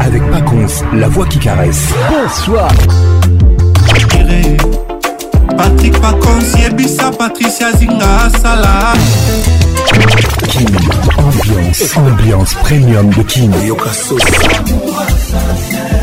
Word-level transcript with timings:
avec 0.00 0.22
Paconce, 0.30 0.82
la 0.94 1.08
voix 1.08 1.26
qui 1.26 1.38
caresse. 1.38 1.86
Bonsoir. 2.10 2.68
Patrick 5.56 6.00
Paconce, 6.00 6.52
Yebisa, 6.58 7.10
Patricia 7.12 7.72
Zinga, 7.72 8.30
Salah. 8.40 8.92
Kim, 10.48 10.66
ambiance, 11.16 11.96
ambiance 11.96 12.54
premium 12.54 13.10
de 13.10 13.22
Kim. 13.22 13.52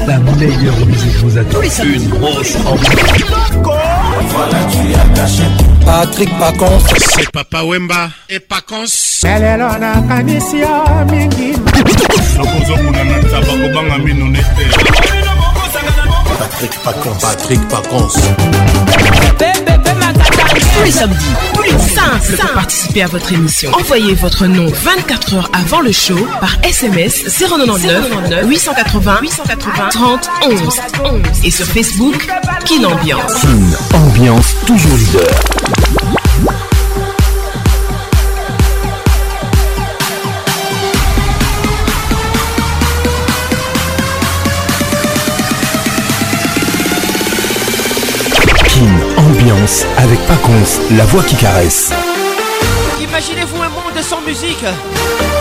La 0.08 0.18
meilleure 0.20 0.86
musique 0.86 1.16
vous 1.24 1.38
attend. 1.38 1.60
Une 1.86 2.08
grosse 2.10 2.56
ambiance. 2.66 3.83
Voilà, 4.30 4.64
tu 4.66 4.94
as 4.94 5.14
caché. 5.22 5.44
Patrick 5.86 6.40
Pacons. 6.40 6.82
C'est 7.16 7.30
Papa 7.30 7.64
Wemba 7.64 8.10
et 8.30 8.40
Pacons. 8.40 9.20
Lelo 9.24 9.78
na 9.78 10.02
kanisi 10.08 10.60
yo 10.60 11.06
mingi. 11.12 11.54
Nakozomona 12.38 13.04
na 13.04 13.18
tabakobanga 13.30 13.98
mino 14.00 14.26
nete. 14.30 15.23
Patrick 16.38 16.72
Pacons. 16.84 17.18
Patrick 17.22 17.60
Pacons. 17.68 18.10
Tous 20.76 20.84
les 20.84 20.92
samedis, 20.92 21.26
plus 21.54 21.72
de 21.74 21.78
5 21.78 22.38
pour 22.40 22.50
participer 22.54 23.04
à 23.04 23.08
votre 23.08 23.32
émission. 23.32 23.72
Envoyez 23.74 24.16
votre 24.16 24.46
nom 24.46 24.66
24 24.68 25.36
heures 25.36 25.50
avant 25.54 25.82
le 25.82 25.92
show 25.92 26.16
par 26.40 26.56
SMS 26.64 27.26
099 27.40 28.46
880 28.46 29.20
880 29.22 29.90
30 29.92 30.30
11 30.50 30.62
11 31.04 31.22
et 31.44 31.52
sur 31.52 31.66
Facebook 31.68 32.28
Kin 32.66 32.84
Ambiance. 32.84 33.44
une 33.44 33.76
Ambiance 33.96 34.56
toujours 34.66 34.96
leader. 34.98 35.83
avec 49.98 50.20
Paconce, 50.26 50.80
la 50.98 51.06
voix 51.06 51.22
qui 51.24 51.36
caresse. 51.36 51.92
Imaginez-vous 53.00 53.62
un 53.62 53.70
monde 53.70 54.02
sans 54.02 54.22
musique 54.22 54.66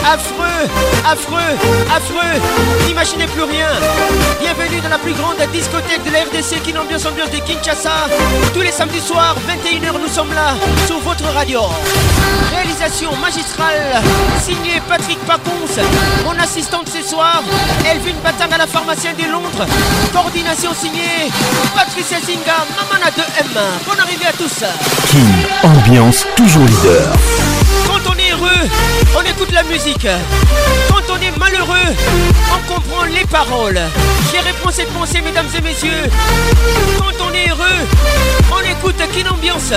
Affreux, 0.05 0.69
affreux, 1.06 1.56
affreux, 1.95 2.41
n'imaginez 2.86 3.27
plus 3.28 3.45
rien. 3.45 3.69
Bienvenue 4.41 4.81
dans 4.81 4.89
la 4.89 4.98
plus 4.98 5.12
grande 5.12 5.36
discothèque 5.53 6.03
de 6.05 6.11
la 6.11 6.20
RDC 6.25 6.61
qui 6.64 6.72
l'ambiance 6.72 7.06
ambiance 7.06 7.31
de 7.31 7.36
Kinshasa. 7.39 8.09
Tous 8.53 8.61
les 8.62 8.72
samedis 8.72 9.00
soirs, 9.00 9.36
21h, 9.48 9.92
nous 10.00 10.12
sommes 10.12 10.33
là 10.34 10.55
sur 10.89 10.98
votre 11.00 11.25
radio. 11.33 11.61
Réalisation 12.53 13.14
magistrale, 13.17 14.03
signée 14.44 14.83
Patrick 14.89 15.20
Pacons, 15.20 15.83
mon 16.27 16.37
assistante 16.42 16.89
ce 16.89 17.09
soir, 17.09 17.41
Elvin 17.89 18.16
Batang 18.25 18.53
à 18.53 18.59
la 18.59 18.66
pharmacienne 18.66 19.16
de 19.16 19.31
Londres. 19.31 19.66
Coordination 20.12 20.70
signée 20.75 21.31
Patricia 21.77 22.19
Zinga, 22.19 22.66
Mamana 22.77 23.11
2M. 23.11 23.59
Bonne 23.87 24.00
arrivée 24.00 24.27
à 24.27 24.33
tous. 24.33 24.64
King, 25.06 25.44
ambiance 25.62 26.27
toujours 26.34 26.64
leader 26.64 27.12
on 29.16 29.22
écoute 29.28 29.52
la 29.52 29.62
musique. 29.64 30.06
Quand 30.88 31.02
on 31.10 31.16
est 31.20 31.36
malheureux, 31.38 31.94
on 32.52 32.72
comprend 32.72 33.04
les 33.04 33.24
paroles. 33.27 33.80
J'ai 34.30 34.41
réponse 34.41 34.78
et 34.78 34.86
pensée, 34.86 35.20
mesdames 35.20 35.48
et 35.56 35.60
messieurs. 35.60 36.10
Quand 36.98 37.24
on 37.27 37.32
est 37.32 37.48
heureux, 37.48 37.86
on 38.52 38.60
écoute 38.70 38.96
qu'une 39.12 39.28
ambiance. 39.28 39.70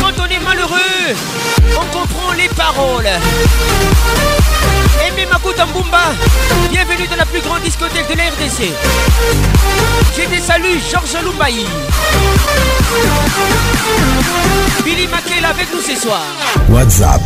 Quand 0.00 0.12
on 0.20 0.26
est 0.26 0.40
malheureux, 0.44 1.16
on 1.76 1.98
comprend 1.98 2.32
les 2.36 2.48
paroles. 2.48 3.08
Et 5.06 5.12
en 5.30 5.54
Mbumba, 5.66 5.98
bienvenue 6.70 7.06
dans 7.08 7.16
la 7.16 7.24
plus 7.24 7.40
grande 7.40 7.62
discothèque 7.62 8.08
de 8.10 8.16
la 8.16 8.24
RDC. 8.24 8.70
J'ai 10.16 10.26
des 10.26 10.40
saluts 10.40 10.80
Georges 10.92 11.24
Loumbaï 11.24 11.64
Billy 14.84 15.06
Mackey 15.08 15.44
avec 15.44 15.66
nous 15.74 15.80
ce 15.80 15.94
soir. 16.00 16.22
WhatsApp 16.70 17.20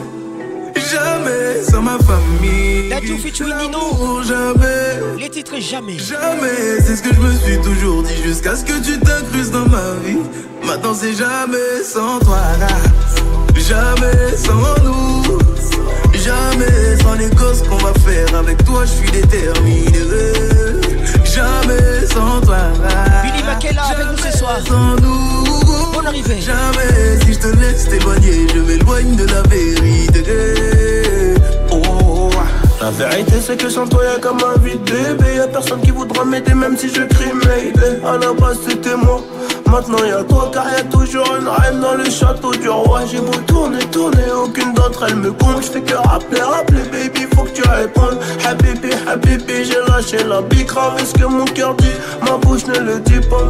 jamais 0.93 1.63
sans 1.63 1.81
ma 1.81 1.97
famille. 1.99 2.89
L'amour 2.89 4.21
jamais. 4.23 5.17
Les 5.19 5.29
titres 5.29 5.59
jamais. 5.59 5.97
Jamais, 5.97 6.81
c'est 6.85 6.97
ce 6.97 7.01
que 7.01 7.13
je 7.13 7.19
me 7.19 7.33
suis 7.39 7.57
toujours 7.61 8.03
dit 8.03 8.23
jusqu'à 8.23 8.55
ce 8.55 8.63
que 8.63 8.73
tu 8.81 8.99
t'incrustes 8.99 9.51
dans 9.51 9.67
ma 9.67 9.89
vie. 10.05 10.17
Maintenant 10.65 10.93
c'est 10.93 11.13
jamais 11.13 11.83
sans 11.83 12.19
toi 12.19 12.39
Jamais 13.55 14.37
sans 14.37 14.83
nous. 14.83 15.37
Jamais 16.13 16.97
sans 17.01 17.13
les 17.15 17.29
gosses 17.31 17.61
qu'on 17.63 17.77
va 17.77 17.93
faire 17.99 18.39
avec 18.39 18.63
toi, 18.65 18.83
je 18.85 18.91
suis 18.91 19.11
déterminé. 19.11 19.87
Jamais 21.23 22.05
sans 22.07 22.39
toi 22.41 22.57
là. 22.81 23.05
avec 23.51 24.07
nous 24.11 24.17
ce 24.17 24.37
soir. 24.37 24.59
Sans 24.67 24.95
nous. 25.01 25.93
Bonne 25.93 26.07
arrivée. 26.07 26.39
Jamais 26.41 27.19
si 27.25 27.33
je 27.33 27.39
te 27.39 27.47
laisse 27.57 27.87
t'éloigner, 27.89 28.47
je 28.53 28.59
m'éloigne 28.59 29.15
de 29.15 29.25
la 29.27 29.41
vérité. 29.43 30.71
La 32.83 32.91
vérité 32.91 33.35
c'est 33.39 33.55
que 33.55 33.69
sans 33.69 33.87
toi 33.87 34.03
y'a 34.03 34.19
comme 34.19 34.39
un 34.43 34.59
vide 34.59 34.81
bébé 34.83 35.35
Y'a 35.37 35.47
personne 35.47 35.79
qui 35.79 35.91
voudra 35.91 36.25
m'aider 36.25 36.53
même 36.53 36.77
si 36.77 36.89
je 36.89 37.03
crie 37.03 37.29
est, 37.55 38.05
À 38.05 38.17
la 38.17 38.33
base 38.33 38.57
c'était 38.67 38.97
moi 38.97 39.21
Maintenant 39.71 40.03
y'a 40.03 40.21
toi 40.25 40.51
car 40.53 40.65
y'a 40.69 40.83
toujours 40.91 41.25
une 41.39 41.47
reine 41.47 41.79
dans 41.79 41.93
le 41.93 42.03
château 42.09 42.51
du 42.51 42.67
roi 42.67 43.03
J'ai 43.09 43.19
beau 43.19 43.37
tourner, 43.47 43.79
tourner, 43.89 44.25
aucune 44.35 44.73
d'entre 44.73 45.07
elles 45.07 45.15
me 45.15 45.31
compte 45.31 45.61
J'fais 45.63 45.79
que 45.79 45.93
rappeler, 45.95 46.41
rappeler 46.41 46.81
baby, 46.91 47.21
faut 47.33 47.43
que 47.43 47.51
tu 47.51 47.63
répondes 47.69 48.19
Habibi, 48.45 48.89
habibi, 49.07 49.63
j'ai 49.63 49.79
lâché 49.89 50.17
la 50.27 50.41
big 50.41 50.67
Grave 50.67 51.01
ce 51.05 51.13
que 51.13 51.25
mon 51.25 51.45
cœur 51.45 51.75
dit, 51.75 51.87
ma 52.21 52.35
bouche 52.37 52.65
ne 52.65 52.79
le 52.79 52.99
dit 52.99 53.25
pas 53.29 53.49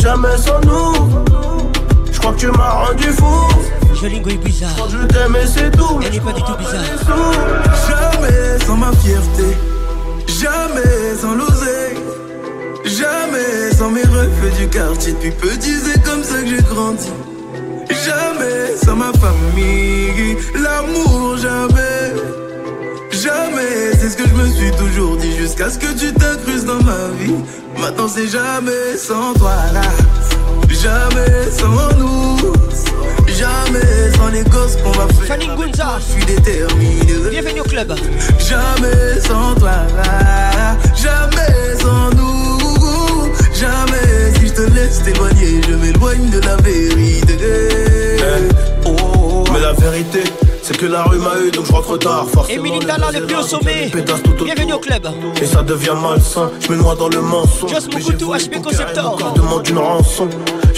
Jamais 0.00 0.38
sans 0.38 0.58
nous 0.64 1.47
je 2.18 2.20
crois 2.20 2.32
que 2.34 2.40
tu 2.40 2.46
m'as 2.50 2.70
rendu 2.86 3.04
fou. 3.10 3.94
Jolie 3.94 4.16
est 4.16 4.36
bizarre. 4.44 4.70
je 4.90 5.06
t'aime 5.06 5.36
et 5.40 5.46
c'est 5.46 5.70
tout. 5.70 6.00
Elle 6.04 6.10
n'est 6.12 6.20
pas 6.20 6.32
du 6.32 6.42
tout 6.42 6.56
bizarre. 6.56 6.82
Jamais 7.06 8.58
sans 8.66 8.76
ma 8.76 8.90
fierté. 8.96 9.44
Jamais 10.26 11.14
sans 11.20 11.36
loser 11.36 11.94
Jamais 12.86 13.72
sans 13.72 13.90
mes 13.90 14.02
reflets 14.02 14.50
du 14.58 14.66
quartier. 14.68 15.12
Depuis 15.12 15.30
petit, 15.30 15.74
c'est 15.80 16.02
comme 16.02 16.24
ça 16.24 16.40
que 16.42 16.48
j'ai 16.48 16.62
grandi. 16.64 17.08
Jamais 18.04 18.76
sans 18.84 18.96
ma 18.96 19.12
famille. 19.12 20.36
L'amour, 20.56 21.36
jamais. 21.36 22.14
Jamais, 23.12 23.92
c'est 24.00 24.10
ce 24.10 24.16
que 24.16 24.28
je 24.28 24.34
me 24.34 24.48
suis 24.48 24.72
toujours 24.72 25.16
dit 25.18 25.36
jusqu'à 25.36 25.70
ce 25.70 25.78
que 25.78 25.92
tu 25.96 26.12
t'incrustes 26.14 26.64
dans 26.66 26.82
ma 26.82 27.08
vie. 27.20 27.34
Maintenant 27.80 28.08
c'est 28.08 28.26
jamais 28.26 28.96
sans 28.96 29.34
toi 29.34 29.52
là. 29.72 29.82
Jamais 30.82 31.50
sans 31.50 31.96
nous, 31.98 32.36
jamais 33.26 34.12
sans 34.16 34.28
les 34.28 34.44
gosses 34.44 34.76
qu'on 34.76 34.92
va 34.92 35.08
faire. 35.08 35.26
Fanny 35.26 35.46
Gunza, 35.48 35.98
je 35.98 36.12
suis 36.14 36.24
déterminé. 36.24 37.04
Bienvenue 37.30 37.60
au 37.62 37.64
club. 37.64 37.94
Jamais 38.38 39.20
sans 39.20 39.56
toi, 39.58 39.70
jamais 40.94 41.74
sans 41.80 42.16
nous, 42.16 43.32
jamais 43.58 44.34
si 44.36 44.46
je 44.46 44.52
te 44.54 44.62
laisse 44.72 45.02
t'éloigner, 45.02 45.60
je 45.68 45.74
m'éloigne 45.74 46.30
de 46.30 46.38
la 46.46 46.54
vérité. 46.58 47.36
Eh. 48.16 48.86
Oh. 48.86 49.42
mais 49.52 49.58
la 49.58 49.72
vérité. 49.72 50.22
C'est 50.62 50.76
que 50.76 50.86
la 50.86 51.02
rue 51.04 51.16
m'a 51.18 51.38
eu 51.44 51.50
donc 51.50 51.66
je 51.66 51.72
rentre 51.72 51.96
tard 51.98 52.28
forcément. 52.28 52.64
Émilie 52.64 52.86
au 52.86 54.44
Bienvenue 54.44 54.72
au 54.74 54.78
club 54.78 55.08
Et 55.40 55.46
ça 55.46 55.62
devient 55.62 55.94
malsain 56.00 56.50
Je 56.60 56.70
me 56.70 56.76
noie 56.76 56.94
dans 56.94 57.08
le 57.08 57.22
mensonge 57.22 57.70
Just 57.72 57.94
Mugutu, 57.94 58.26
HP 58.26 58.60
Conceptor 58.60 59.32
demande 59.34 59.66
une 59.66 59.78
rançon 59.78 60.28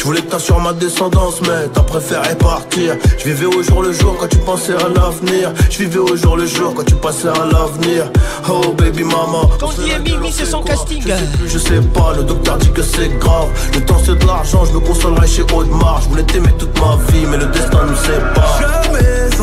je 0.00 0.04
voulais 0.06 0.22
que 0.22 0.30
t'assures 0.30 0.58
ma 0.58 0.72
descendance 0.72 1.42
mais 1.42 1.68
t'as 1.74 1.82
préféré 1.82 2.34
partir 2.36 2.96
Je 3.18 3.24
vivais 3.24 3.44
au 3.44 3.62
jour 3.62 3.82
le 3.82 3.92
jour 3.92 4.16
quand 4.18 4.28
tu 4.28 4.38
pensais 4.38 4.72
à 4.72 4.88
l'avenir 4.88 5.52
Je 5.68 5.76
vivais 5.80 5.98
au 5.98 6.16
jour 6.16 6.38
le 6.38 6.46
jour 6.46 6.72
quand 6.74 6.84
tu 6.86 6.94
pensais 6.94 7.28
à 7.28 7.34
l'avenir 7.44 8.10
Oh 8.48 8.72
baby 8.78 9.04
mama 9.04 9.46
Quand 9.60 9.68
Mimi 10.02 10.32
c'est 10.32 10.46
son 10.46 10.62
casting 10.62 11.02
je 11.04 11.10
sais, 11.10 11.36
plus, 11.36 11.48
je 11.50 11.58
sais 11.58 11.80
pas 11.92 12.14
le 12.16 12.22
docteur 12.24 12.56
dit 12.56 12.70
que 12.72 12.82
c'est 12.82 13.08
grave 13.18 13.48
Le 13.74 13.84
temps 13.84 14.00
c'est 14.02 14.18
de 14.18 14.24
l'argent 14.26 14.64
je 14.64 14.72
me 14.72 14.80
consolerai 14.80 15.26
chez 15.26 15.42
Audemars 15.54 16.00
Je 16.04 16.08
voulais 16.08 16.22
t'aimer 16.24 16.54
toute 16.58 16.74
ma 16.80 16.96
vie 17.12 17.26
mais 17.30 17.36
le 17.36 17.44
destin 17.46 17.82
nous 17.86 18.34
pas 18.34 18.79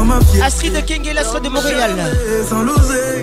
de 0.01 0.79
King 0.81 1.07
et 1.09 1.13
l'astre 1.13 1.41
de 1.41 1.49
Montréal. 1.49 1.91
Sans 2.47 2.63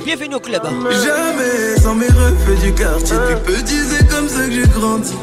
Bienvenue 0.05 0.35
au 0.35 0.41
club. 0.41 0.63
Jamais 0.91 1.81
sans 1.83 1.95
mes 1.95 2.07
refus 2.07 2.65
du 2.67 2.73
quartier. 2.73 3.17
peux 3.45 3.53
petit, 3.53 4.07
comme 4.09 4.29
ça 4.29 4.47
que 4.47 4.53
j'ai 4.53 4.67
grandi. 4.69 5.15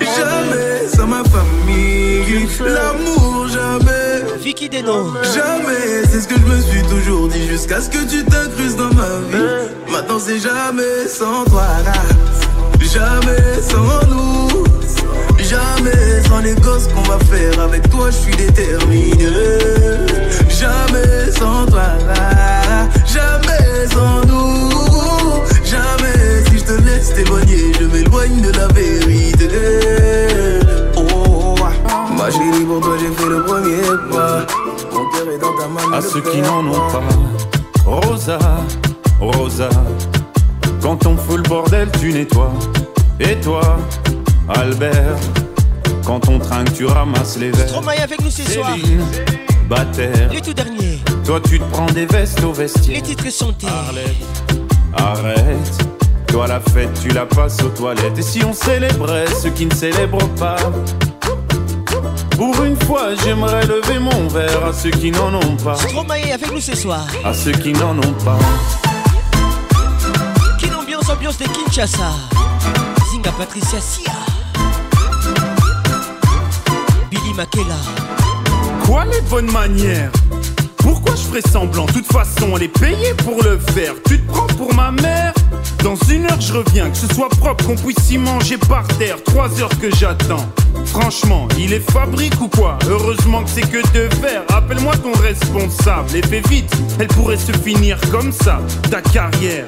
Jamais 0.00 0.88
sans 0.94 1.06
ma 1.06 1.22
famille. 1.24 2.46
L'amour, 2.60 3.46
jamais. 3.48 4.40
Vicky 4.42 4.68
Denon. 4.68 5.12
Jamais, 5.34 6.04
c'est 6.10 6.20
ce 6.22 6.28
que 6.28 6.34
je 6.34 6.50
me 6.52 6.60
suis 6.62 6.82
toujours 6.82 7.28
dit. 7.28 7.46
Jusqu'à 7.48 7.80
ce 7.80 7.88
que 7.90 7.98
tu 8.04 8.24
t'incrustes 8.24 8.76
dans 8.76 8.92
ma 8.94 9.08
vie. 9.30 9.70
Maintenant, 9.90 10.18
c'est 10.18 10.38
jamais 10.38 11.08
sans 11.08 11.44
toi. 11.44 11.64
Jamais 12.80 13.62
sans 13.62 14.08
nous. 14.08 14.64
Jamais 15.38 16.22
sans 16.28 16.38
les 16.40 16.54
gosses 16.54 16.88
qu'on 16.88 17.02
va 17.02 17.18
faire. 17.24 17.60
Avec 17.60 17.88
toi, 17.90 18.08
je 18.10 18.16
suis 18.16 18.36
déterminé. 18.36 19.16
Jamais 20.48 21.30
sans 21.32 21.66
toi 21.66 21.82
là, 22.06 22.88
jamais 23.06 23.86
sans 23.90 24.20
nous. 24.26 25.44
Jamais 25.64 26.44
si 26.48 26.58
je 26.58 26.64
te 26.64 26.82
laisse 26.82 27.12
t'éloigner, 27.14 27.72
je 27.80 27.86
m'éloigne 27.86 28.42
de 28.42 28.52
la 28.56 28.66
vérité. 28.68 29.46
Oh, 30.96 31.54
ma 32.16 32.30
chérie, 32.30 32.64
pour 32.66 32.80
toi 32.80 32.96
j'ai 33.00 33.08
fait 33.10 33.28
le 33.28 33.42
premier 33.44 33.78
pas. 34.12 34.46
Mon 34.92 35.10
cœur 35.10 35.32
est 35.32 35.38
dans 35.38 35.56
ta 35.56 35.68
main. 35.68 35.96
À 35.96 36.00
ceux 36.00 36.20
qui 36.20 36.40
n'en 36.40 36.64
ont 36.66 36.90
pas, 36.90 37.86
Rosa, 37.86 38.38
Rosa. 39.20 39.68
Quand 40.82 41.06
on 41.06 41.16
fout 41.16 41.36
le 41.42 41.48
bordel, 41.48 41.88
tu 42.00 42.12
nettoies. 42.12 42.52
Et 43.20 43.36
toi, 43.36 43.78
Albert, 44.48 45.16
quand 46.06 46.26
on 46.28 46.38
trinque, 46.38 46.72
tu 46.72 46.86
ramasses 46.86 47.36
les 47.38 47.50
verres. 47.50 47.68
Stromae 47.68 48.00
avec 48.02 48.22
nous 48.22 48.30
ce 48.30 48.42
et 50.32 50.40
tout 50.40 50.52
dernier. 50.52 50.98
Toi, 51.24 51.40
tu 51.48 51.60
te 51.60 51.64
prends 51.70 51.86
des 51.86 52.04
vestes 52.06 52.42
au 52.42 52.52
vestiaire. 52.52 52.96
Les 52.96 53.02
titres 53.02 53.30
sont 53.30 53.54
Arlette, 53.62 54.16
arrête. 55.24 56.24
Toi, 56.26 56.48
la 56.48 56.58
fête, 56.58 56.90
tu 57.00 57.08
la 57.10 57.24
passes 57.24 57.62
aux 57.62 57.68
toilettes. 57.68 58.18
Et 58.18 58.22
si 58.22 58.44
on 58.44 58.52
célébrait 58.52 59.26
ceux 59.40 59.50
qui 59.50 59.66
ne 59.66 59.72
célèbrent 59.74 60.28
pas 60.34 60.56
pour 62.36 62.62
une 62.64 62.76
fois, 62.84 63.10
j'aimerais 63.22 63.64
lever 63.66 63.98
mon 64.00 64.26
verre 64.28 64.64
à 64.66 64.72
ceux 64.72 64.90
qui 64.90 65.10
n'en 65.12 65.34
ont 65.34 65.56
pas. 65.62 65.76
Stromae 65.76 66.32
avec 66.34 66.50
nous 66.52 66.60
ce 66.60 66.74
soir. 66.74 67.06
À 67.24 67.32
ceux 67.34 67.52
qui 67.52 67.72
n'en 67.72 67.96
ont 67.98 68.12
pas. 68.24 68.38
Quelle 70.58 70.74
ambiance, 70.74 71.08
ambiance 71.10 71.36
de 71.38 71.44
Kinshasa. 71.44 72.10
Zinga 73.12 73.30
Patricia 73.32 73.78
Sia. 73.78 74.14
Billy 77.10 77.34
Makela 77.36 78.09
quoi 78.90 79.04
les 79.04 79.20
bonnes 79.30 79.50
manières 79.52 80.10
Pourquoi 80.78 81.14
je 81.14 81.20
ferais 81.22 81.40
semblant 81.48 81.86
De 81.86 81.92
toute 81.92 82.06
façon, 82.12 82.48
on 82.54 82.58
est 82.58 82.66
payé 82.80 83.14
pour 83.24 83.40
le 83.42 83.56
faire. 83.58 83.94
Tu 84.06 84.18
te 84.20 84.32
prends 84.32 84.48
pour 84.48 84.74
ma 84.74 84.90
mère 84.90 85.32
Dans 85.84 85.94
une 86.10 86.24
heure, 86.24 86.40
je 86.40 86.54
reviens. 86.54 86.90
Que 86.90 86.96
ce 86.96 87.06
soit 87.14 87.28
propre, 87.28 87.64
qu'on 87.66 87.76
puisse 87.76 88.10
y 88.10 88.18
manger 88.18 88.58
par 88.58 88.82
terre. 88.98 89.22
Trois 89.22 89.48
heures 89.60 89.68
que 89.80 89.94
j'attends. 89.94 90.44
Franchement, 90.86 91.46
il 91.56 91.72
est 91.72 91.88
fabrique 91.92 92.40
ou 92.40 92.48
quoi 92.48 92.78
Heureusement 92.88 93.44
que 93.44 93.50
c'est 93.50 93.70
que 93.70 93.80
de 93.96 94.12
verre. 94.16 94.42
Appelle-moi 94.52 94.96
ton 94.96 95.12
responsable 95.20 96.16
et 96.16 96.22
fais 96.26 96.42
vite. 96.48 96.74
Elle 96.98 97.06
pourrait 97.08 97.36
se 97.36 97.52
finir 97.52 97.96
comme 98.10 98.32
ça, 98.32 98.58
ta 98.90 99.00
carrière. 99.00 99.66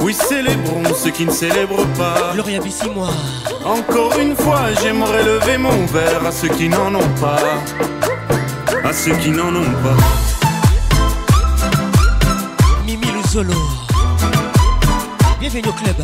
Oui, 0.00 0.12
célébrons 0.12 0.82
ceux 0.98 1.10
qui 1.12 1.26
ne 1.26 1.30
célèbrent 1.30 1.86
pas. 1.98 2.32
Gloria 2.32 2.58
moi 2.92 3.10
Encore 3.64 4.18
une 4.18 4.34
fois, 4.34 4.62
j'aimerais 4.82 5.22
lever 5.22 5.58
mon 5.58 5.86
verre 5.86 6.26
à 6.26 6.32
ceux 6.32 6.48
qui 6.48 6.68
n'en 6.68 6.92
ont 6.96 7.12
pas 7.20 7.38
à 8.84 8.92
ceux 8.92 9.14
qui 9.16 9.30
n'en 9.30 9.48
ont 9.48 9.64
pas. 9.82 9.96
Mimi 12.86 13.06
Luzolo, 13.06 13.54
bienvenue 15.40 15.66
au 15.68 15.72
club. 15.72 15.96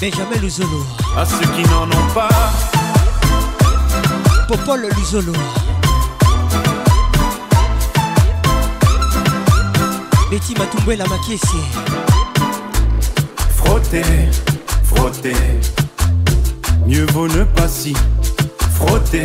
Benjamin 0.00 0.36
Luzolo, 0.40 0.84
à 1.18 1.24
ceux 1.26 1.44
qui 1.54 1.62
n'en 1.68 1.82
ont 1.82 2.08
pas. 2.14 2.28
Popole 4.48 4.88
Luzolo. 4.96 5.34
Betty 10.30 10.54
m'a 10.58 10.64
tombé 10.66 10.96
la 10.96 11.06
maquillée. 11.08 11.38
Frotter, 13.58 14.02
frotter, 14.84 15.36
mieux 16.86 17.04
vaut 17.12 17.28
ne 17.28 17.44
pas 17.44 17.68
si 17.68 17.92
frotter 18.74 19.24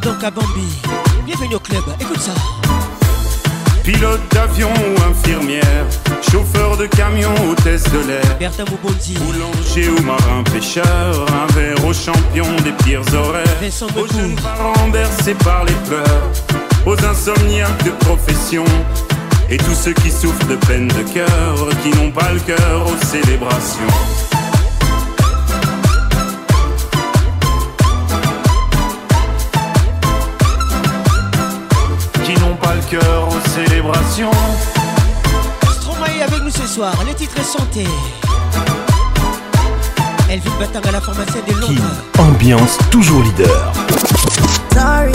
donc 0.00 0.22
à 0.22 0.30
Bienvenue 1.24 1.54
au 1.54 1.58
club, 1.60 1.82
écoute 2.00 2.20
ça. 2.20 2.32
Pilote 3.82 4.20
d'avion 4.30 4.68
ou 4.70 5.02
infirmière, 5.08 5.86
chauffeur 6.30 6.76
de 6.76 6.86
camion, 6.86 7.32
test 7.62 7.88
de 7.92 8.00
l'air. 8.00 8.22
Boulanger 8.36 9.88
ou 9.88 10.02
marin 10.02 10.42
pêcheur, 10.52 11.26
un 11.32 11.52
verre 11.54 11.82
aux 11.84 11.94
champions 11.94 12.50
des 12.64 12.72
pires 12.84 13.00
horaires. 13.14 13.46
aux 13.96 14.06
jeunes 14.12 14.36
parents 14.36 14.88
bercés 14.88 15.34
par 15.36 15.64
les 15.64 15.74
pleurs, 15.88 16.06
aux 16.84 17.02
insomniaques 17.04 17.84
de 17.84 17.90
profession. 17.90 18.64
Et 19.50 19.56
tous 19.56 19.74
ceux 19.74 19.92
qui 19.94 20.10
souffrent 20.10 20.46
de 20.46 20.56
peine 20.56 20.88
de 20.88 21.02
cœur, 21.14 21.68
qui 21.82 21.90
n'ont 21.96 22.10
pas 22.10 22.32
le 22.32 22.40
cœur 22.40 22.84
aux 22.86 23.04
célébrations. 23.06 23.94
cœur 32.88 33.28
aux 33.28 33.48
célébrations. 33.48 34.30
Stromae 35.72 36.22
avec 36.26 36.42
nous 36.42 36.50
ce 36.50 36.66
soir, 36.66 36.92
le 37.06 37.14
titre 37.14 37.34
est 37.38 37.58
chanté. 37.58 37.86
Elle 40.30 40.40
vit 40.40 40.50
bâtard 40.58 40.82
à 40.88 40.92
la 40.92 41.00
formation 41.00 41.40
de 41.46 41.52
Londres. 41.54 41.66
Kim, 41.66 41.82
ambiance 42.24 42.78
toujours 42.90 43.22
leader. 43.22 43.72
Sorry, 44.72 45.12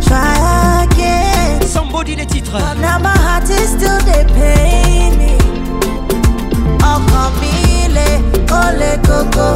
try 0.00 0.86
again? 0.90 1.62
Somebody 1.62 2.16
les 2.16 2.26
titres. 2.26 2.52
But 2.52 2.78
now 2.80 2.98
my 2.98 3.08
heart 3.16 3.44
is 3.50 3.70
still 3.76 3.98
they 4.06 4.24
pain 4.32 5.18
me. 5.18 5.36
Oh, 6.80 7.02
call 7.10 7.30
me 7.40 7.63
ole 8.54 8.98
koko. 9.06 9.48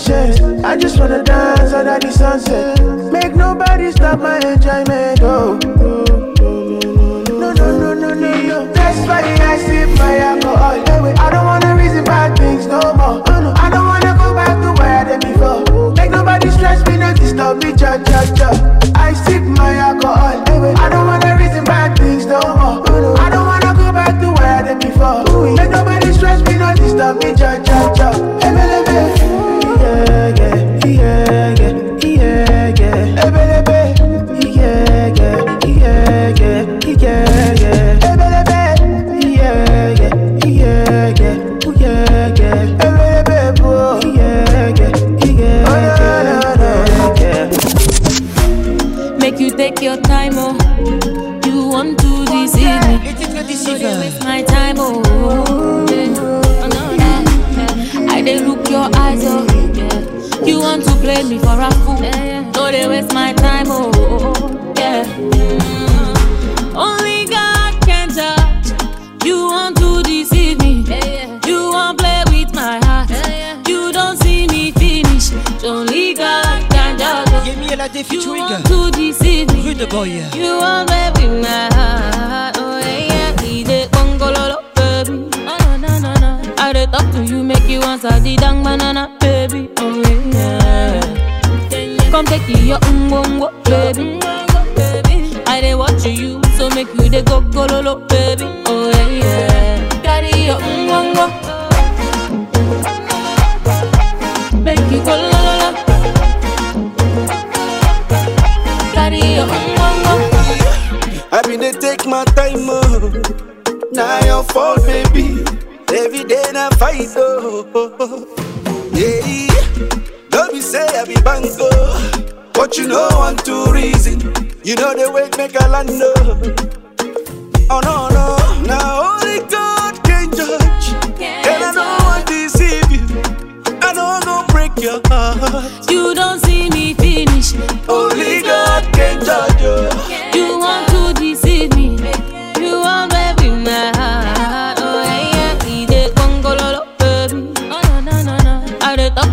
I 0.00 0.76
just 0.76 1.00
wanna 1.00 1.24
dance 1.24 1.72
under 1.72 1.98
the 1.98 2.12
sunset. 2.14 2.77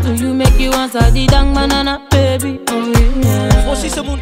Do 0.06 0.14
you 0.14 0.36
make 0.36 0.60
you 0.60 0.70
want 0.70 0.94
the 0.94 1.26
dang 1.32 1.52
manana 1.52 1.98
baby? 2.12 2.60
Oh 2.70 2.94
yeah. 3.24 3.50
Aussi 3.72 3.90
ce 3.90 4.02
monde 4.02 4.20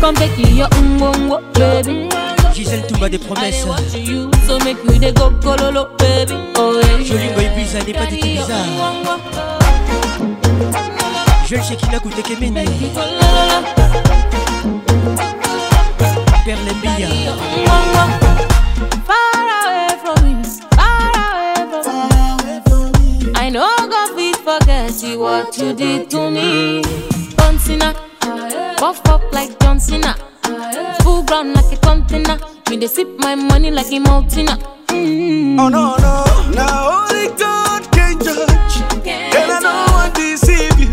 Comme 0.00 0.16
yo 0.38 0.64
baby. 1.52 2.08
Gisèle 2.54 2.82
des 3.10 3.18
promesses. 3.18 3.66
so 4.46 4.58
make 4.60 4.78
you 4.82 5.12
go 5.12 5.28
baby. 5.98 6.34
Oh 6.56 6.80
yeah. 6.80 7.04
Jolie 7.04 7.28
boy 7.34 7.50
bizarre, 7.54 7.84
n'est 7.86 7.92
pas 7.92 8.06
du 8.06 8.16
tout 8.16 8.26
bizarre. 8.26 8.56
Je 11.50 11.54
le 11.56 11.62
sais 11.62 11.76
qu'il 11.76 11.94
a 11.94 11.98
goûté 11.98 12.22
Kemene. 12.22 12.64
Perle 16.44 16.76
Mbia. 16.80 17.08
what 25.24 25.56
you 25.58 25.72
did 25.72 26.10
to 26.10 26.30
me. 26.30 26.82
John 27.38 27.58
Cena? 27.58 27.88
buff 28.78 29.00
up 29.06 29.22
like 29.32 29.58
John 29.60 29.80
Cena. 29.80 30.12
Full 31.02 31.22
ground 31.24 31.54
like 31.54 31.70
a 31.72 31.78
container. 31.88 32.38
Me 32.68 32.76
they 32.76 32.86
sip 32.96 33.08
my 33.26 33.34
money 33.34 33.70
like 33.70 33.90
a 33.90 33.98
mountain. 33.98 34.46
Mm. 34.98 35.58
Oh 35.62 35.68
no 35.76 35.84
no, 36.06 36.18
now 36.58 36.90
only 37.04 37.26
God 37.44 37.80
can 37.96 38.12
judge. 38.26 38.74
Can't 39.04 39.34
and 39.40 39.52
I 39.52 39.60
don't 39.66 39.86
want 39.94 40.14
to 40.14 40.20
deceive 40.30 40.76
you. 40.78 40.90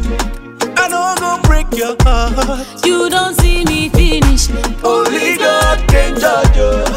I 0.81 0.87
know 0.91 1.03
don't 1.09 1.19
go 1.41 1.47
break 1.49 1.67
your 1.81 1.95
heart. 2.05 2.85
You 2.85 3.09
don't 3.15 3.35
see 3.41 3.65
me 3.65 3.89
finish. 3.89 4.43
Only 4.81 5.35
God 5.43 5.77
can 5.89 6.09
judge 6.23 6.55
you. 6.55 6.90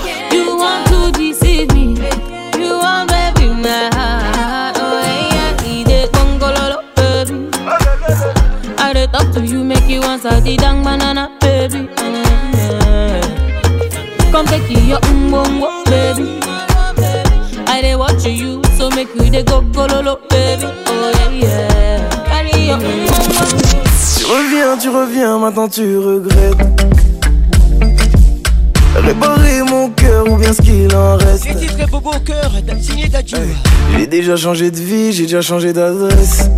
If 9.36 9.50
you 9.50 9.64
make 9.64 9.88
you 9.88 10.00
want 10.00 10.22
the 10.22 10.56
dang 10.56 10.84
banana, 10.84 11.28
baby? 11.40 11.88
Come 14.30 14.46
take 14.46 14.70
you 14.70 14.78
your 14.78 15.00
umbongo, 15.10 15.82
baby. 15.86 16.38
I 17.66 17.80
dey 17.82 17.96
watch 17.96 18.24
you, 18.26 18.62
so 18.78 18.90
make 18.90 19.12
you 19.12 19.30
dey 19.30 19.42
go 19.42 19.60
go 19.60 19.86
baby. 20.30 20.66
Oh 20.86 21.12
yeah, 21.30 21.30
yeah. 21.30 22.08
Carry 22.26 22.66
your 22.66 22.78
Tu 22.78 24.24
reviens, 24.30 24.76
tu 24.80 24.88
reviens, 24.90 25.38
maintenant 25.40 25.68
tu 25.68 25.98
regrettes. 25.98 26.60
Réparer 28.94 29.62
mon 29.68 29.90
cœur 29.90 30.28
ou 30.30 30.36
bien 30.36 30.52
ce 30.52 30.62
qu'il 30.62 30.94
en 30.94 31.16
reste. 31.16 31.48
beau 31.90 31.98
beau 31.98 32.10
cœur, 32.24 32.52
t'as 32.64 32.78
signé 32.78 33.10
J'ai 33.98 34.06
déjà 34.06 34.36
changé 34.36 34.70
de 34.70 34.76
vie, 34.78 35.12
j'ai 35.12 35.24
déjà 35.24 35.42
changé 35.42 35.72
d'adresse. 35.72 36.50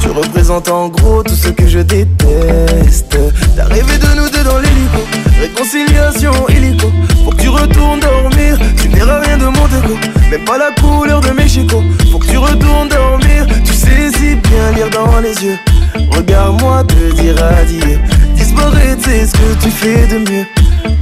Tu 0.00 0.08
représentes 0.08 0.70
en 0.70 0.88
gros 0.88 1.22
tout 1.22 1.34
ce 1.34 1.48
que 1.48 1.66
je 1.68 1.80
déteste 1.80 3.14
T'as 3.56 3.64
rêvé 3.64 3.98
de 3.98 4.20
nous 4.20 4.30
deux 4.30 4.42
dans 4.44 4.56
l'hélico 4.58 5.04
Réconciliation 5.40 6.32
illico 6.48 6.88
Faut 7.24 7.30
que 7.30 7.42
tu 7.42 7.48
retournes 7.50 8.00
dormir 8.00 8.56
Tu 8.80 8.88
n'iras 8.88 9.20
rien 9.20 9.36
de 9.36 9.44
mon 9.44 9.66
déco 9.68 9.98
Même 10.30 10.44
pas 10.46 10.56
la 10.58 10.70
couleur 10.72 11.20
de 11.20 11.30
Mexico 11.32 11.82
Faut 12.10 12.18
que 12.18 12.26
tu 12.26 12.38
retournes 12.38 12.88
dormir 12.88 13.46
Tu 13.66 13.72
sais 13.74 14.08
si 14.16 14.34
bien 14.36 14.70
lire 14.76 14.88
dans 14.90 15.20
les 15.20 15.34
yeux 15.44 15.58
Regarde-moi 16.10 16.84
te 16.84 17.20
dire 17.20 17.34
adieu 17.60 17.80
dire 17.80 17.98
c'est 19.06 19.26
ce 19.26 19.32
que 19.32 19.62
tu 19.64 19.70
fais 19.70 20.06
de 20.06 20.18
mieux 20.18 20.46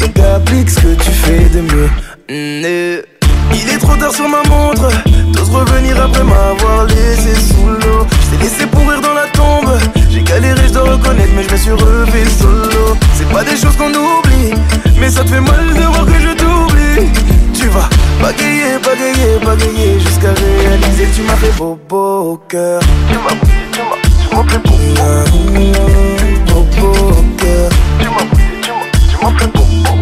Donc 0.01 0.17
applique 0.35 0.71
ce 0.71 0.81
que 0.81 0.95
tu 1.05 1.11
fais 1.11 1.45
de 1.53 1.61
mieux 1.61 1.91
mmh, 2.31 3.07
il 3.55 3.69
est 3.69 3.77
trop 3.79 3.95
tard 3.97 4.11
sur 4.13 4.27
ma 4.29 4.43
montre. 4.49 4.89
d'ose 5.33 5.51
revenir 5.51 6.01
après 6.03 6.25
m'avoir 6.25 6.87
laissé 6.87 7.33
sous 7.35 7.67
l'eau. 7.69 8.07
Je 8.33 8.39
laissé 8.43 8.67
pourrir 8.67 8.99
dans 9.03 9.13
la 9.15 9.27
tombe. 9.29 9.79
J'ai 10.11 10.23
galéré, 10.23 10.63
je 10.69 10.73
dois 10.73 10.83
reconnaître, 10.95 11.33
mais 11.37 11.43
je 11.43 11.53
me 11.53 11.57
suis 11.59 11.71
relevé 11.73 12.25
solo. 12.41 12.97
C'est 13.15 13.29
pas 13.29 13.45
des 13.45 13.55
choses 13.57 13.77
qu'on 13.77 13.91
oublie, 13.91 14.55
mais 14.99 15.11
ça 15.11 15.23
te 15.23 15.29
fait 15.31 15.41
mal 15.41 15.67
de 15.75 15.83
voir 15.83 16.07
que 16.07 16.19
je 16.19 16.35
t'oublie. 16.35 17.11
Tu 17.53 17.69
vas 17.69 17.91
bagayer, 18.23 18.79
bagayer, 18.83 19.37
bagayer 19.45 20.01
jusqu'à 20.01 20.31
réaliser 20.33 21.05
que 21.05 21.15
tu 21.17 21.21
m'as 21.23 21.37
fait 21.37 21.53
beau, 21.59 21.79
beau 21.91 22.41
cœur. 22.49 22.81
Tu 23.11 23.17
m'as, 23.17 23.37
tu 23.37 23.83
m'as, 23.83 23.99
tu 24.03 24.35
m'as 24.35 24.45
fait 24.51 24.63
beau, 24.67 24.79
beau, 24.97 25.25
Tu 25.53 25.59
m'as, 28.05 28.09
tu 28.09 28.09
m'as, 28.09 28.23
tu 28.31 29.19
m'as 29.23 29.33
fait 29.39 29.53
beau, 29.53 30.02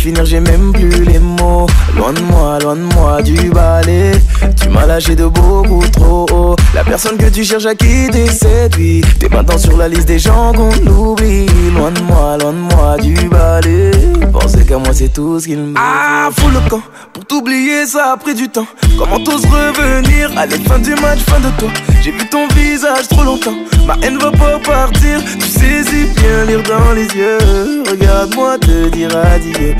Finir, 0.00 0.24
j'ai 0.24 0.40
même 0.40 0.72
plus 0.72 0.88
les 1.04 1.18
mots. 1.18 1.66
Loin 1.94 2.14
de 2.14 2.20
moi, 2.22 2.58
loin 2.60 2.74
de 2.74 2.94
moi 2.94 3.20
du 3.20 3.50
balai. 3.50 4.12
Tu 4.58 4.70
m'as 4.70 4.86
lâché 4.86 5.14
de 5.14 5.26
beaucoup 5.26 5.84
trop 5.92 6.24
haut. 6.32 6.56
La 6.74 6.82
personne 6.82 7.18
que 7.18 7.26
tu 7.28 7.44
cherches 7.44 7.66
à 7.66 7.74
quitter 7.74 8.24
C'est 8.28 8.74
lui, 8.76 9.02
T'es 9.18 9.28
maintenant 9.28 9.58
sur 9.58 9.76
la 9.76 9.88
liste 9.88 10.06
des 10.08 10.18
gens 10.18 10.54
qu'on 10.54 10.70
oublie. 10.86 11.44
Loin 11.76 11.90
de 11.90 12.00
moi, 12.00 12.38
loin 12.40 12.54
de 12.54 12.74
moi 12.74 12.96
du 13.02 13.12
balai. 13.28 13.90
Pensez 14.32 14.64
qu'à 14.64 14.78
moi, 14.78 14.88
c'est 14.94 15.12
tout 15.12 15.38
ce 15.38 15.46
qu'il 15.48 15.58
me. 15.58 15.74
Ah, 15.76 16.30
fou 16.34 16.48
le 16.48 16.66
camp. 16.70 16.80
Pour 17.12 17.26
t'oublier, 17.26 17.84
ça 17.84 18.12
a 18.14 18.16
pris 18.16 18.34
du 18.34 18.48
temps. 18.48 18.66
Comment 18.98 19.20
tous 19.22 19.42
revenir 19.44 20.30
la 20.34 20.46
fin 20.66 20.78
du 20.78 20.94
match, 20.94 21.18
fin 21.26 21.40
de 21.40 21.50
toi. 21.58 21.68
J'ai 22.02 22.12
vu 22.12 22.26
ton 22.30 22.48
visage 22.48 23.06
trop 23.08 23.22
longtemps. 23.22 23.52
Ma 23.86 23.96
haine 24.00 24.16
va 24.16 24.30
pas 24.30 24.58
partir. 24.64 25.20
Tu 25.38 25.46
saisis 25.46 26.06
bien 26.16 26.46
lire 26.48 26.62
dans 26.62 26.92
les 26.94 27.04
yeux. 27.08 27.82
Regarde-moi 27.90 28.56
te 28.60 28.88
dire 28.88 29.10
adieu. 29.30 29.74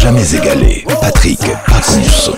jamais 0.00 0.34
égalé. 0.34 0.84
Patrick 1.00 1.38
Pacons. 1.66 2.32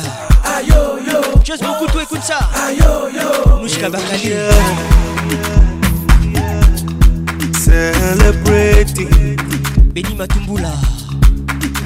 Just 1.45 1.63
beaucoup 1.63 1.87
tout 1.87 2.01
écoute 2.01 2.23
ça. 2.23 2.39
Mouchka 3.61 3.89
Bakali. 3.89 4.33
Celebrating. 7.63 9.37
Béni 9.95 10.15
Matumbula. 10.17 10.71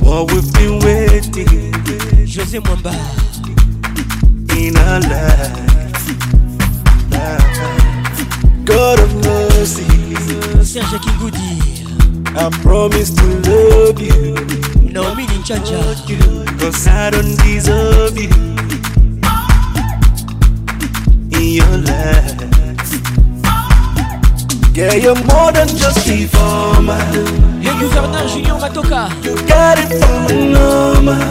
What 0.02 0.32
we've 0.32 0.52
been 0.52 0.80
waiting. 0.80 1.72
José 2.26 2.58
Mwamba. 2.60 2.92
In 4.58 4.76
our 4.76 5.00
life. 5.00 5.73
God 8.74 8.98
of 8.98 9.14
mercy. 9.24 9.86
Serge 10.64 10.98
Kigoudi. 10.98 11.54
I 12.36 12.50
promise 12.60 13.10
to 13.10 13.22
love 13.48 14.00
you. 14.02 14.34
No 14.90 15.14
meaning, 15.14 15.42
Chacha. 15.44 15.78
Cause 16.58 16.88
I 16.88 17.10
don't 17.10 17.36
deserve 17.46 18.16
you. 18.18 18.30
In 21.38 21.48
your 21.60 21.76
life. 21.86 22.42
Yeah, 24.74 24.94
you're 24.94 25.22
more 25.30 25.52
than 25.52 25.68
just 25.68 26.08
a 26.08 26.26
former. 26.34 26.98
Le 27.62 27.72
gouverneur 27.78 28.26
Junior 28.26 28.54
Matoka. 28.58 29.02
You 29.24 29.36
got 29.46 29.78
it 29.78 29.88
from 30.02 30.26
the 30.26 30.34
normal. 30.56 31.22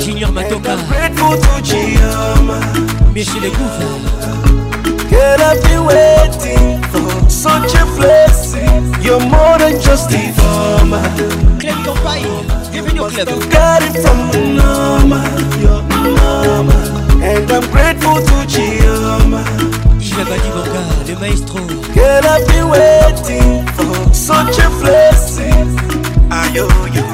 Junior 0.00 0.26
Matoka. 0.32 0.74
Grateful 0.88 1.36
to 1.38 1.52
Chioma. 1.62 2.58
Monsieur 3.14 3.38
le 3.40 3.48
gouverneur. 3.50 4.33
Girl, 5.14 5.42
I've 5.42 5.62
been 5.62 5.84
waiting 5.84 6.82
for 6.90 7.30
such 7.30 7.72
a 7.76 7.84
blessing. 7.94 8.82
You're 9.00 9.20
more 9.20 9.56
than 9.60 9.80
just 9.80 10.10
a 10.10 10.32
farmer. 10.32 11.04
Club 11.60 11.84
Kampai, 11.84 12.22
bienvenue 12.72 12.98
au 12.98 13.06
club. 13.06 13.28
You 13.30 13.38
got 13.48 13.82
it 13.84 13.96
from 14.02 14.28
the 14.32 14.60
mama, 14.60 15.22
your 15.62 15.80
mama. 15.84 16.74
And 17.22 17.48
I'm 17.48 17.70
grateful 17.70 18.16
to 18.24 18.46
Chioma. 18.52 19.44
Ivabadi 20.00 21.14
maestro. 21.20 21.62
Girl, 21.94 22.24
I've 22.24 22.46
been 22.48 22.68
waiting 22.70 23.64
for 23.76 24.12
such 24.12 24.58
a 24.58 24.68
blessing. 24.80 25.68
Ayo, 26.42 26.66
yo. 26.92 27.13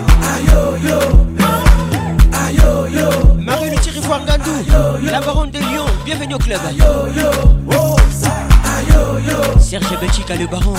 la 5.11 5.21
baronne 5.21 5.51
de 5.51 5.59
Lyon, 5.59 5.85
bienvenue 6.05 6.35
au 6.35 6.39
club. 6.39 6.59
Serge 9.61 10.01
Belchica, 10.01 10.37
le 10.37 10.47
baron. 10.47 10.75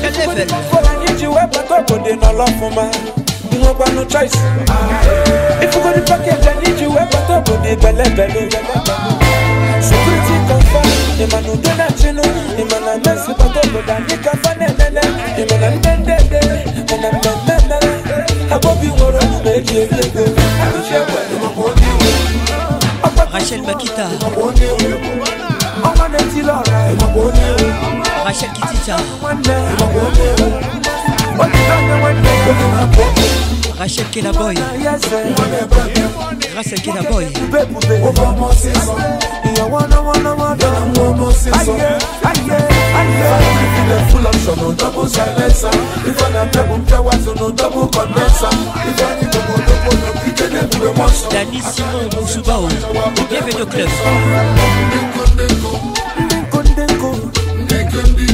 go 0.31 1.99
dey 2.05 2.15
no 2.15 2.31
love 2.31 2.55
for 2.59 2.71
ma 2.71 2.87
you 3.51 3.59
no 3.59 3.73
no 3.95 4.05
choice 4.05 4.31
if 5.59 5.73
you 5.75 5.81
go 5.81 5.91
the 5.91 6.03
package 6.07 6.47
i 6.47 6.55
need 6.63 6.79
you 6.79 6.89
wey 6.89 7.05
pato 7.11 7.43
go 7.45 7.53
dey 7.63 7.75
belle 7.75 8.05
belle 8.15 8.41
security 9.83 10.35
confam 10.47 10.87
imanu 11.19 11.55
dona 11.63 11.87
chinu 11.99 12.21
imana 12.61 12.97
messi 13.05 13.33
pato 13.39 13.61
go 13.71 13.81
da 13.87 13.99
ni 13.99 14.17
kafa 14.23 14.53
nenene 14.55 15.01
imana 15.41 15.75
ndendende 15.75 16.39
imana 16.95 17.11
mmemmeme 17.11 17.91
agbobi 18.53 18.87
woro 18.87 19.19
meji 19.43 19.77
elego 19.77 20.25
Rachel 23.33 23.61
Bakita. 23.63 24.07
Rachel 28.25 28.49
Kitita 28.49 28.97
Rachel 33.79 34.07
Kenaboy 34.13 34.55
Rachel 36.55 36.79
Kenaboy 36.83 37.25
Full 44.11 44.25
option 44.27 44.59
on 44.59 44.75
double 44.77 45.05
silencer. 45.07 45.69
If 45.69 45.73
I 46.21 46.23
don't 46.31 46.51
double 46.53 46.79
pair, 46.85 47.01
what's 47.01 47.27
on 47.27 47.35
double 47.55 47.87
condenser? 47.89 48.47
If 48.49 48.53
I 49.01 49.03
need 49.19 49.31
double 49.31 49.65
double, 49.65 49.97
no 49.97 50.11
quitter 50.21 50.47
the 50.47 50.77
blue 50.77 50.93
monster. 50.93 51.29
Danny 51.29 51.59
Simon 51.59 52.09
Mousoubao, 52.15 52.67
bienvenue 53.29 53.61
au 53.61 53.65
club. 53.65 53.89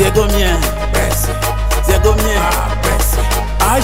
C'est 0.00 0.12
combien 0.14 0.56
C'est 1.84 2.00
combien 2.04 2.40
Ah, 3.60 3.78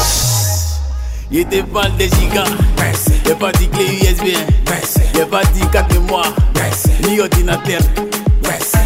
il 1.29 1.41
était 1.41 1.65
pas 1.65 1.89
des 1.99 2.05
gigas. 2.09 2.45
a 2.45 3.35
pas 3.35 3.51
dit 3.51 3.67
clé 3.69 3.87
USB. 4.01 4.39
a 5.21 5.27
pas 5.27 5.43
dit 5.53 5.67
4 5.73 5.87
Ni 7.09 7.19
ordinateur. 7.21 7.81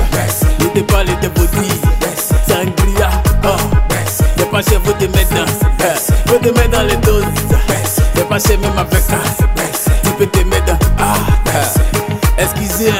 Il 0.59 0.65
était 0.67 0.81
pas 0.83 1.03
les 1.03 1.15
C'est 1.23 2.53
Sangria. 2.53 3.09
Oh. 3.43 3.93
Y'a 4.37 4.45
pas 4.45 4.61
chez 4.61 4.77
vous 4.83 4.93
de 4.93 5.07
mettre 5.07 5.31
dans. 5.31 5.47
Faut 6.27 6.37
te 6.39 6.49
mettre 6.49 6.69
dans 6.71 6.83
les 6.83 6.97
c'est 8.39 8.57
même 8.57 8.77
avec 8.77 8.99
ça. 8.99 9.15
Tu 10.03 10.09
peux 10.11 10.27
te 10.27 10.37
mettre 10.47 10.73
Ah, 10.99 11.15
excusez, 12.37 12.91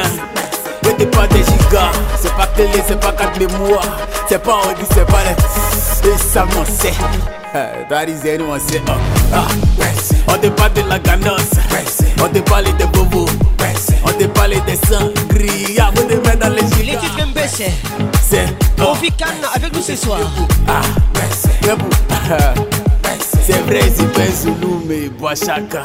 mais 0.84 0.92
t'es 0.94 1.06
pas 1.06 1.28
des 1.28 1.44
gigas. 1.44 1.92
C'est 2.20 2.32
pas 2.34 2.48
télé, 2.56 2.82
c'est 2.88 2.98
pas 2.98 3.12
4 3.12 3.38
mémoires. 3.38 3.98
C'est 4.28 4.42
pas 4.42 4.56
Audi, 4.68 4.82
c'est 4.92 5.04
pas 5.06 5.20
les. 5.22 6.08
Et 6.10 6.16
ça, 6.18 6.44
m'en 6.44 6.64
sait. 6.64 6.92
nous 8.36 8.44
on 8.46 8.58
sait. 8.58 8.82
ah. 9.32 9.46
On 10.26 10.32
te 10.38 10.46
parle 10.48 10.72
de 10.72 10.82
la 10.88 10.98
ganance. 10.98 11.40
On 12.20 12.28
te 12.28 12.38
parle 12.40 12.76
de 12.76 12.86
bobos. 12.86 13.26
On 14.04 14.08
te 14.18 14.24
parle 14.24 14.54
des 14.64 14.78
sangria 14.90 15.04
gris. 15.28 15.78
On 15.88 15.92
te 16.20 16.36
dans 16.36 16.48
les 16.50 16.62
gigas. 16.62 16.98
Les 17.36 17.44
C'est. 18.20 18.46
On 18.80 18.92
vit 18.94 19.10
avec 19.54 19.72
nous 19.72 19.82
ce 19.82 19.94
soir. 19.94 20.18
Ah, 20.66 20.80
C'est 23.50 23.62
vrai, 23.62 23.80
c'est 23.96 24.04
ben 24.14 24.30
Zulu, 24.30 24.74
mais 24.86 25.08
Boachaka. 25.08 25.80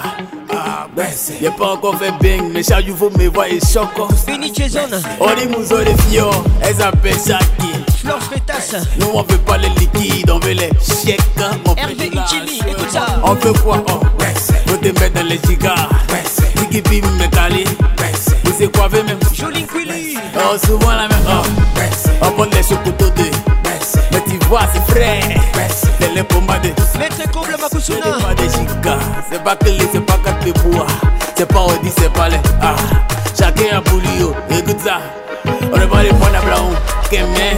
Ah, 0.54 0.86
ben 0.94 1.08
Y'a 1.42 1.50
pas 1.52 1.68
encore 1.76 1.96
fait 1.96 2.12
bang, 2.22 2.50
mais 2.54 2.62
chaque 2.62 2.86
jour 2.86 3.10
me 3.18 3.30
voyez 3.30 3.56
et 3.56 3.60
choco. 3.62 4.10
Fini 4.28 4.54
chez 4.54 4.68
zone. 4.68 5.02
On 5.18 5.28
dit 5.28 5.48
mouzo 5.48 5.78
les 5.80 5.96
fio, 6.10 6.28
elles 6.62 6.82
appellent 6.82 7.14
Shaki. 7.14 7.72
Florence 8.04 8.28
Pétasse. 8.28 8.76
Nous 9.00 9.08
on 9.14 9.22
veut 9.24 9.38
pas 9.38 9.58
les 9.58 9.70
liquides, 9.80 10.30
on 10.30 10.40
veut 10.40 10.52
les 10.52 10.72
chèques. 10.84 11.22
Hein, 11.40 11.52
on 11.66 11.74
Hervé 11.76 12.08
Uchimi, 12.12 12.60
écoute 12.70 12.92
ça. 12.92 13.06
On 13.24 13.34
veut 13.36 13.54
quoi 13.54 13.82
Oh, 13.90 14.02
ben 14.20 14.34
vous 14.66 14.76
te 14.76 15.00
mettre 15.00 15.14
dans 15.14 15.24
les 15.24 15.40
gigas. 15.48 15.88
Ben 16.10 16.66
Tiki 16.70 16.82
Bim 16.82 17.08
Metali. 17.18 17.64
Ben 17.98 18.12
Vous 18.44 18.52
savez 18.52 18.68
quoi, 18.72 18.90
même 18.90 19.08
Jolie 19.34 19.64
Quilly. 19.66 20.18
Oh, 20.36 20.58
souvent 20.68 20.92
la 20.92 21.08
même. 21.08 21.28
Oh, 21.30 21.48
ben 21.76 21.90
On 22.24 22.30
prend 22.34 22.44
les 22.44 22.62
chocotos 22.62 23.10
deux. 23.16 23.63
quasi 24.54 24.80
frais 24.88 25.20
C'est 26.00 26.14
le 26.16 26.24
pommade 26.24 26.64
Lettre 26.64 27.32
comble 27.32 27.56
ma 27.60 27.68
couchuna 27.70 28.02
C'est 28.06 28.24
pas 28.28 28.34
des 28.36 28.50
chica 28.52 28.98
C'est 29.32 29.44
pas 29.44 29.56
que 29.56 29.66
les 29.66 29.80
c'est 29.92 30.06
pas 30.06 30.20
quatre 30.24 30.64
bois 30.66 30.86
C'est 31.36 31.48
pas 31.52 31.62
Audi 31.62 31.90
c'est 31.98 32.14
pas 32.14 32.30
les 32.30 32.38
ah 32.62 32.76
Chacun 33.38 33.78
a 33.78 33.82
pour 33.82 33.98
écoute 34.52 34.80
ça 34.80 35.00
On 35.46 35.74
Everybody 35.74 36.12
wanna 36.14 36.40
blow 36.42 36.72
Kemen, 37.12 37.58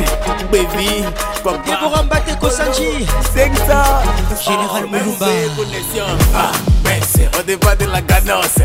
baby, 0.51 1.05
papa 1.45 1.61
Deborah 1.65 2.03
Mbate 2.03 2.35
Kosanji 2.39 3.05
ça. 3.67 4.03
Général 4.43 4.85
ah, 4.85 4.87
Moulumba 4.89 5.25
Ah, 6.35 6.51
merci 6.83 7.21
On 7.39 7.43
déballe 7.45 7.77
de 7.77 7.85
la 7.85 8.01
ganosse 8.01 8.59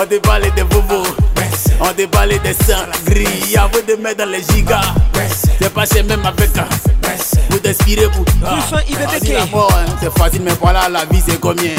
On 0.00 0.04
déballe 0.06 0.52
des 0.54 0.64
bobos 0.64 1.06
On 1.80 1.92
déballe 1.92 2.38
des 2.42 2.54
sangries 2.54 3.54
vous 3.72 3.82
de 3.96 4.00
mettre 4.00 4.18
dans 4.24 4.30
les 4.30 4.42
gigas 4.52 4.80
C'est 5.60 5.72
pas 5.72 5.84
chez 5.86 6.02
même 6.02 6.24
avec 6.24 6.56
un 6.58 6.66
vous 7.50 7.58
respirez 7.64 8.06
vous 8.12 8.24
ah, 8.44 8.54
hein. 8.58 9.96
C'est 10.00 10.18
facile 10.18 10.42
mais 10.42 10.52
voilà 10.60 10.88
la 10.88 11.04
vie 11.06 11.22
c'est 11.26 11.40
combien 11.40 11.72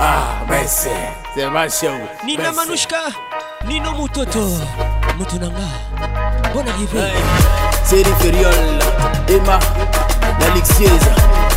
Ah 0.00 0.36
c'est 0.66 1.46
ma 1.50 1.68
chère. 1.68 1.92
Nina 2.24 2.52
Manouchka 2.52 2.96
Nino 3.66 3.92
Mutoto 3.98 4.46
Motonanga 5.18 5.68
Bonne 6.54 6.68
arrivée 6.70 7.08
C'est 7.84 8.06
Feriol 8.20 8.52
Emma 9.28 9.58
La 10.38 10.48
Lixieuse 10.54 10.88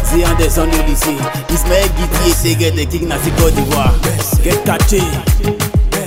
Zéan 0.05 0.33
des 0.39 0.59
Andes 0.59 0.87
lycée 0.87 1.17
Ismaël 1.53 1.87
Guidi 1.95 2.31
et 2.31 2.33
Seguet 2.33 2.71
des 2.71 2.85
Kignas 2.87 3.17
et 3.27 3.41
Côte 3.41 3.53
d'Ivoire 3.53 3.93
Getaché 4.43 5.01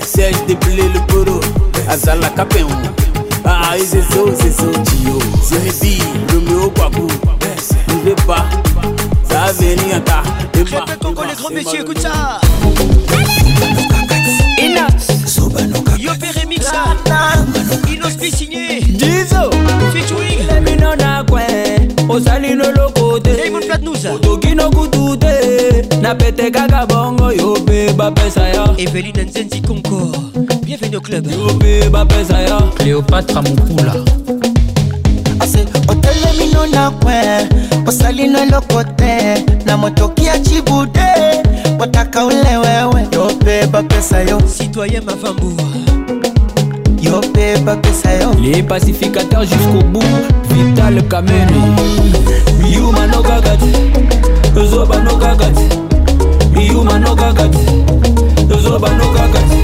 Serge 0.04 0.44
Déblé 0.46 0.82
le 0.92 1.00
Poro 1.06 1.40
Azala 1.88 2.28
Capenou 2.30 2.68
Ah 3.44 3.76
Ezezo 3.76 4.34
Zezo 4.34 4.72
Tio 4.72 5.18
Zemibi 5.44 6.02
Romeo 6.32 6.68
Bakou 6.70 7.06
Ne 7.88 8.04
vais 8.10 8.14
pas 8.26 8.46
Ça 9.28 9.34
va 9.44 9.52
venir 9.52 9.96
en 9.98 10.00
tas 10.00 10.22
Répète 10.54 10.98
Congo 11.00 11.22
les 11.28 11.34
grands 11.36 11.50
messieurs 11.50 11.82
écoute 11.82 12.00
ça 12.00 12.40
Inas 14.58 15.06
Sobanoka 15.26 15.96
Yopé 15.98 16.28
Remix 16.40 16.66
Inospi 17.92 18.30
signé 18.30 18.80
Dizo 18.80 19.50
Featuring 19.92 20.46
Lemino 20.48 20.94
nakwe 20.96 21.42
ozali 22.08 22.54
lolokote 22.54 23.32
otoki 24.14 24.54
nokutu 24.54 25.16
te 25.16 25.86
napete 26.00 26.50
kaka 26.50 26.86
bongo 26.86 27.32
yo 27.32 27.56
mpe 27.62 27.92
bapesa 27.92 28.48
ya 28.48 28.74
eveline 28.78 29.22
nzenzi 29.24 29.60
concord 29.62 30.16
bienvenu 30.64 30.96
au 30.96 31.00
club 31.02 31.26
yo 31.26 31.54
mpe 31.54 31.88
bapesa 31.88 32.40
ya 32.42 32.58
cléopatra 32.76 33.42
mokula 33.42 33.94
ase 35.40 35.58
otelemino 35.88 36.66
nakwe 36.66 37.48
osali 37.86 38.26
noloko 38.28 38.84
te 38.84 39.44
na 39.66 39.76
motoki 39.76 40.24
ya 40.24 40.38
cibu 40.40 40.86
te 40.86 41.41
wataka 41.82 42.26
ule 42.26 42.56
wewe, 42.56 43.06
yobeba 43.12 43.82
pesa 43.82 44.20
yo, 44.20 44.40
citoyen 44.40 45.04
mavambu 45.04 45.52
yobeba 47.02 47.76
pesa 47.76 48.12
yo, 48.20 48.30
les 48.40 48.62
pacificateurs 48.62 49.42
jusqu'au 49.50 49.82
bout, 49.92 50.16
Vital 50.48 51.02
Kameni, 51.08 51.60
yuma 52.72 53.06
no 53.08 53.20
gagati, 53.22 53.72
zoba 54.70 54.96
no 55.02 55.16
gagati, 55.16 55.66
yuma 56.70 56.98
no 57.00 57.14
gagati, 57.16 57.66
zoba 58.62 58.88
no 58.90 59.06
gagati. 59.14 59.56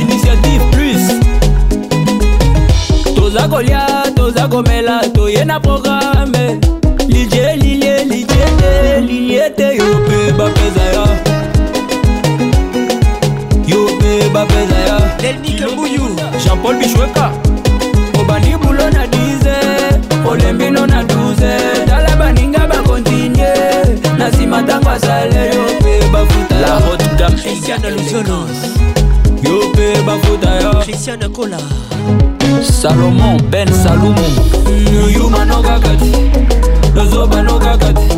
Initiative 0.00 0.62
plus 0.70 1.02
toza 3.14 3.48
kolia 3.48 3.86
toza 4.16 4.48
komela 4.48 5.00
toye 5.14 5.44
na 5.44 5.58
programe 5.60 6.60
lilie 7.56 8.04
lijete 8.04 9.00
liliete 9.06 9.76
yope 9.76 10.32
bapeza 10.32 10.82
ya 10.82 11.06
yope 13.66 14.28
bapeza 14.34 14.78
ya 14.78 15.00
delnikebuyu 15.22 16.16
jean-paul 16.44 16.76
bishweka 16.78 17.30
obandi 18.20 18.56
bulo 18.56 18.90
na 18.90 19.06
10 19.06 20.26
olembino 20.28 20.86
na 20.86 21.02
12 21.02 21.86
tala 21.86 22.16
baninga 22.16 22.66
bakontinye 22.66 23.52
na 24.18 24.28
nsima 24.28 24.60
ntango 24.62 24.90
asale 24.90 25.46
yope 25.46 26.00
bafuta 26.12 26.60
la 26.60 26.68
hot 26.78 27.02
gam 27.18 27.32
christiane 27.36 27.90
lusionos 27.90 28.56
yope 29.44 30.02
bafuta 30.06 30.60
yo 30.62 30.74
christiane 30.84 31.28
kola 31.28 31.58
salomon 32.80 33.42
ben 33.42 33.68
salumu 33.82 34.26
yuma 35.12 35.44
nokakati 35.44 36.30
tozoba 37.00 37.42
nokaka 37.42 37.92
te 37.94 38.14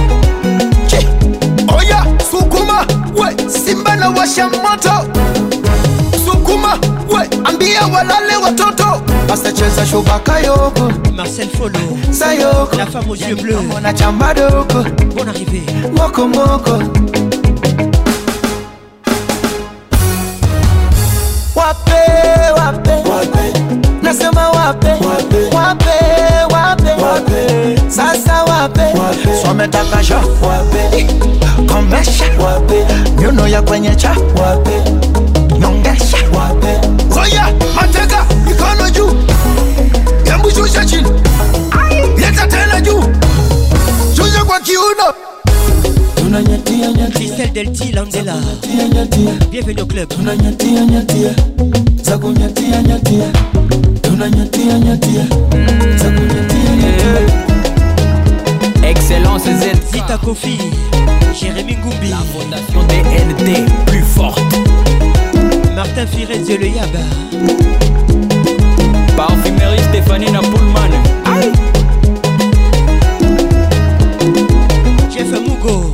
oya 1.77 2.05
sukuma 2.31 2.85
we 3.15 3.49
simba 3.49 3.95
na 3.95 4.09
washa 4.09 4.49
moto 4.49 4.95
sukuma 6.25 6.79
we 7.15 7.27
ambia 7.45 7.87
walale 7.87 8.35
watoto 8.43 9.01
asacheza 9.33 9.85
shubaka 9.85 10.39
yoko 10.39 10.91
marcel 11.15 11.49
folo 11.49 11.79
sayoko 12.11 12.75
la 12.77 12.85
femme 12.85 13.07
aux 13.09 13.15
yeux 13.15 13.35
bleus 13.35 13.61
mona 13.73 13.93
chambadoko 13.95 14.83
bon 15.15 15.27
arrivé 15.27 15.61
mokomoko 15.95 16.71
moko. 16.71 17.18
wape 21.69 22.61
wape, 22.61 23.09
wape. 23.09 24.03
Nasema 24.03 24.49
wape 24.49 24.89
wape, 25.55 25.95
wape, 26.53 27.03
wape. 27.03 27.81
Sasa 27.89 28.43
wape, 28.43 28.81
wape. 28.81 29.41
Swametakasha 29.41 30.17
wape, 30.17 31.05
komesha 31.73 32.25
eh, 32.25 32.39
wape, 32.43 32.85
nyuno 33.21 33.47
ya 33.47 33.61
kwenye 33.61 33.95
cha 33.95 34.09
wape, 34.41 34.81
nyongesha 35.59 36.17
wape. 36.37 36.77
Oya, 37.23 37.47
mateka 37.75 38.25
mikono 38.45 38.89
juu, 38.89 39.11
yambushusha 40.25 40.85
chini 40.85 41.21
Christelle 47.15 47.51
Delti 47.53 47.91
Landela 47.91 48.35
Bienvenue 49.49 49.81
au 49.81 49.85
club 49.87 50.07
hmm. 50.13 50.29
Excellence 58.83 59.41
Z 59.41 59.91
Zita 59.91 60.17
Kofi 60.23 60.59
Jérémy 61.33 61.75
Goubi 61.77 62.09
La 62.11 62.17
fondation 62.17 63.63
NT, 63.63 63.65
plus 63.87 64.03
forte 64.03 64.41
Martin 65.75 66.05
Firet 66.05 66.57
le 66.59 66.67
Yaba 66.67 67.57
Parfumerie 69.17 69.79
Stéphanie 69.89 70.31
Napoulman 70.31 70.91
Chef 75.11 75.27
Jeff 75.27 75.41
Mugo 75.41 75.93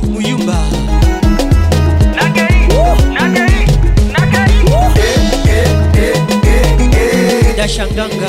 Dashanganga 7.56 8.28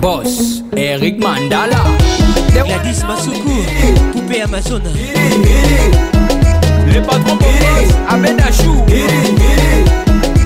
Boss, 0.00 0.62
Eric 0.76 1.18
Mandala 1.22 1.76
Gladys 2.52 3.02
Masuku, 3.02 3.64
poupée 4.14 4.42
Amazon 4.42 4.80
Le 6.88 7.02
patron 7.02 7.36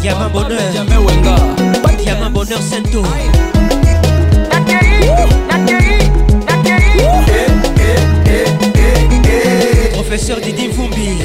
Y'a 0.02 0.14
ma 0.14 0.28
bonheur, 0.28 0.58
y'a 0.74 0.82
bonheur 2.30 2.58
Sento. 2.62 3.02
Professeur 9.92 10.40
Didi 10.40 10.68
Vumbi. 10.68 11.18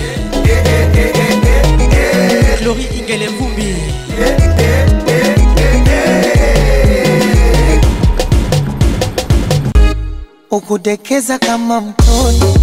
Glory 2.62 2.88
Ingele 3.00 3.28
Vumbi. 3.40 3.76
Ukudekeza 10.52 11.40
kama 11.40 11.82
mtoto, 11.82 12.60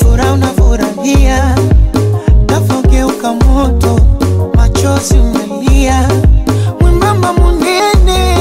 furaha 0.00 0.32
unafurahia, 0.32 1.54
tafogeuka 2.46 3.32
moto, 3.32 3.98
machozi 4.56 5.14
ume 5.14 5.43
Maria 5.84 6.08
mwembamba 6.80 7.32
munene 7.32 8.36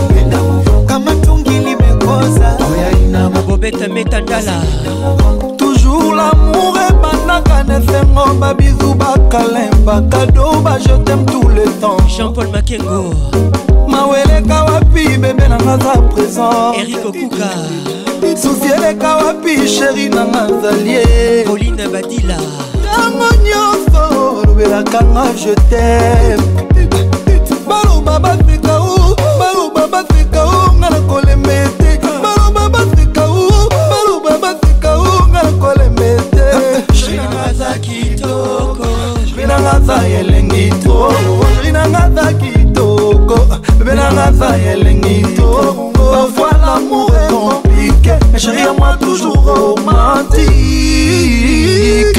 kama 0.86 1.14
tungi 1.14 1.50
limekoza 1.50 2.56
oyainamakobeta 2.72 3.88
metandala 3.88 4.62
toujours 5.58 6.04
lamour 6.16 6.81
banesengo 7.62 8.34
babizu 8.40 8.94
bakalemba 8.94 10.00
kado 10.10 10.60
bajetem 10.62 11.24
tout 11.26 11.48
le 11.54 11.64
temps 11.80 11.96
jean-paul 12.08 12.48
makengo 12.48 13.14
maweleka 13.88 14.64
wapi 14.64 15.18
bebe 15.18 15.48
nanga 15.48 15.76
za 15.78 15.94
présent 16.12 16.74
erik 16.76 16.98
okuka 17.06 17.50
susi 18.42 18.68
eleka 18.76 19.16
wapi 19.16 19.68
sheri 19.68 20.08
nanga 20.08 20.42
zalie 20.62 21.44
polina 21.46 21.88
badila 21.88 22.36
ntango 22.82 23.28
nyonso 23.44 24.38
olobelakanga 24.42 25.24
je 25.40 25.54
tem 25.70 26.42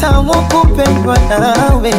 tamu 0.00 0.32
kupendwa 0.32 1.18
nawe 1.28 1.94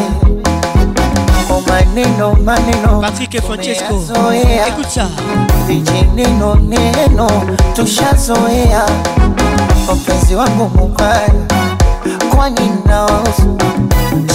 oh, 1.49 1.61
maneno 1.75 2.33
maneno 2.45 2.99
Patrick 3.01 3.41
Francesco 3.41 3.93
écoute 4.01 4.89
ça 4.89 5.07
vijineno 5.67 6.55
neno 6.55 7.27
tushazoea 7.75 8.85
upenzi 9.93 10.35
wangu 10.35 10.69
mubaya, 10.77 11.29
kwani 12.35 12.71
nawahusu? 12.85 13.57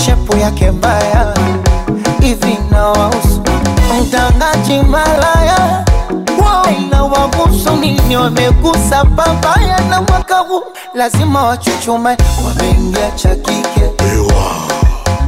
Shepu 0.05 0.37
yake 0.37 0.71
mbaya 0.71 1.35
hivi 2.21 2.59
nawahusu? 2.71 3.43
Mtangaji 4.03 4.81
malaya 4.89 5.85
inawahusu 6.79 7.77
nini? 7.77 8.17
Wamegusa 8.17 9.05
babaya 9.05 9.81
na 9.91 10.03
mwaka 10.03 10.39
huu 10.39 10.63
lazima 10.95 11.43
wachuchume, 11.43 12.17
wameingia 12.47 13.11
cha 13.11 13.35
kike 13.37 13.91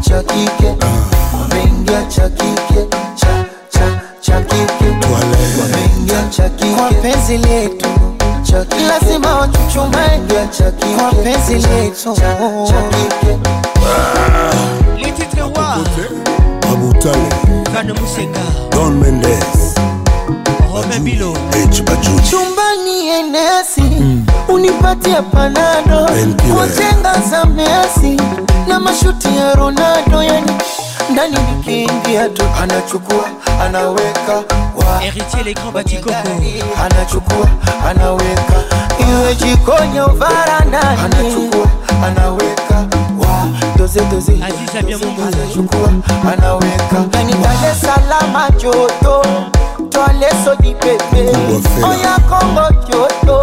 cha 0.05 0.23
kike 0.23 0.69
ah. 0.69 1.43
wameingia 1.43 2.05
cha 2.05 2.29
kike 2.29 2.87
cha 3.15 3.45
cha 3.69 4.01
cha 4.21 4.41
kike 4.41 4.89
wameingia 5.15 6.23
cha 6.31 6.49
kike 6.49 6.75
kwa 6.75 6.91
penzi 6.91 7.39
letu 7.39 7.96
chaki 8.47 8.81
lazima 8.89 9.27
ya 9.27 9.49
chaki 9.49 9.65
wachuchumaige 10.35 10.97
wapenzi 11.05 11.55
letu 11.69 12.13
chakike 12.69 13.37
Abutale, 16.67 17.65
Kane 17.73 17.93
Musega, 17.95 18.41
Don 18.71 18.99
Mendez, 19.01 19.77
Rome 20.75 20.99
Bilo, 21.05 21.33
H 21.53 22.31
Chumba 22.31 22.63
ni 22.85 23.07
enesi 23.09 23.81
mm. 23.81 24.27
unipatie 24.49 25.23
panado 25.33 26.11
Kwa 26.57 26.69
jenga 26.69 27.21
za 27.31 27.45
mesi 27.45 28.21
na 28.69 28.81
mashuti 28.81 29.29
ya 29.37 29.55
Ronaldo, 29.55 30.23
yani 30.23 30.53
ndani 31.13 31.37
nikiingia 31.57 32.29
tu 32.29 32.43
anachukua 32.63 33.29
anaweka 33.63 34.43
anachukua, 34.87 34.99
héritier 35.05 35.43
les 35.45 35.55
grands 35.55 35.73
batikoko, 35.73 36.13
anachukua 36.85 37.49
anaweka, 37.91 38.55
iwe 39.11 39.35
jikoni 39.35 39.99
au 39.99 40.17
varandani, 40.17 41.01
anachukua 41.05 41.67
anaweka 42.07 42.87
doze 43.79 44.01
doze 44.11 44.33
Aziza 44.43 44.83
bien 44.87 44.99
mon 45.05 45.13
bro 45.15 45.29
Chukua 45.55 46.33
anaweka 46.33 46.99
Ndani 47.09 47.33
tale 47.33 47.75
salama 47.81 48.49
joto 48.63 49.23
Toale 49.91 50.29
sodi 50.45 50.75
pepe 50.75 51.31
Oya 51.89 52.19
Kongo 52.29 52.89
joto 52.91 53.43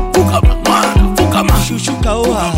Chouchou 1.67 1.93
Kaoa, 2.01 2.51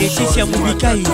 Leticia 0.00 0.44
Mobikai. 0.44 1.04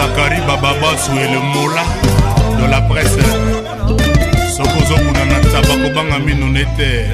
Zachary 0.00 0.40
Bababasu 0.48 1.10
et 1.12 1.28
le 1.30 1.40
Mola 1.52 1.84
de 2.58 2.70
la 2.70 2.80
presse. 2.80 3.24
Sokozo 4.56 4.96
Mounana 5.04 5.40
Tabakobanga 5.52 6.18
Minonete. 6.24 7.04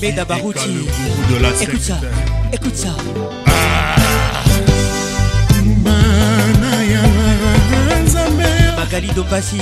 Beda 0.00 0.24
Barouti. 0.24 0.66
Le 0.66 0.80
gourou 0.80 1.30
de 1.30 1.40
la 1.40 1.54
secte. 1.54 1.70
Écoute 1.70 1.84
ça, 1.84 1.94
écoute 2.52 2.76
ça. 2.76 2.88
Magali 8.76 9.08
Dompassi. 9.14 9.58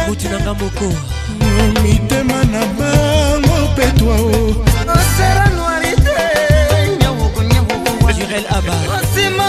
Routinanga 0.08 0.52
Moko. 0.60 0.92
mitema 1.82 2.44
na 2.52 2.60
bango 2.76 3.68
petwa 3.76 4.14
o 4.16 4.32
oh. 4.66 4.69
غسر 4.92 5.42
الوريدين 5.52 7.02
يوغن 7.04 7.50
يوغن 7.56 8.04
وجه 8.04 8.36
الأبا 8.38 9.39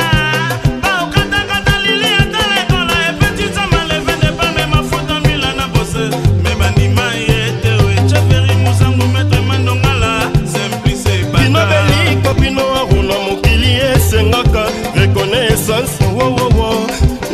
baokatakata 0.82 1.78
lili 1.84 2.05
ata 2.05 2.43
ekola 2.61 2.95
epetitama 3.09 3.84
levende 3.84 4.28
pame 4.38 4.65
mafuta 4.65 5.19
mbila 5.19 5.53
na 5.53 5.67
bose 5.67 6.03
me 6.43 6.51
bandima 6.59 7.07
ye 7.28 7.39
teo 7.61 7.91
echeferi 7.91 8.55
mosango 8.63 9.05
metre 9.13 9.41
mandongala 9.47 10.32
zemplise 10.53 11.15
bino 11.34 11.59
beliko 11.71 12.34
bino 12.41 12.63
aruna 12.82 13.15
mokili 13.30 13.73
esengaka 13.93 14.63
rekonaissance 14.95 15.93
wowowo 16.17 16.88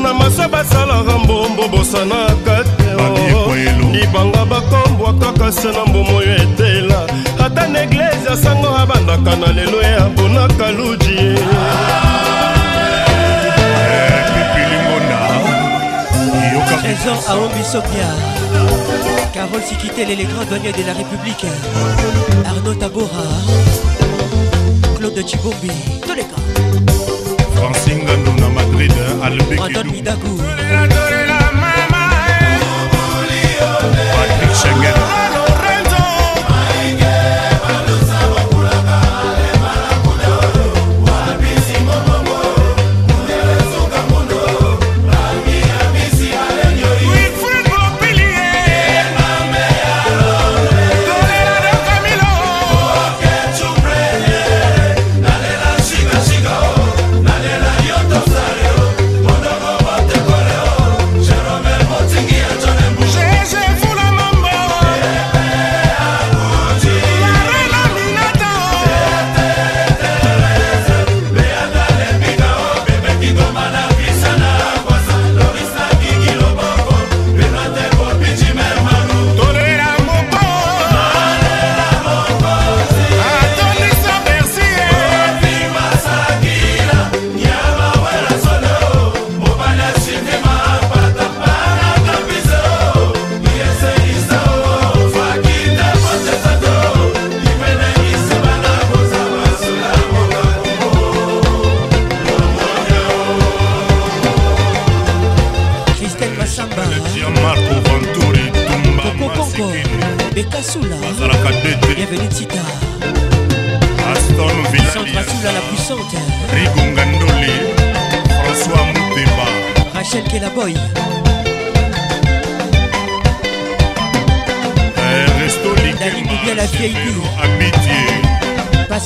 na 0.03 0.13
masa 0.13 0.47
basalaka 0.47 1.17
mbombo 1.19 1.67
bosanaka 1.67 2.63
te 2.77 2.91
oh, 2.97 3.49
oh. 3.49 3.55
libanga 3.95 4.45
bakombwaka 4.45 5.33
kasi 5.39 5.67
na 5.67 5.85
mbomo 5.85 6.21
yo 6.21 6.33
ete 6.35 6.70
à 7.39 7.45
ata 7.45 7.67
na 7.67 7.83
eglize 7.83 8.25
ya 8.29 8.37
sango 8.37 8.67
abandaka 8.75 9.35
na 9.41 9.47
lelo 9.53 9.81
ya 9.81 10.03
bonaka 10.15 10.71
luji 10.71 11.35
Trésor 16.81 17.19
à 17.29 17.35
Ombisokia 17.37 18.09
Carole 19.33 19.61
Sikitel 19.63 20.09
et 20.11 20.15
les 20.15 20.23
grands 20.25 20.43
douaniers 20.45 20.71
de 20.71 20.85
la 20.87 20.93
République 20.93 21.45
Arnaud 22.45 22.73
Tabora 22.73 23.27
Claude 24.97 25.23
Chibombi 25.29 25.71
Tous 26.07 26.13
les 26.15 26.23
gars 26.23 27.53
Francine 27.55 27.99
Gandouna 28.03 28.49
Madrid 28.49 28.93
Brandon 29.55 29.91
Midago 29.91 30.37
Patrick 34.11 34.55
Schengen 34.55 35.01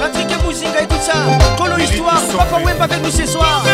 patrik 0.00 0.32
muzinga 0.44 0.80
et 0.84 0.86
tout 0.86 1.02
ça 1.06 1.16
colo 1.56 1.76
histoire 1.78 2.20
papa 2.38 2.56
web 2.64 2.76
avec 2.80 3.02
nous 3.02 3.10
ce 3.10 3.24
soir 3.26 3.64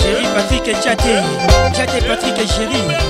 Chéri 0.00 0.26
Patrick 0.34 0.64
Tchaté, 0.82 1.14
Tchaté 1.74 2.00
Patrick 2.06 2.36
Chéri 2.48 3.03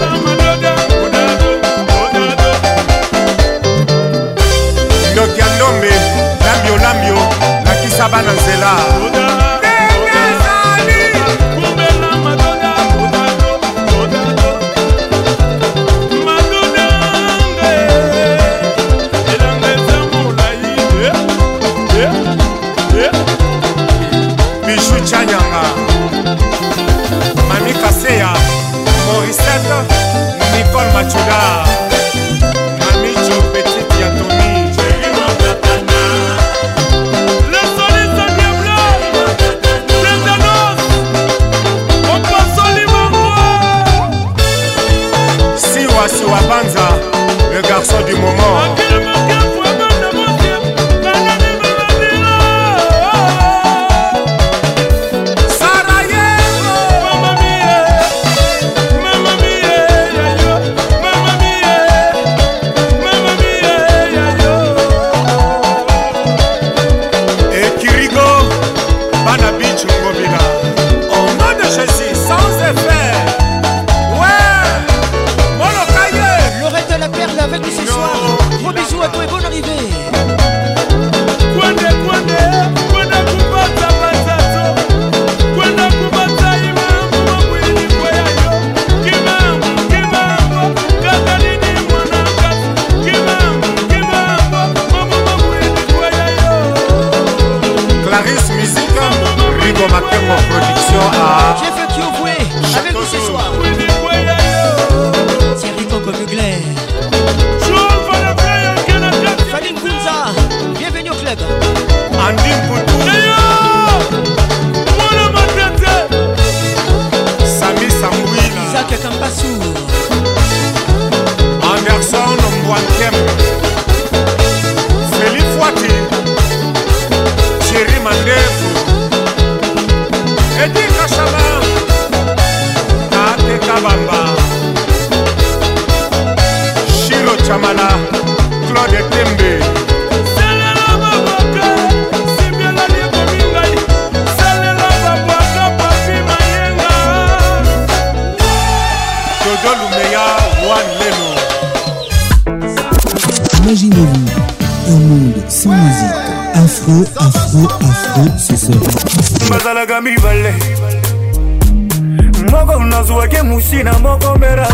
toke 163.25 163.43
musina 163.43 163.99
moko 163.99 164.35
mbera 164.37 164.68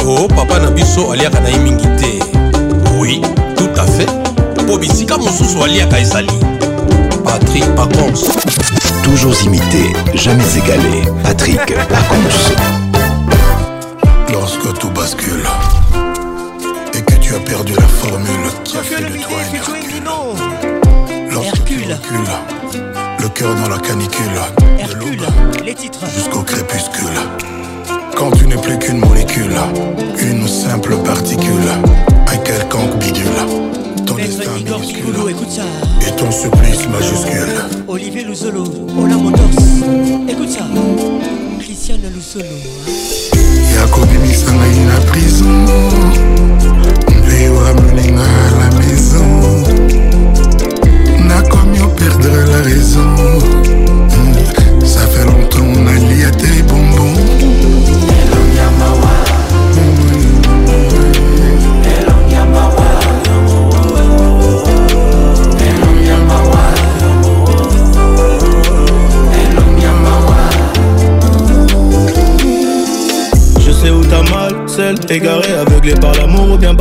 Oh 0.05 0.27
papa 0.27 0.59
Nabiso 0.59 1.11
aliaka 1.11 1.39
na 1.39 1.57
mingi 1.57 1.85
te. 1.97 2.89
Oui, 2.97 3.21
tout 3.55 3.69
à 3.77 3.83
fait. 3.85 4.07
Po 4.67 4.77
bisika 4.77 5.17
mosusu 5.17 5.63
aliaka 5.63 5.99
ezali. 5.99 6.39
Patrick 7.37 7.65
Pacons. 7.75 8.29
Toujours 9.03 9.35
imité, 9.43 9.91
jamais 10.13 10.45
égalé. 10.55 11.01
Patrick 11.21 11.65
Pacons. 11.65 12.53
Lorsque 14.31 14.77
tout 14.79 14.89
bascule 14.91 15.43
et 16.93 17.01
que 17.01 17.13
tu 17.15 17.35
as 17.35 17.39
perdu 17.39 17.73
la 17.73 17.81
formule 17.87 18.49
qui 18.63 18.77
a 18.77 18.83
fait 18.83 19.01
de 19.03 19.17
toi 19.17 19.37
Lorsque 21.29 21.65
tu 21.65 21.79
recules, 21.91 22.85
le 23.19 23.27
cœur 23.27 23.53
dans 23.55 23.67
la 23.67 23.79
canicule, 23.79 24.39
de 25.59 25.63
les 25.65 25.75
titres 25.75 26.05
jusqu'au 26.15 26.39
crépuscule. 26.41 27.19
Quand 28.15 28.31
tu 28.31 28.47
n'es 28.47 28.55
plus 28.55 28.79
qu'une 28.79 28.99
molécule, 28.99 29.53
une 30.21 30.47
simple 30.47 30.95
particule, 30.99 31.69
un 32.33 32.37
quelconque 32.37 32.97
bidule. 32.99 33.64
Et 34.25 36.15
ton 36.17 36.31
supplice 36.31 36.87
majuscule. 36.87 37.83
Olivier 37.87 38.23
Louzolo, 38.23 38.63
Ola 38.99 39.13
écoute 40.27 40.49
ça. 40.49 40.63
Christiane 41.59 41.99
Louzolo. 42.11 42.49
Yako 43.75 43.99
m'a 44.01 44.65
in 44.65 44.87
la 44.87 45.11
prison. 45.11 45.65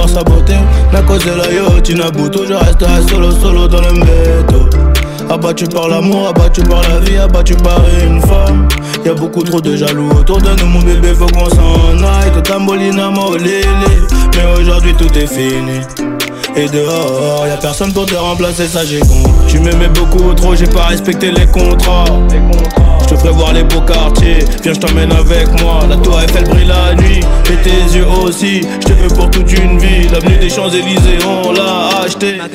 par 0.06 0.10
sa 0.10 0.24
cause 1.02 1.24
de 1.24 1.30
la 1.30 1.52
yacht, 1.52 2.32
toujours 2.32 2.46
je 2.46 2.52
resterai 2.52 3.02
solo, 3.08 3.30
solo 3.30 3.66
dans 3.68 3.80
le 3.80 3.92
métro 3.94 4.66
Abattu 5.30 5.64
par 5.66 5.88
l'amour, 5.88 6.28
abattu 6.28 6.60
par 6.62 6.82
la 6.82 7.00
vie, 7.00 7.16
abattu 7.16 7.54
par 7.54 7.80
une 8.06 8.20
femme 8.20 8.68
Y'a 9.06 9.14
beaucoup 9.14 9.42
trop 9.42 9.60
de 9.60 9.74
jaloux 9.76 10.10
autour 10.20 10.38
de 10.42 10.50
nous, 10.60 10.66
mon 10.66 10.80
bébé, 10.80 11.14
faut 11.14 11.26
qu'on 11.26 11.48
s'en 11.48 11.90
aille 12.04 12.30
Tout 12.42 12.58
molina 12.60 13.08
m'olili, 13.08 13.66
Mais 14.36 14.60
aujourd'hui 14.60 14.92
tout 14.94 15.12
est 15.18 15.26
fini 15.26 15.80
et 16.56 16.66
dehors, 16.68 17.46
y'a 17.48 17.56
personne 17.56 17.92
pour 17.92 18.06
te 18.06 18.14
remplacer, 18.14 18.68
ça 18.68 18.84
j'ai 18.84 19.00
con. 19.00 19.24
Tu 19.48 19.58
m'aimais 19.58 19.88
beaucoup 19.88 20.32
trop, 20.34 20.54
j'ai 20.54 20.66
pas 20.68 20.84
respecté 20.86 21.32
les 21.32 21.46
contrats. 21.46 22.04
Je 23.02 23.06
te 23.08 23.16
ferai 23.16 23.30
voir 23.32 23.52
les 23.54 23.64
beaux 23.64 23.80
quartiers, 23.80 24.38
viens 24.62 24.72
je 24.72 24.78
t'emmène 24.78 25.10
avec 25.10 25.48
moi. 25.60 25.80
La 25.90 25.96
tour 25.96 26.20
Eiffel 26.20 26.44
brille 26.44 26.66
la 26.68 26.94
nuit, 26.94 27.18
et 27.50 27.56
tes 27.64 27.82
yeux 27.96 28.06
aussi. 28.22 28.60
Je 28.80 28.86
te 28.86 28.92
veux 28.92 29.08
pour 29.08 29.30
toute 29.30 29.50
une 29.52 29.80
vie. 29.80 30.06
L'avenue 30.12 30.36
des 30.38 30.48
Champs-Élysées, 30.48 31.18
on 31.26 31.50
l'a 31.50 31.88
acheté. 32.04 32.36
L'amour 32.36 32.54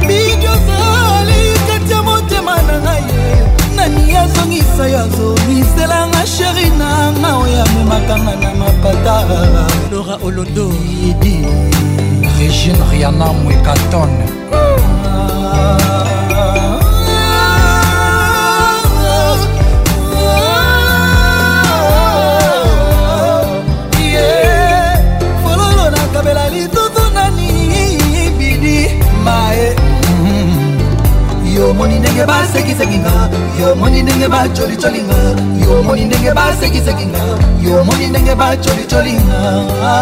bidozali 0.01 1.41
kati 1.69 1.93
ya 1.93 2.03
motema 2.03 2.57
na 2.67 2.77
ngai 2.81 3.05
nani 3.77 4.17
azongisa 4.17 4.85
yo 4.93 4.99
azoniselanga 5.05 6.23
sheri 6.35 6.71
nanga 6.79 7.31
oyo 7.43 7.61
amemakanga 7.67 8.37
na 8.41 8.49
mapata 8.61 9.17
nora 9.95 10.17
olondo 10.27 10.73
idi 11.09 11.37
regine 12.39 12.79
riana 12.93 13.27
mwekaton 13.33 14.38
yomoni 31.79 31.99
ndenge 31.99 32.25
basekiseki 32.27 32.99
nga 32.99 33.13
yomoni 33.69 34.03
ndenge 34.03 34.29
bacolicoli 34.29 35.03
nga 35.03 35.17
yomoni 35.65 36.05
ndenge 36.05 36.33
basekiseki 36.33 37.07
nga 37.07 37.21
yomoni 37.65 38.07
ndenge 38.07 38.35
bacolicoli 38.35 39.13
nga 39.13 39.93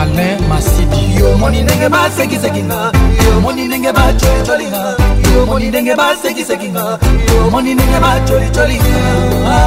alain 0.00 0.40
masidi 0.48 1.20
yomoni 1.20 1.62
ndenge 1.62 1.88
basekiseki 1.88 2.62
nga 2.62 2.92
yomoni 3.26 3.64
ndenge 3.68 3.92
bacolicoli 3.92 4.66
nga 4.68 4.96
yomoni 5.36 5.68
ndenge 5.68 5.94
basekiseki 5.94 6.68
nga 6.68 6.98
yomoni 7.34 7.74
ndenge 7.74 7.98
bacolicoli 8.00 8.74
nga 8.80 9.60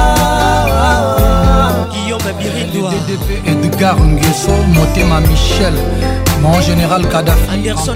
guillaume 1.92 2.32
biridwa 2.38 2.90
ddp 2.90 3.48
edgar 3.64 3.96
ngeso 4.00 4.52
motema 4.74 5.20
michel 5.20 5.74
mon 6.44 6.60
général 6.60 7.08
Kadhafi 7.08 7.48
Anderson 7.52 7.94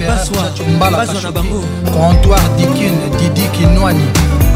Bassoa 0.78 1.30
bango 1.30 1.62
Comptoir 1.92 2.40
Dikin 2.57 2.94
Didi 3.18 3.46
Kinwani 3.53 4.05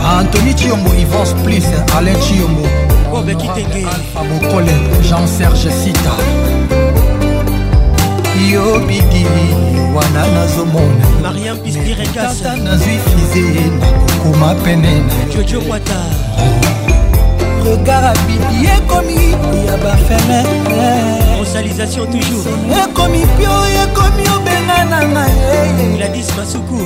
Anthony 0.03 0.55
Chiombo 0.57 0.91
Yvon 0.95 1.25
Splis 1.27 1.65
Alain 1.97 2.17
Chiombo 2.21 2.63
Bobe 3.11 3.35
oh, 3.35 3.39
Kitenge 3.39 3.85
Alpha 3.85 4.23
Bokole 4.25 4.73
Jean-Serge 5.03 5.69
Sita 5.71 6.13
yo 8.51 8.81
bidi 8.81 9.25
wana 9.95 10.27
nazomona 10.35 11.07
mariam 11.23 11.59
pispirekasa 11.59 12.57
nazwi 12.57 12.99
fize 12.99 13.43
nakokoma 13.81 14.55
pene 14.55 14.95
na 15.01 15.35
jojo 15.35 15.61
mwata 15.61 15.97
regard 17.63 18.05
abimbi 18.05 18.67
ekomi 18.77 19.19
ya 19.67 19.77
bafeme 19.79 20.43
rosalisation 21.39 22.07
toujours 22.11 22.47
ekomi 22.87 23.23
pio 23.39 23.53
ekomi 23.83 24.25
obenga 24.37 24.85
na 24.91 24.99
ngai 25.13 25.97
gladis 25.97 26.27
masuku 26.37 26.81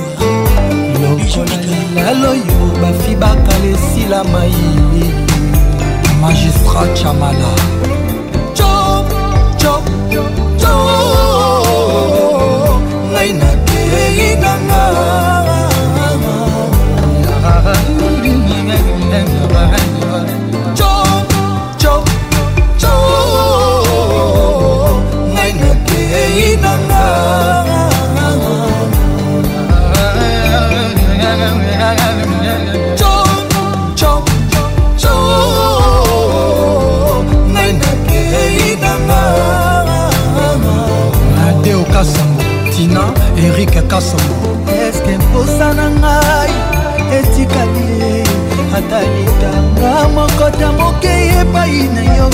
lokolalaloyo 1.01 2.59
bafi 2.81 3.15
bakala 3.15 3.65
esila 3.75 4.23
maili 4.23 5.09
magistrat 6.21 6.91
chamala 7.01 7.51
cho 8.57 8.75
cho 9.61 9.73
cho 10.61 10.73
ngai 13.13 13.31
natei 13.39 14.35
nanga 14.37 15.25
nyonso 43.97 44.17
eske 44.79 45.17
mposa 45.17 45.73
na 45.77 45.87
ngai 46.01 46.53
etikali 47.17 47.85
ye 47.99 48.15
ata 48.77 48.99
litanga 49.13 49.93
mokota 50.15 50.67
moke 50.79 51.13
epai 51.39 51.77
na 51.95 52.01
yo 52.17 52.27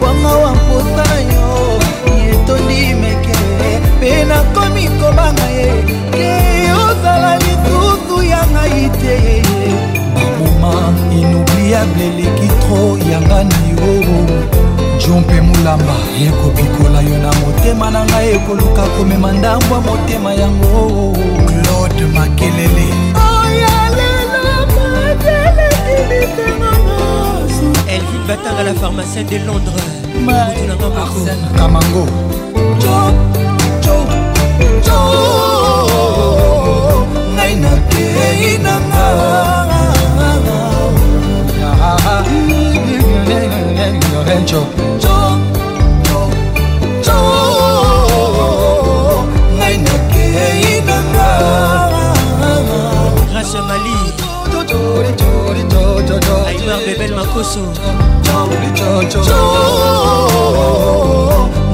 wanga 0.00 0.32
wa 0.42 0.50
mposa 0.58 1.04
na 1.08 1.16
yo 1.30 1.46
yetondi 2.24 2.80
meke 3.00 3.34
mpe 3.96 4.12
nakomi 4.28 4.84
kobanga 5.00 5.46
ye 5.58 5.68
ke 6.14 6.34
ozala 6.84 7.32
lisusu 7.44 8.16
ya 8.30 8.42
ngai 8.52 8.84
te 9.00 9.16
moma 10.14 10.92
inoubliable 11.18 12.04
eleki 12.08 12.48
tro 12.62 12.80
yanga 13.10 13.40
na 13.48 13.58
yo 13.74 13.90
jo 15.08 15.18
mpe 15.20 15.40
molamba 15.40 15.94
ekobikola 16.26 17.00
yo 17.02 17.16
na 17.22 17.30
motema 17.40 17.86
na 17.90 18.00
ngai 18.06 18.28
ekoluka 18.36 18.82
komema 18.96 19.32
ndambo 19.32 19.74
ya 19.74 19.80
motema 19.80 20.34
yango 20.34 21.16
claude 21.62 22.04
makelele 22.14 22.86
elvin 27.94 28.20
batanga 28.28 28.62
la 28.62 28.74
pharmacien 28.74 29.26
de 29.28 29.38
londres 29.38 29.90
kamango 31.58 32.06
ngai 37.34 37.54
nakei 37.56 38.58
lorenco 44.22 44.66
ngai 49.58 49.76
nakei 49.78 50.82
nanga 50.84 51.28
grace 53.30 53.58
mali 53.68 53.94
aimar 56.46 56.78
bebel 56.86 57.14
makoso 57.16 57.62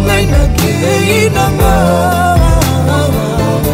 ngai 0.07 0.25
nakei 0.27 1.31
nanga 1.31 1.75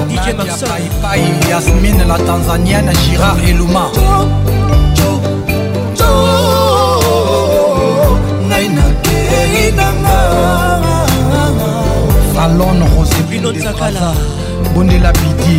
dj 0.08 0.26
marsoyasmine 0.36 2.04
la 2.10 2.18
tanzanienne 2.18 2.92
girard 3.02 3.38
eluma 3.48 3.84
alon 12.44 12.78
rose 12.94 13.16
binozakala 13.30 14.12
bondela 14.74 15.10
bidi 15.18 15.54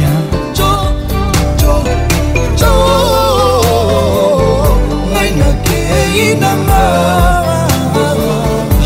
ngai 5.12 5.32
nakei 5.40 6.30
nanga 6.42 6.82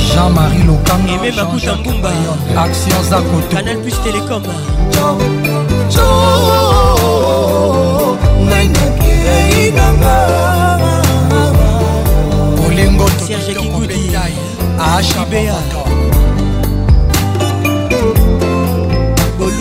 jean-marie 0.08 0.64
lokangaeme 0.70 1.30
bakuta 1.38 1.74
mbumba 1.80 2.12
action 2.64 3.00
za 3.10 3.18
koto 3.28 3.46
canal 3.54 3.78
plus 3.84 3.98
telecom 4.04 4.44
ngai 8.48 8.68
nakei 8.76 9.64
nanga 9.78 10.16
olengo 12.66 13.08
serge 13.26 13.54
kikudi 13.62 14.02
ahibea 14.88 15.89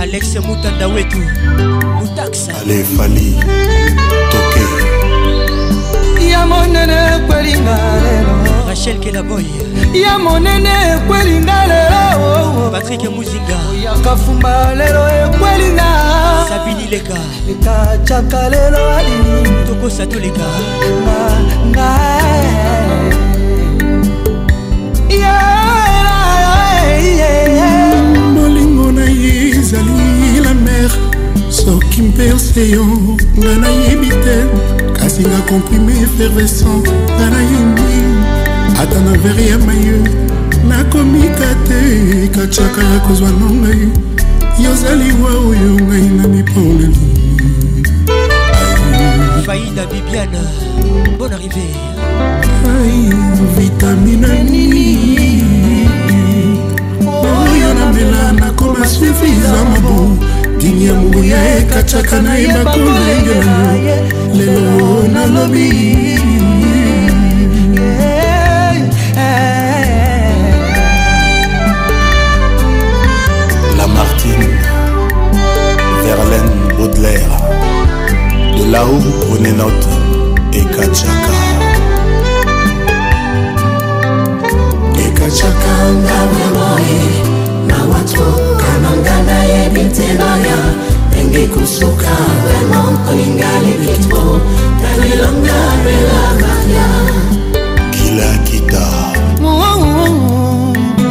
alex 0.00 0.36
mutanda 0.46 0.86
wetu 0.88 1.16
mutaxa 2.00 2.52
ale 2.62 2.82
fali 2.96 3.38
toke 4.30 4.64
ya 6.30 6.46
monene 6.46 6.96
ekwelinga 7.16 7.76
lelo 8.02 8.66
rachel 8.68 8.96
kelaboy 9.00 9.44
ya 10.04 10.18
monene 10.18 10.68
ekwelinga 10.96 11.66
lelo 11.66 12.70
patrik 12.70 13.00
muzinga 13.10 13.56
oyaka 13.70 14.16
fumba 14.16 14.74
lelo 14.74 15.02
ekwelinga 15.24 15.88
sabini 16.48 16.86
leka 16.90 17.16
ekacaka 17.52 18.48
lelo 18.48 18.96
alini 18.96 19.64
tokosa 19.66 20.06
toleka 20.06 20.48
ngai 21.70 22.20
eh. 22.20 23.16
eh, 25.08 25.18
yeah, 25.18 27.00
yeah, 27.00 27.54
yeah. 27.54 27.75
ezali 29.28 30.40
la 30.44 30.54
mer 30.54 30.90
soki 31.50 32.02
mperse 32.02 32.68
yo 32.72 32.82
nga 33.38 33.52
nayebi 33.62 34.08
te 34.24 34.36
kasi 34.98 35.20
nga 35.28 35.40
komprime 35.48 35.92
efervescent 36.04 36.86
nga 37.16 37.26
nayembi 37.34 37.88
ata 38.82 38.98
na 39.04 39.12
vere 39.22 39.44
ya 39.50 39.58
maye 39.66 39.94
nakomika 40.68 41.48
te 41.68 41.80
katiaka 42.34 42.84
kozwa 43.08 43.30
nonga 43.40 43.70
yo 43.82 43.88
yozali 44.64 45.10
wa 45.22 45.30
oyo 45.48 45.70
ngai 45.86 46.08
na 46.16 46.24
miponeli 46.34 47.02
faida 49.46 49.82
bibiana 49.90 50.42
bon 51.18 51.30
arrivé 51.36 51.66
ai 52.78 52.98
vitamina 53.58 54.30
nini 54.50 54.88
oyo 57.40 57.68
namela 57.78 58.24
na 58.40 58.45
masufiza 58.78 59.64
mabu 59.64 60.16
dini 60.60 60.86
ya 60.86 60.94
mungu 60.94 61.24
yaeka 61.24 61.82
chaka 61.82 62.22
naimba 62.22 62.72
kulengelamu 62.72 63.72
lelo 64.34 65.06
La 73.78 73.86
Martine, 73.86 74.48
Verlaine 76.02 76.76
Baudelaire, 76.76 77.20
de 78.58 78.64
là-haut 78.72 79.00
prenez 79.28 79.52
note 79.52 79.88
et 80.52 80.58
Ekachaka, 80.58 81.32
kachakanga 85.14 86.18
memoe 86.32 86.98
na 87.68 87.76
watoto 87.92 88.45
nanga 89.04 89.22
nayebi 89.22 89.82
te 89.96 90.06
maya 90.20 90.58
ndenge 91.08 91.42
kosuka 91.54 92.14
vraiment 92.44 92.98
olingaleki 93.10 93.94
tro 94.06 94.24
talelanga 94.80 95.60
relakaya 95.86 96.88
kilakita 97.94 98.86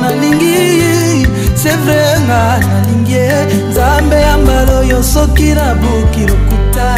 nalingi 0.02 1.26
sevre 1.62 2.02
nga 2.26 2.42
nalingi 2.68 3.24
nzambe 3.70 4.16
ya 4.28 4.34
mbala 4.38 4.74
oyo 4.80 5.00
soki 5.04 5.50
na 5.58 5.68
buki 5.82 6.24
lokuta 6.30 6.90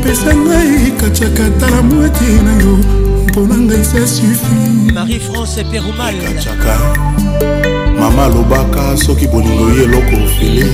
pesa 0.04 0.32
ngai 0.44 0.90
kacaka 1.00 1.44
tala 1.60 1.82
mwati 1.82 2.24
na 2.44 2.52
yo 2.64 2.74
mpona 3.26 3.54
ngai 3.66 3.84
sa 3.84 4.00
suffit 4.06 4.79
marie-france 5.10 5.64
perumalkachaka 5.64 6.78
mama 7.98 8.24
alobaka 8.24 8.96
soki 8.96 9.26
bolingo 9.26 9.70
ye 9.74 9.82
eloko 9.84 10.16
ofele 10.24 10.66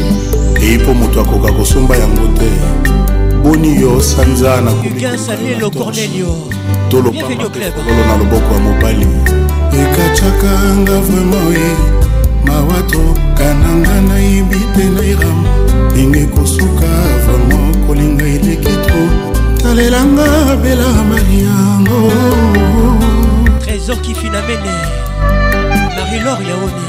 eyi 0.62 0.78
mpo 0.78 0.94
moto 0.94 1.20
akoka 1.20 1.52
kosomba 1.52 1.96
yango 1.96 2.26
te 2.38 2.48
boni 3.42 3.80
yo 3.80 4.00
sanza 4.00 4.60
na 4.60 4.72
tolopamakololo 6.88 7.94
na 8.06 8.16
loboko 8.16 8.54
ya 8.54 8.60
mobali 8.60 9.06
ekachaka 9.80 10.52
nga 10.76 10.94
vraimen 11.00 11.56
e 11.56 11.76
mawa 12.46 12.82
tokananga 12.92 14.00
nayebi 14.08 14.60
te 14.74 14.84
nairam 14.96 15.44
ndenge 15.92 16.26
kosuka 16.26 16.86
vraimen 17.24 17.86
kolinga 17.86 18.24
eleki 18.26 18.76
tro 18.86 19.02
talelanga 19.62 20.56
bela 20.62 20.88
mariango 21.10 22.85
zoki 23.86 24.14
finamene 24.14 24.76
marilor 25.96 26.40
yaoni 26.50 26.86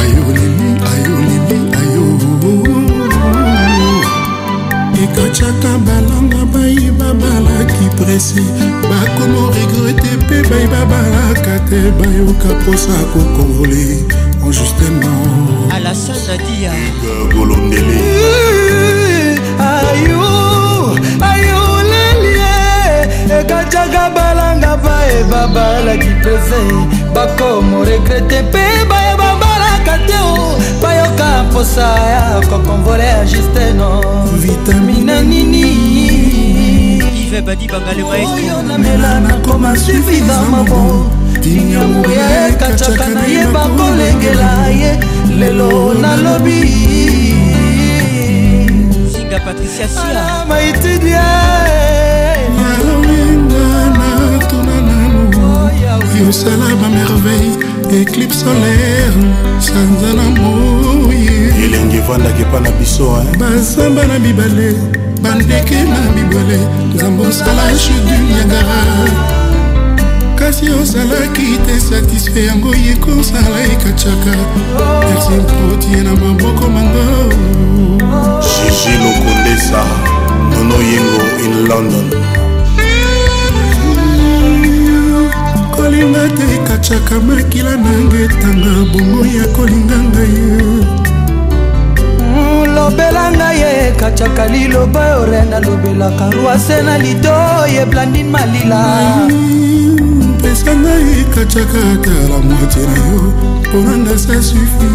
ayolemi 0.00 0.70
ayolemi 0.90 1.58
ayo 1.80 2.06
ekataka 5.04 5.72
balanga 5.86 6.42
bayeba 6.54 7.08
balaki 7.22 7.86
prese 7.98 8.44
bakomo 8.90 9.42
regrete 9.56 10.10
mpe 10.20 10.36
bayeba 10.50 10.80
balaka 10.92 11.54
te 11.68 11.80
bayoka 11.98 12.48
mposa 12.58 12.96
kokonvole 13.12 13.84
injustement 14.44 15.04
oh, 15.06 15.76
alasanadia 15.76 16.72
wana 25.42 25.54
bayelaki 25.54 26.14
prese 26.22 26.58
bakomo 27.14 27.84
regrete 27.84 28.42
mpe 28.42 28.64
bayo 28.90 29.16
babalaka 29.16 29.98
te 30.06 30.14
o 30.20 30.58
bayoka 30.82 31.42
mposa 31.42 31.80
ya 31.98 32.40
kokonvole 32.50 33.04
ya 33.04 33.24
justeno 33.24 34.00
vitamina 34.38 35.20
nini 35.22 37.02
oyo 37.32 38.62
namela 38.68 39.20
nakoma 39.20 39.76
suivivama 39.76 40.62
bon 40.62 41.10
dinyango 41.42 42.10
yekacaka 42.10 43.06
na 43.08 43.22
ye 43.26 43.46
bakolengela 43.46 44.68
ye 44.70 44.98
lelo 45.38 45.94
nalobi 45.94 46.70
maitidia 50.48 52.11
vie 56.12 56.22
osala 56.28 56.74
bamerveille 56.80 57.66
éclipe 58.00 58.34
solaire 58.34 59.12
sanzala 59.60 60.24
moi 60.40 61.20
elengi 61.64 61.96
evandaki 62.02 62.42
epa 62.46 62.60
na 62.60 62.70
biso 62.78 63.06
bazamba 63.40 64.02
na 64.10 64.18
bibale 64.24 64.68
bandeke 65.22 65.78
na 65.92 66.00
bibale 66.14 66.58
nzambe 66.94 67.22
osala 67.26 67.64
chudu 67.82 68.14
yangara 68.38 68.80
kasi 70.38 70.66
ozalaki 70.80 71.46
te 71.66 71.74
satisfait 71.88 72.46
yango 72.50 72.70
ye 72.84 72.92
kosala 73.04 73.58
ekacaka 73.72 74.34
merci 75.04 75.32
mprotie 75.40 76.00
na 76.06 76.12
maboko 76.22 76.64
mango 76.74 77.08
jiji 78.50 78.92
lokondesa 79.02 79.82
nono 80.50 80.76
yengo 80.90 81.22
in 81.44 81.52
london 81.68 82.41
kolinga 86.02 86.28
te 86.28 86.54
ekataka 86.58 87.14
makila 87.20 87.74
nanga 87.78 88.18
etanga 88.24 88.72
bongo 88.92 89.22
ya 89.38 89.46
kolinga 89.56 89.98
ngai 90.10 90.34
lobela 92.74 93.24
ngai 93.38 93.62
ekataka 93.88 94.44
liloba 94.52 95.04
ore 95.22 95.40
nalobelaka 95.50 96.24
rwase 96.34 96.82
na 96.86 96.98
lido 97.02 97.34
yeblandin 97.74 98.28
malila 98.34 98.82
pesa 100.42 100.72
ngai 100.74 101.22
ekataka 101.22 101.80
tala 102.04 102.36
mwate 102.46 102.80
na 102.88 102.94
yo 103.06 103.20
mponanga 103.62 104.14
sa 104.22 104.34
sufi 104.48 104.88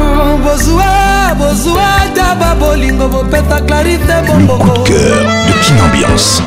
oh, 0.00 0.34
bozwa 0.44 0.90
bozwa 1.38 1.88
taba 2.16 2.48
bolingo 2.60 3.06
bopeta 3.12 3.58
clarite 3.68 4.14
bomboko 4.26 4.72
cœur 4.88 5.20
de 5.46 5.52
kinambiance 5.64 6.40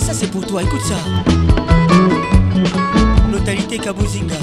ça 0.00 0.12
c'est 0.14 0.28
pour 0.30 0.44
toi, 0.46 0.62
écoute 0.62 0.80
ça. 0.80 0.96
Notalité 3.30 3.78
Kabuzinga. 3.78 4.39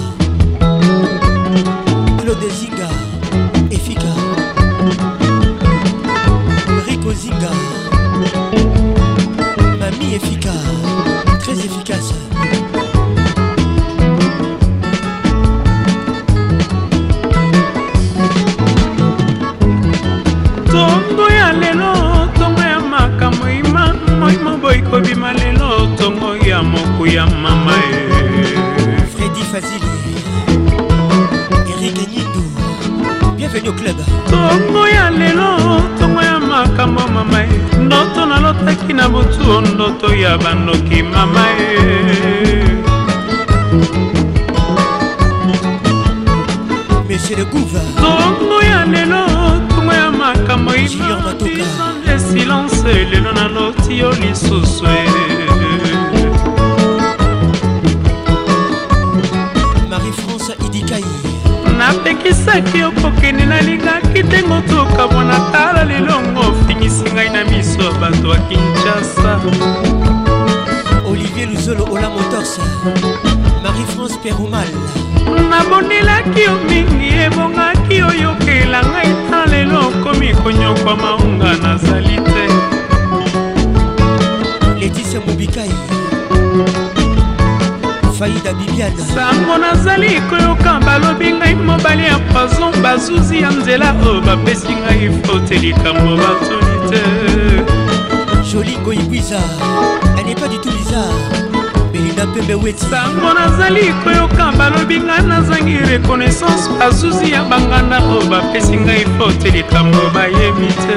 bazuzi 106.88 107.28
ya 107.36 107.42
bangana 107.52 107.98
oyo 108.12 108.24
bapesi 108.34 108.76
ngai 108.86 109.06
fote 109.18 109.50
likambo 109.56 110.02
bayebi 110.16 110.68
te 110.86 110.96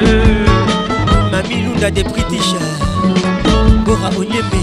mamilunda 1.32 1.88
de 1.96 2.02
british 2.12 2.50
bora 3.86 4.08
onyembe 4.20 4.62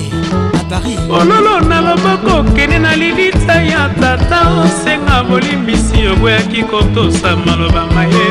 a 0.54 0.62
paris 0.70 1.00
ololo 1.18 1.60
nalobaka 1.70 2.32
okende 2.40 2.78
na 2.86 2.92
lilita 2.96 3.56
ya 3.72 3.84
tata 4.02 4.40
osenga 4.64 5.18
bolimbisi 5.30 6.08
oboyaki 6.14 6.62
kotosa 6.72 7.30
maloba 7.46 7.84
maye 7.96 8.28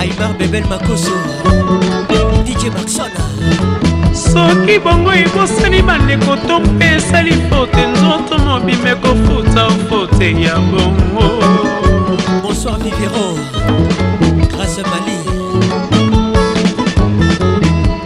aimar 0.00 0.30
bebel 0.38 0.64
makoso 0.70 1.14
dj 2.46 2.62
maxon 2.76 3.07
soki 4.32 4.78
bongo 4.84 5.10
ebosani 5.24 5.80
bandeko 5.88 6.36
to 6.48 6.56
mpe 6.60 6.86
esali 6.96 7.32
fote 7.48 7.82
nzoto 7.92 8.34
mobima 8.46 8.86
ekofuta 8.94 9.64
fote 9.88 10.28
ya 10.44 10.54
bongo 10.70 11.26
bonsoir 12.42 12.78
mivero 12.84 13.24
grâce 14.52 14.82
mali 14.90 15.16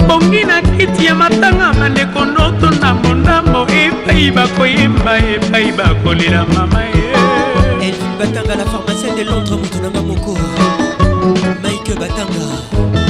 bongi 0.09 0.44
na 0.51 0.57
kiti 0.62 1.05
ya 1.07 1.15
matanga 1.15 1.66
bandeko 1.81 2.20
ndoto 2.31 2.66
ndambo 2.77 3.09
ndambo 3.20 3.61
epai 3.82 4.31
bakoyemba 4.36 5.12
epai 5.32 5.69
bakolela 5.78 6.47
mama 6.55 6.81
ye 6.94 7.07
elvin 7.86 8.15
batanga 8.19 8.55
la 8.61 8.65
pharmacien 8.70 9.15
de 9.16 9.24
londres 9.24 9.55
motunanga 9.61 10.01
moko 10.09 10.32
mike 11.62 11.94
batanga 12.01 13.02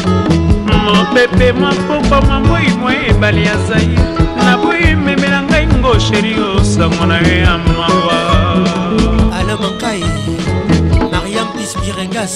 mopepe 0.83 1.53
mapoko 1.53 2.21
mamoi 2.27 2.69
mwa 2.81 3.07
ebale 3.07 3.43
ya 3.43 3.57
zai 3.69 3.89
naboyi 4.45 4.95
memela 5.07 5.39
ngai 5.49 5.67
ngo 5.79 5.93
sheri 6.05 6.33
osango 6.41 7.07
na 7.11 7.17
yo 7.27 7.35
ya 7.45 7.53
mawa 7.59 8.19
alamankai 9.39 10.05
mariam 11.13 11.49
pispirengas 11.59 12.35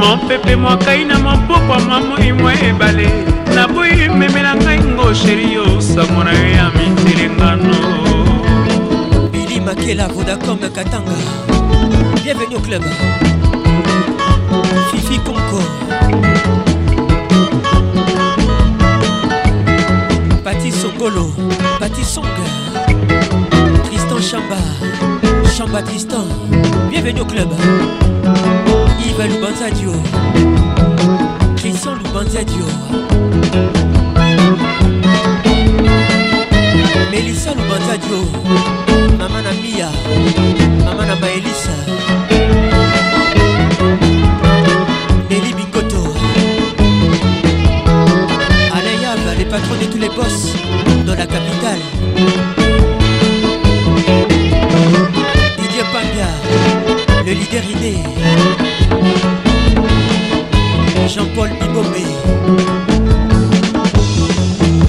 mopepe 0.01 0.53
mwakai 0.61 1.01
na 1.09 1.15
mapoko 1.25 1.75
mamoi 1.89 2.29
mwa 2.39 2.51
ebale 2.67 3.07
naboyi 3.55 4.03
memela 4.19 4.51
ngai 4.63 4.79
ngo 4.91 5.07
sheri 5.21 5.47
osango 5.71 6.21
na 6.25 6.31
yo 6.37 6.45
ya 6.57 6.65
mitelengano 6.75 7.77
bili 9.31 9.57
makela 9.65 10.05
vodacom 10.13 10.57
katanga 10.75 11.17
bienvenue 12.23 12.55
au 12.57 12.61
club 12.65 12.83
Fifi 14.91 15.19
Concord 15.19 15.65
Pati 20.43 20.71
Sokolo 20.71 21.33
Pati 21.79 22.03
Songa 22.03 22.45
Tristan 23.85 24.21
Chamba 24.21 24.57
Chamba 25.55 25.81
Tristan 25.81 26.25
Bienvenue 26.89 27.21
au 27.21 27.25
club 27.25 27.49
Yves 28.99 29.29
Loubanza 29.29 29.69
Dio 29.71 29.93
Christian 31.57 31.95
Loubanza 31.95 32.43
Dio 32.43 32.65
Melissa 37.11 37.51
Loubanza 37.53 37.97
Dio 37.97 38.21
Maman 39.17 39.45
Amia 39.47 39.89
Maman 40.85 41.09
Amaelissa 41.09 41.94
de 49.57 49.85
tous 49.87 49.97
les 49.99 50.09
boss 50.09 50.53
dans 51.07 51.13
la 51.15 51.25
capitale. 51.25 51.79
Didier 55.59 55.83
Panga, 55.93 56.29
le 57.25 57.31
leader 57.31 57.63
idée. 57.63 58.03
Jean-Paul 61.07 61.49
Bibomé. 61.61 62.05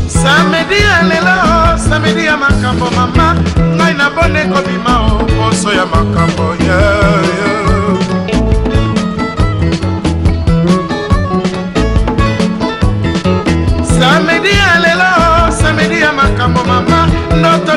Samedi 0.09 0.83
ya 0.83 1.03
lelo, 1.03 1.79
samedi 1.79 2.25
ya 2.25 2.37
makambo 2.37 2.91
mama, 2.97 3.37
ngai 3.77 3.95
na 3.95 4.11
bone 4.11 4.43
kobima 4.53 5.15
o 5.15 5.19
poso 5.25 5.71
ya 5.73 5.87
makambo 5.87 6.55
yeah, 6.65 7.23
yeah. 7.23 7.66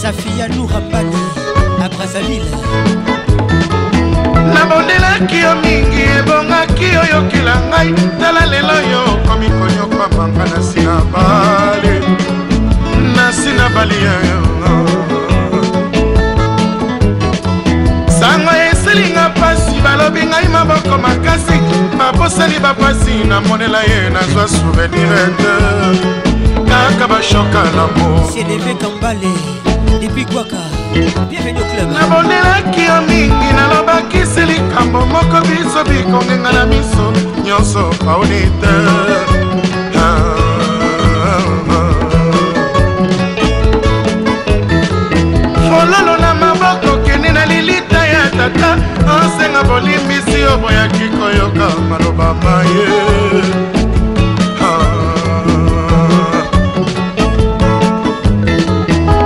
Safia 0.00 0.46
Nourambani, 0.48 1.16
à 1.84 1.88
Brazzaville. 1.88 2.46
nabondelaki 4.54 5.38
yo 5.42 5.54
mingi 5.62 6.02
ebongaki 6.18 6.86
oyokela 7.02 7.54
ngai 7.68 7.94
tala 8.20 8.44
lelo 8.52 8.76
yo 8.92 9.02
okomi 9.14 9.48
konyoka 9.58 10.06
manga 10.16 10.44
na 10.50 10.58
nsina 10.60 10.96
bale 11.12 11.94
na 13.16 13.30
nsina 13.30 13.66
baliyayo 13.74 14.38
basalinga 18.92 19.28
mpasi 19.28 19.80
balobi 19.84 20.22
ngai 20.30 20.48
maboko 20.52 20.96
makasi 21.04 21.56
baboseli 21.98 22.58
bapasi 22.64 23.14
namonela 23.28 23.80
ye 23.90 24.00
nazwa 24.14 24.44
souvenire 24.54 25.22
te 25.40 25.52
kaka 26.70 27.06
bashoka 27.12 27.60
lamoselebekambale 27.76 29.32
epikwaka 30.06 30.56
nabondelaki 31.94 32.82
yo 32.88 32.96
mingi 33.08 33.50
nalobakisi 33.56 34.40
likambo 34.50 35.00
moko 35.12 35.38
biso 35.46 35.80
bikongenga 35.88 36.52
na 36.56 36.62
miso 36.70 37.04
nyonso 37.46 37.82
paoni 38.04 38.40
te 38.60 38.68
ah. 39.96 40.32
tata 48.32 48.81
kolimbisi 49.72 50.38
yo 50.44 50.52
boyaki 50.62 51.06
koyoka 51.16 51.66
maloba 51.88 52.28
na 52.44 52.54
ye 52.72 52.88
ah. 54.66 54.84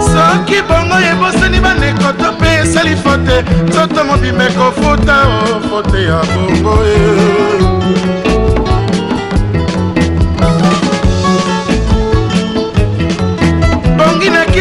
soki 0.09 0.59
bongo 0.69 0.99
ebosani 1.11 1.59
bandeko 1.67 2.09
to 2.21 2.29
mpe 2.37 2.49
esali 2.63 2.95
fote 3.03 3.37
nzoto 3.69 4.01
mobima 4.09 4.43
ekofuta 4.51 5.15
o 5.27 5.43
fote 5.69 5.99
ya 6.09 6.19
bongo 6.33 6.75
ye 6.91 7.76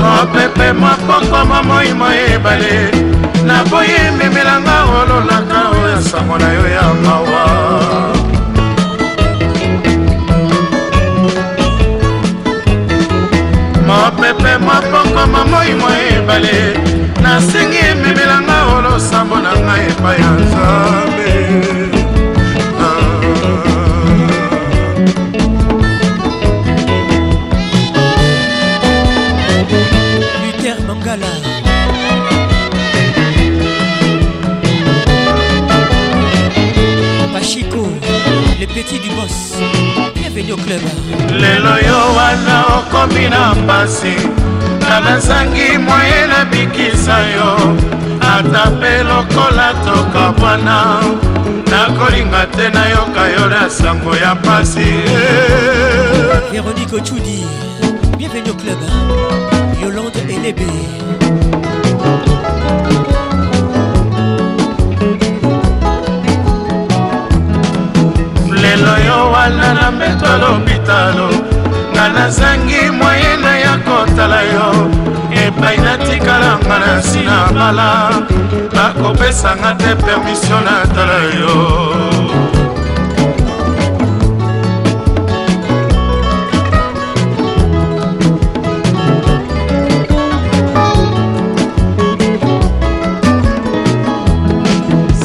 mopepe 0.00 0.72
mapokwa 0.72 1.44
mamoi 1.44 1.92
moyebale 2.00 2.72
naboye 3.46 3.96
ememelanga 4.08 4.76
ololaka 5.00 5.58
oyo 5.82 5.98
sango 6.10 6.38
na 6.38 6.48
yo 6.56 6.64
ya 6.76 6.84
mawa 7.04 8.15
mopepe 14.32 14.58
mokongo 14.58 15.26
mamoi 15.26 15.74
mwa 15.74 15.92
ebale 16.16 16.78
nasengi 17.22 17.76
ememelanga 17.90 18.64
olosambo 18.66 19.36
na 19.38 19.52
ngai 19.60 19.86
epai 19.90 20.20
ya 20.20 20.30
nzambe 20.30 21.32
ah. 22.80 23.12
luter 30.44 30.76
mangala 30.88 31.32
pachiko 37.32 37.88
le 38.60 38.66
petit 38.66 38.98
du 39.02 39.08
boss 39.14 39.95
fedio 40.36 40.54
club 40.56 40.82
lelo 41.40 41.74
yo 41.88 41.98
wana 42.16 42.56
okomi 42.76 43.28
na 43.28 43.54
mpasi 43.54 44.14
nanazangi 44.88 45.78
moye 45.78 46.20
nabikisa 46.30 47.18
yo 47.36 47.50
ata 48.32 48.70
mpe 48.70 48.92
lokola 49.08 49.72
toka 49.84 50.32
bwana 50.40 50.78
nakolinga 51.70 52.46
te 52.46 52.68
nayoka 52.70 53.26
yo 53.28 53.46
na 53.48 53.70
sango 53.70 54.16
ya 54.16 54.34
mpasi 54.34 54.90
véronique 56.52 56.96
ochudi 56.98 57.38
bienvenue 58.18 58.50
au 58.50 58.56
club 58.56 58.78
yolande 59.82 60.20
elebe 60.34 60.70
nyonso 68.86 69.04
yo 69.06 69.30
wana 69.30 69.74
na 69.74 69.90
mbeto 69.90 70.26
lopitalo 70.38 71.28
nga 71.92 72.08
nazangi 72.08 72.90
moyena 72.92 73.58
ya 73.58 73.78
kotala 73.78 74.42
yo 74.42 74.90
epai 75.46 75.76
natikalanga 75.78 76.78
na 76.78 76.96
nsina 76.98 77.46
mbala 77.50 78.10
bakopesanga 78.74 79.74
te 79.74 79.94
permisio 79.94 80.60
natala 80.60 81.18
yo 81.40 81.66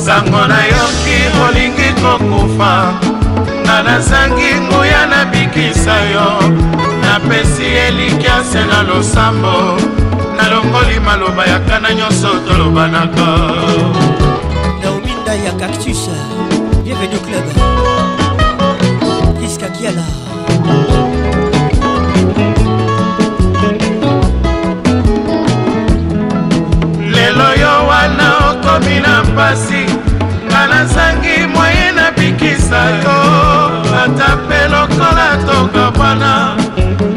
sango 0.05 0.47
nayoki 0.47 1.17
olingi 1.45 1.93
kokufa 2.01 3.10
nanga 3.83 3.91
nazangi 3.91 4.61
nguya 4.61 5.05
nabikisa 5.11 5.95
yo 6.01 6.49
napesi 7.01 7.63
elikiase 7.65 8.65
na 8.65 8.81
losambo 8.83 9.77
nalongoli 10.37 10.99
maloba 10.99 11.45
ya 11.45 11.59
kana 11.59 11.93
nyonso 11.93 12.29
tolobanaka 12.47 13.27
naominda 14.83 15.33
ya 15.35 15.51
cactus 15.51 16.09
bienvenu 16.83 17.19
club 17.25 17.47
kiskakiala 19.41 20.03
lelo 27.05 27.49
yo 27.61 27.87
wana 27.87 28.33
okomi 28.51 28.99
na 28.99 29.23
mpasi 29.23 29.80
moto 35.71 35.91
bwana 35.97 36.55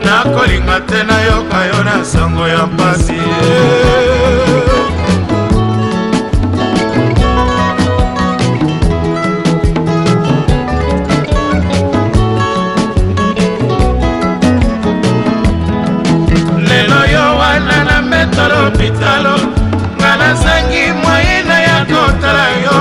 nakolinga 0.05 0.81
te 0.87 1.03
nayoka 1.05 1.67
yo 1.67 1.85
na 1.85 2.05
sango 2.05 2.47
ya 2.49 2.67
mpasi 2.67 3.13
lelo 16.69 17.05
yo 17.13 17.39
wana 17.39 17.85
na 17.85 18.03
metalo 18.03 18.71
pitalo 18.79 19.35
nga 19.99 20.13
nazangi 20.17 20.93
mwayina 21.03 21.57
ya 21.61 21.79
kotala 21.91 22.47
yo 22.65 22.79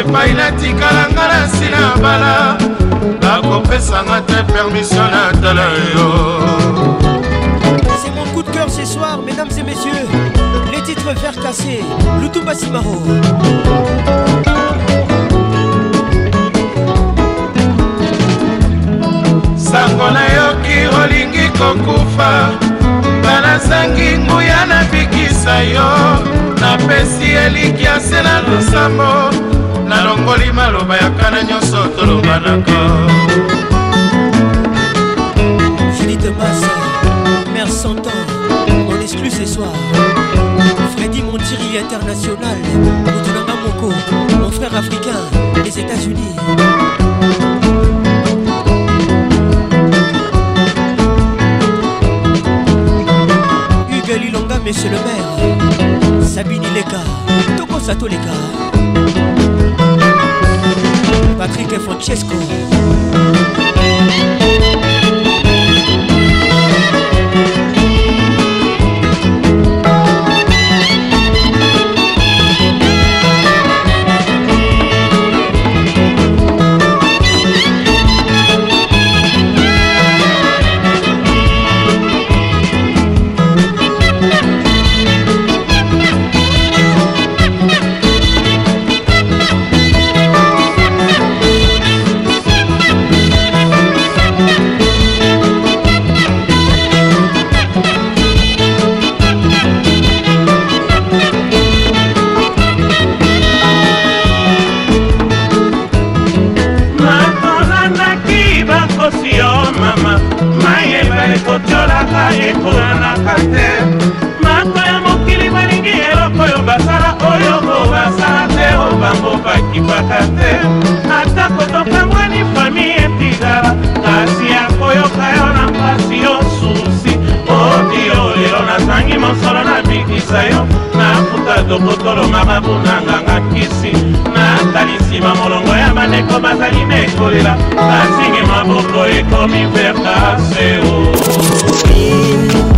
epai 0.00 0.32
natikala 0.34 1.02
nga 1.12 1.24
na 1.28 1.46
nsina 1.46 1.82
bala 2.02 2.63
kopesanga 3.54 4.20
te 4.22 4.42
permission 4.52 5.10
natala 5.10 5.66
yo 5.94 6.06
C'est 8.02 8.10
mon 8.14 8.24
coup 8.34 8.42
de 8.42 8.50
cœur 8.50 8.68
ce 8.68 8.84
soir, 8.84 9.20
mesdames 9.24 9.50
et 9.56 9.62
messieurs. 9.62 10.06
Les 10.72 10.82
titres 10.82 11.08
verts 11.22 11.40
cassés, 11.40 11.84
Lutumba 12.20 12.52
Simaro. 12.54 13.00
sango 19.70 20.06
nayoki 20.16 20.78
olingi 21.00 21.48
kokufa 21.58 22.30
banazangi 23.24 24.18
nguya 24.18 24.66
nabikisa 24.68 25.62
yo 25.64 25.88
napesi 26.60 27.28
eliki 27.44 27.86
ase 27.88 28.18
na 28.26 28.34
losambo 28.44 29.10
nalongoli 29.88 30.52
maloba 30.52 30.94
ya 30.96 31.10
kana 31.18 31.42
nyonso 31.42 31.84
tolobanako 31.98 33.13
soir 39.54 39.72
Freddy 40.96 41.22
Montiri 41.22 41.78
international 41.78 42.56
Moutoulanga 43.04 43.54
Moko 43.62 43.92
Mon 44.40 44.50
frère 44.50 44.74
africain 44.76 45.20
les 45.64 45.78
États-Unis 45.78 46.34
Hugues 53.90 54.20
Lilonga, 54.22 54.56
monsieur 54.66 54.90
le 54.90 54.98
maire 55.06 56.24
Sabine 56.26 56.62
Leka 56.74 57.00
Toko 57.56 57.78
Sato 57.78 58.06
Leka 58.06 58.34
Patrick 61.38 61.72
et 61.72 61.78
Francesco 61.78 62.34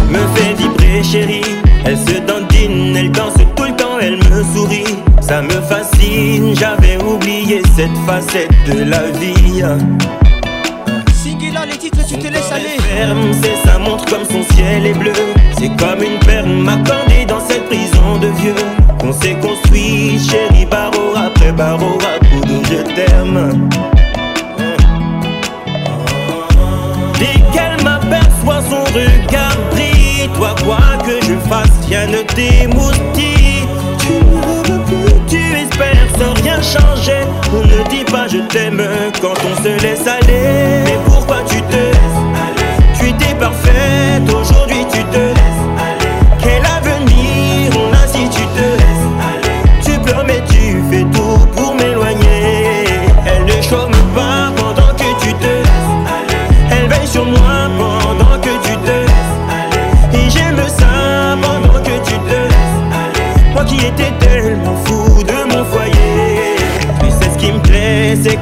me 0.08 0.34
fait 0.34 0.54
vibrer 0.54 1.02
chérie 1.02 1.40
Elle 1.84 1.96
se 1.98 2.20
dandine, 2.20 2.96
elle 2.96 3.10
danse 3.10 3.34
tout 3.56 3.62
le 3.64 3.76
temps, 3.76 3.98
elle 4.00 4.16
me 4.16 4.42
sourit 4.54 4.96
Ça 5.20 5.42
me 5.42 5.50
fascine, 5.50 6.54
j'avais 6.56 7.02
oublié 7.02 7.62
cette 7.76 7.96
facette 8.06 8.50
de 8.70 8.84
la 8.88 9.10
vie 9.12 9.62
les 11.68 11.78
titres 11.78 12.06
tu 12.06 12.16
te 12.16 12.28
laisses 12.28 12.52
aller 12.52 12.76
ferme, 12.80 13.32
c'est 13.42 13.68
sa 13.68 13.76
montre 13.78 14.04
comme 14.04 14.24
son 14.30 14.42
ciel 14.54 14.86
est 14.86 14.92
bleu 14.92 15.12
C'est 15.58 15.70
comme 15.76 16.00
une 16.00 16.18
perle 16.20 16.48
m'accorder 16.48 17.24
dans 17.26 17.40
cette 17.40 17.64
prison 17.66 18.18
de 18.20 18.28
vieux 18.38 18.54
On 19.02 19.12
s'est 19.12 19.34
construit, 19.40 20.16
chérie, 20.28 20.66
barreau 20.66 21.14
après 21.16 21.50
barreau 21.50 21.98
à 22.04 22.18
coup 22.24 22.40
de 22.40 22.54
je 22.66 22.94
t'aime 22.94 23.58
quoi 30.62 30.78
que 31.04 31.24
je 31.24 31.34
fasse, 31.48 31.70
rien 31.88 32.06
ne 32.06 32.22
t'émoustille. 32.22 33.66
Tu 33.98 34.12
ne 34.14 34.74
veux 34.74 34.84
plus, 34.84 35.14
tu 35.28 35.56
espères 35.56 36.08
sans 36.18 36.34
rien 36.42 36.60
changer. 36.62 37.20
On 37.52 37.60
ne 37.62 37.88
dit 37.88 38.04
pas 38.10 38.28
je 38.28 38.38
t'aime 38.38 38.82
quand 39.20 39.32
on 39.50 39.62
se 39.62 39.82
laisse 39.82 40.06
aller. 40.06 40.94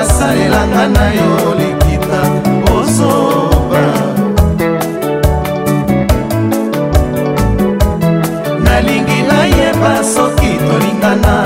basalelanga 0.00 0.84
na 0.96 1.06
yo 1.18 1.30
likita 1.60 2.20
ozoba 2.78 3.84
nalingi 8.66 9.18
bayeba 9.30 9.92
soki 10.12 10.52
tolingana 10.66 11.36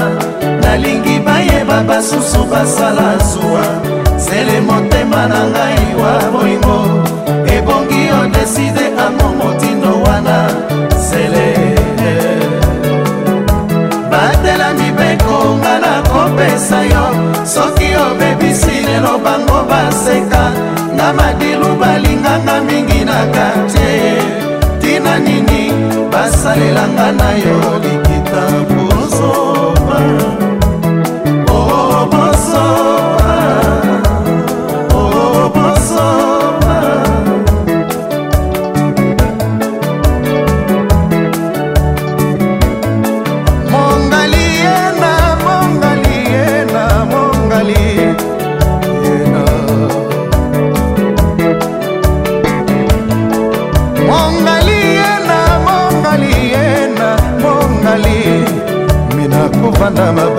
nalingi 0.65 1.17
bayeba 1.27 1.77
basusu 1.89 2.41
basala 2.53 3.09
zuwa 3.31 3.65
zele 4.25 4.57
motema 4.69 5.23
na 5.33 5.41
ngai 5.53 5.87
wa 6.03 6.13
bolingo 6.33 6.79
ebongi 7.57 8.03
odeside 8.21 8.85
ango 9.05 9.29
motindo 9.41 9.93
wana 10.07 10.39
zele 11.09 11.49
eh. 12.11 12.41
batela 14.11 14.69
mibeko 14.79 15.37
nga 15.61 15.75
na 15.85 15.93
kopesa 16.13 16.81
yo 16.93 17.14
soki 17.47 17.95
obebisi 17.95 18.81
lelo 18.87 19.19
bango 19.19 19.65
baseka 19.69 20.45
nga 20.97 21.13
madilu 21.13 21.69
balinganga 21.81 22.57
mingi 22.69 23.05
na 23.05 23.21
kartie 23.35 24.17
tina 24.81 25.19
nini 25.21 25.69
basalelanga 26.13 27.07
na 27.19 27.29
yo 27.45 27.59
likita 27.85 28.45
pozoba 28.71 30.44
a. 59.99 60.34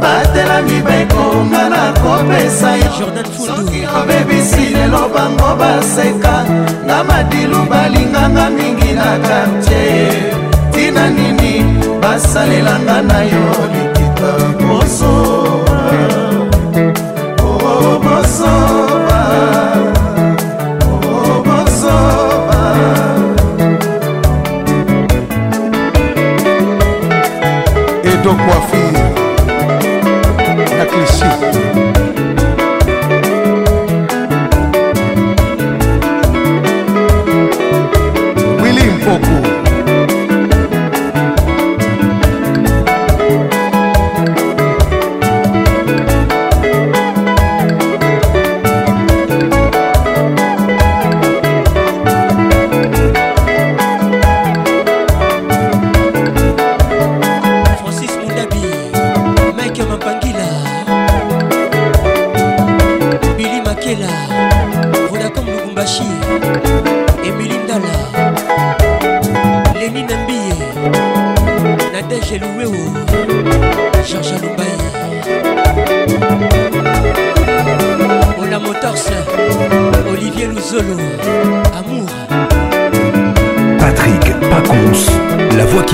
batelami 0.00 0.82
bekonga 0.86 1.68
na 1.68 1.82
kopesa 2.02 2.76
yosoki 2.76 3.80
obebisi 4.00 4.62
lelo 4.74 5.08
bango 5.14 5.56
baseka 5.56 6.44
na 6.86 7.04
madilu 7.04 7.64
balinganga 7.70 8.50
mingi 8.50 8.92
na 8.92 9.18
kartie 9.18 10.32
tina 10.72 11.08
nini 11.10 11.64
basalelanga 12.02 13.02
na 13.02 13.22
yo 13.22 13.44
liki 13.72 14.01
Edo 28.04 28.34
Coiffure, 28.38 29.04
na 30.78 30.84
Clichy. 30.86 31.30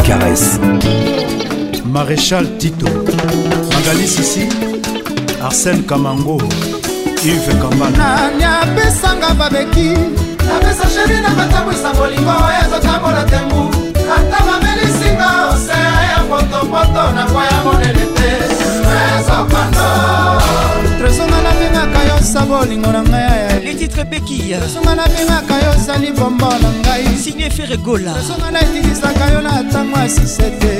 qui 0.02 0.08
caresse. 0.10 0.58
Maréchal 1.84 2.46
Tito, 2.58 2.86
Magali 3.72 4.06
Sissi, 4.06 4.46
Arsène 5.42 5.84
Kamango, 5.86 6.38
Yves 7.24 7.54
Kambana. 7.60 7.96
Nanyapesanga 7.98 9.34
babeki, 9.34 9.94
napesa 10.46 10.88
sheri 10.90 11.20
na 11.20 11.30
batabwisa 11.30 11.92
bolingo 11.96 12.30
oyo 12.30 12.58
ezotambola 12.66 13.24
te 13.24 13.38
mbu, 13.46 13.70
ata 14.16 14.38
bamelisinga 14.46 15.46
osea 15.52 16.02
ya 16.10 16.18
potopoto 16.28 17.02
na 17.14 17.24
kwa 17.26 17.44
ya 17.44 17.62
monene 17.64 18.06
te, 18.14 18.32
ezokana. 18.50 19.77
opesa 22.38 22.44
bolingo 22.46 22.92
na 22.92 23.02
ngai 23.02 23.62
letitre 23.64 24.04
bekia 24.10 24.58
esunga 24.64 24.94
nabengaka 24.94 25.54
yo 25.64 25.70
ozali 25.76 26.10
bombo 26.18 26.48
na 26.62 26.70
ngai 26.82 27.06
signe 27.22 27.46
feregola 27.56 28.12
esunga 28.20 28.48
naetilisaka 28.54 29.24
yo 29.32 29.40
na 29.46 29.52
ntango 29.66 29.98
ya 30.02 30.08
sisete 30.14 30.74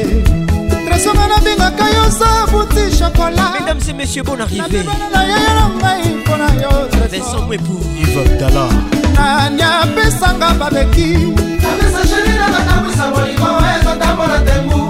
tresonga 0.89 1.25
nabengaka 1.33 1.87
yo 1.95 2.03
oza 2.07 2.31
buti 2.53 2.83
shokola 2.97 3.45
mesdames 3.59 3.81
et 3.89 3.93
messieurs 3.97 4.23
bon 4.27 4.41
arrivé 4.41 4.81
na 5.15 5.21
yaya 5.31 5.53
na 5.57 5.65
ngai 5.81 6.03
mpona 6.21 6.47
yo 6.63 6.73
vincent 7.13 7.43
mwebu 7.47 7.75
ive 8.03 8.21
abdala 8.21 8.65
nani 9.17 9.63
apesanga 9.63 10.49
babeki 10.61 11.11
apesa 11.71 12.01
sheri 12.09 12.35
na 12.41 12.47
batambwisa 12.55 13.05
bolingo 13.15 13.49
ezotambola 13.75 14.39
tembu 14.47 14.81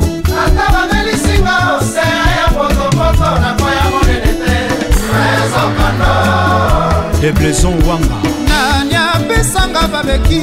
ata 0.45 0.65
bamelisinga 0.73 1.55
osea 1.78 2.19
ya 2.40 2.47
potopoto 2.57 3.31
na 3.45 3.51
koya 3.61 3.85
monene 3.93 4.28
de 7.20 7.32
blaison 7.32 7.74
wanga 7.89 8.19
nani 8.49 8.95
apesanga 8.95 9.89
babeki 9.93 10.40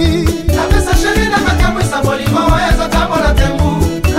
napesa 0.56 0.96
sheri 1.02 1.30
na 1.30 1.38
makamwisa 1.48 2.04
molimo 2.04 2.40
oyo 2.56 2.68
ezotambola 2.74 3.32
tembu 3.40 3.70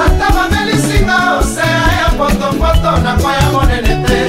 ata 0.07 0.29
bamelisinga 0.37 1.37
osea 1.39 1.81
ya 2.01 2.09
potopoto 2.19 2.93
na 3.05 3.13
kwa 3.21 3.33
ya 3.37 3.49
monene 3.53 3.95
te 4.07 4.21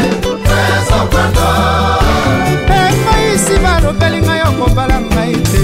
ezokwando 0.77 1.47
ekoisi 2.87 3.55
balobeli 3.63 4.17
ngai 4.21 4.41
okobala 4.49 4.97
ngai 5.07 5.33
te 5.51 5.59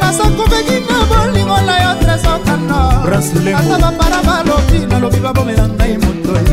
nasakobeki 0.00 0.76
na 0.90 0.98
bolingo 1.10 1.58
na 1.68 1.74
yo 1.84 1.90
tresokanoata 2.02 3.76
bapara 3.82 4.18
balobi 4.28 4.78
nalobi 4.90 5.20
babomela 5.26 5.66
ngai 5.74 5.94
motoye 6.02 6.50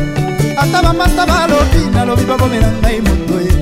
ata 0.62 0.78
bamasta 0.84 1.22
balobi 1.32 1.80
nalobi 1.94 2.24
babomela 2.28 2.68
ngai 2.80 2.98
motoye 3.06 3.53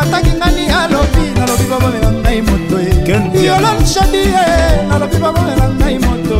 ataki 0.00 0.30
ngani 0.38 0.62
alobi 0.80 1.24
nalobi 1.36 1.64
babomela 1.72 2.10
ngai 2.22 2.40
moto 2.46 2.76
e. 2.86 3.44
yolonshadi 3.46 4.22
e 4.48 4.50
nalobi 4.88 5.16
babomela 5.22 5.66
ngai 5.78 5.96
moto 6.04 6.38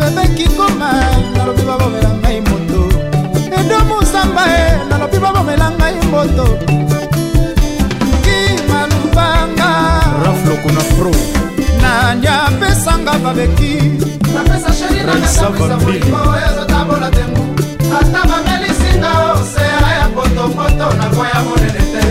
bebekikoma 0.00 0.90
e, 1.02 1.08
nalobi 1.36 1.62
babomela 1.68 2.10
ngai 2.22 2.38
moto 2.48 2.80
edo 3.58 3.76
musamba 3.88 4.44
e 4.60 4.60
nalobi 4.90 5.18
babomela 5.24 5.66
ngai 5.78 5.96
moto 6.12 6.46
kimalubanga 8.24 9.70
raflokuna 10.24 10.82
pro 10.96 11.12
nani 11.82 12.26
apesanga 12.36 13.12
babeki 13.24 13.72
raisa 15.08 15.46
bambili 15.56 16.08
ata 17.98 18.20
bamelisinga 18.30 19.10
osea 19.34 19.88
ya 19.98 20.06
potopoto 20.16 20.86
nakoya 20.98 21.38
monene 21.46 21.82
te 21.92 22.02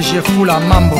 DG 0.00 0.22
Fula 0.22 0.58
Mambo 0.60 0.96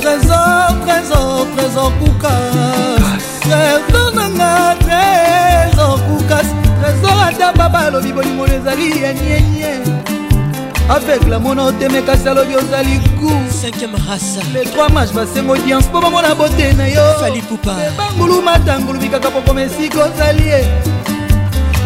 Trésor, 0.00 0.72
trésor, 0.86 1.46
trésor 1.54 1.92
Koukas 2.00 3.24
Trésor 3.42 4.06
nanga, 4.16 4.74
trésor 4.86 6.00
Koukas 6.06 6.46
Trésor 6.80 7.16
ata 7.28 7.52
baba 7.58 7.78
alobi 7.88 8.12
bolingo 8.16 8.46
ezali 8.46 8.88
ya 9.02 9.12
nienie 9.12 9.72
avec 10.88 11.28
la 11.28 11.38
mona 11.38 11.64
otemekasi 11.66 12.28
alobi 12.28 12.54
ozali 12.56 13.00
ku 13.20 13.30
les 14.54 14.64
trois 14.72 14.88
match 14.88 15.12
basenga 15.12 15.52
audience 15.52 15.88
mpo 15.88 16.00
bamona 16.00 16.34
bote 16.34 16.72
na 16.76 16.86
yo 16.88 17.04
ebangulu 17.92 18.42
matangulu 18.42 18.98
bikaka 18.98 19.30
pokoma 19.30 19.62
esika 19.62 19.98
ozali 20.04 20.46
ye 20.48 20.60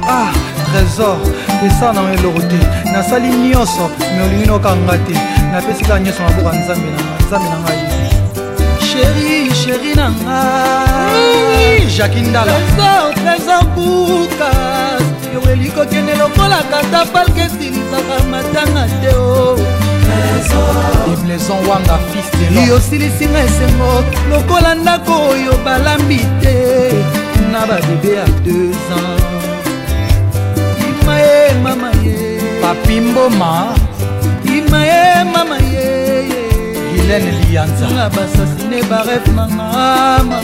ah 0.07 0.31
trésor 0.71 1.17
esa 1.67 1.87
na 1.93 2.01
eloko 2.15 2.41
te 2.47 2.59
nasali 2.91 3.27
nyonso 3.29 3.85
me 4.15 4.19
olingi 4.23 4.45
nokanga 4.47 4.95
te 5.05 5.13
napesika 5.51 5.93
nyonso 5.99 6.21
maboka 6.23 6.51
nzambe 6.57 6.87
na 6.95 6.99
ngai 7.03 7.19
nzambe 7.27 7.49
na 7.49 7.57
ngai 7.59 7.98
sheri 8.99 9.49
sheri 9.61 9.91
na 9.97 10.05
nga 10.21 10.41
jakindalatrésor 11.97 13.63
buka 13.75 14.51
yoweli 15.33 15.69
kokende 15.75 16.13
lokola 16.21 16.59
kata 16.71 17.01
palkesilisaka 17.13 18.17
matanga 18.31 18.83
te 19.01 19.11
o 19.15 19.55
oh. 19.55 21.11
ibleson 21.13 21.59
wanga 21.69 21.95
fils 22.09 22.31
yosilisinga 22.69 23.39
esengo 23.47 23.91
lokola 24.31 24.71
ndako 24.81 25.13
oyo 25.31 25.53
balambi 25.65 26.19
te 26.41 26.55
na 27.51 27.59
babebe 27.69 28.09
ya 28.19 28.25
2 28.43 28.93
ans 28.99 29.65
imaye 30.89 31.35
mama 31.63 31.89
ye 32.05 32.17
papi 32.61 32.95
mboma 33.07 33.51
imaye 34.57 35.01
mama 35.33 35.57
ye 35.71 36.08
eden 37.15 37.37
lianzanga 37.49 38.09
basasine 38.09 38.79
baref 38.89 39.27
nangama 39.35 40.39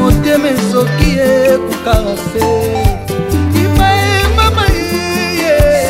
motema 0.00 0.48
esoki 0.48 1.10
ekokase 1.30 2.48
imae 3.64 4.20
mama 4.36 4.62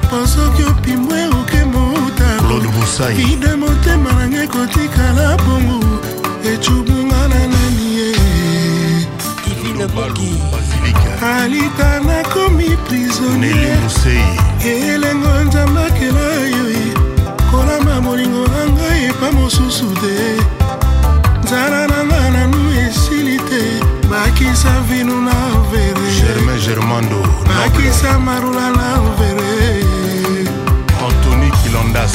mpo 0.07 0.19
soki 0.35 0.63
opimbwe 0.71 1.21
oke 1.41 1.61
motaide 1.73 3.51
motema 3.61 4.11
nange 4.19 4.39
ekotikala 4.45 5.27
bongo 5.45 5.79
ecubunga 6.53 7.23
na 7.31 7.41
nani 7.55 7.87
ye 7.97 8.09
alita 11.35 11.91
nakomi 12.07 12.69
prisonier 12.87 13.87
elengo 14.73 15.33
nzambe 15.47 15.81
akela 15.89 16.26
na 19.27 19.33
mosusu 19.33 19.87
te 20.03 20.17
nzala 21.43 21.81
nanga 21.91 22.31
nanu 22.35 22.61
esili 22.89 23.37
te 23.49 23.63
bakisa 24.11 24.73
vino 24.91 25.15
na 25.29 25.35
vere 25.71 26.07
germain 26.21 26.59
germando 26.67 27.19
bakisa 27.49 28.11
marula 28.27 28.67
na 28.81 28.89
vere 29.19 29.83
antony 31.07 31.51
kilondas 31.63 32.15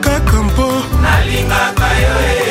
kaka 0.00 0.42
mpo 0.42 0.68
nalingaka 1.02 1.88
yo 2.02 2.46
e. 2.46 2.49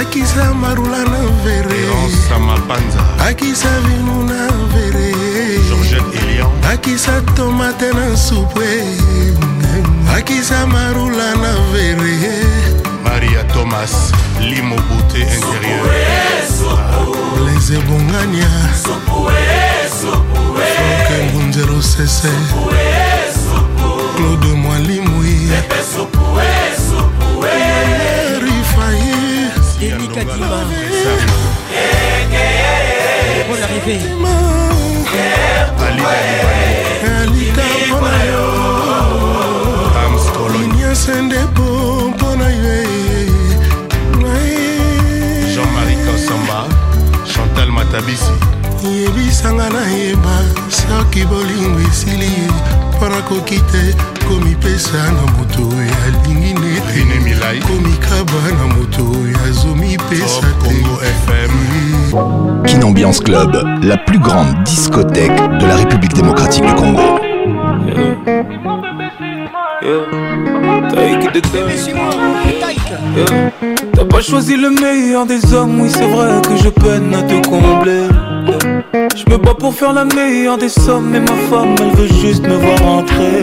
akisa 0.00 0.54
marula 0.54 0.98
na 0.98 1.18
vereosamapanza 1.44 2.98
akisa 3.28 3.68
vinu 3.80 4.22
na 4.24 4.48
vere 4.72 5.14
georgette 5.68 6.18
elian 6.18 6.50
akisa 6.72 7.20
tomate 7.20 7.92
na 7.92 8.16
supwe 8.16 8.84
akisa 10.16 10.66
marula 10.66 11.34
na 11.36 11.52
vere 11.72 12.34
maria 13.04 13.44
thomas 13.52 13.94
limobute 14.40 15.18
intérieur 15.20 15.86
les 17.46 17.66
ebongania 17.78 18.52
oke 20.78 21.16
ngunzero 21.30 21.82
sese 21.82 22.32
claude 24.16 24.46
mwalimwi 24.62 25.36
Bonne 33.48 33.62
arrivée. 33.62 34.00
nyasende 40.76 41.36
po 41.54 42.08
mpona 42.10 42.48
ye 42.48 42.84
jean-marie 45.54 45.96
kosamba 46.06 46.66
chantal 47.32 47.70
matabisi 47.72 48.32
yebisanga 48.84 49.66
nayeba 49.74 50.36
soki 50.70 51.24
bolingo 51.24 51.80
esili 51.88 52.24
ye 52.36 52.46
mpo 52.96 53.08
nakoki 53.08 53.58
te 53.70 53.82
komipesa 54.26 54.98
na 55.16 55.22
moto 55.36 55.64
alingi 56.06 56.54
fine 56.96 57.20
milai 57.24 57.60
moto 58.74 59.04
congo 60.58 60.98
fm 61.26 62.64
kinambiance 62.64 63.20
club 63.22 63.54
la 63.82 63.98
plus 63.98 64.18
grande 64.18 64.56
discothèque 64.64 65.36
de 65.60 65.66
la 65.66 65.76
république 65.76 66.14
démocratique 66.14 66.64
du 66.64 66.74
congo 66.74 67.00
T'as 73.94 74.04
pas 74.04 74.20
choisi 74.20 74.56
le 74.56 74.70
meilleur 74.70 75.26
des 75.26 75.52
hommes, 75.52 75.80
oui 75.80 75.90
c'est 75.92 76.06
vrai 76.08 76.40
que 76.42 76.56
je 76.56 76.68
peine 76.68 77.14
à 77.14 77.22
te 77.22 77.46
combler 77.46 78.08
me 79.30 79.54
pour 79.54 79.74
faire 79.74 79.92
la 79.92 80.04
meilleure 80.04 80.58
des 80.58 80.68
sommes 80.68 81.08
Mais 81.10 81.20
ma 81.20 81.32
femme 81.48 81.74
elle 81.80 81.94
veut 81.96 82.08
juste 82.20 82.42
me 82.46 82.54
voir 82.56 82.82
entrer 82.98 83.42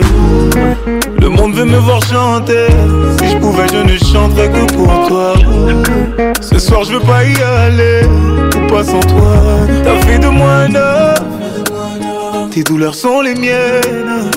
Le 1.20 1.28
monde 1.28 1.54
veut 1.54 1.64
me 1.64 1.78
voir 1.78 2.00
chanter 2.04 2.66
Si 3.20 3.30
je 3.32 3.36
pouvais 3.38 3.66
je 3.68 3.92
ne 3.92 3.98
chanterais 3.98 4.48
que 4.50 4.72
pour 4.74 5.08
toi 5.08 5.34
Ce 6.40 6.58
soir 6.58 6.84
je 6.84 6.92
veux 6.94 7.00
pas 7.00 7.24
y 7.24 7.34
aller 7.42 8.02
Tout 8.50 8.74
passe 8.74 8.88
en 8.90 9.00
toi 9.00 9.36
T'as 9.84 10.00
fait 10.06 10.18
de 10.18 10.28
moi 10.28 10.50
un 10.68 10.74
homme 10.74 12.50
Tes 12.50 12.62
douleurs 12.62 12.94
sont 12.94 13.20
les 13.20 13.34
miennes 13.34 14.30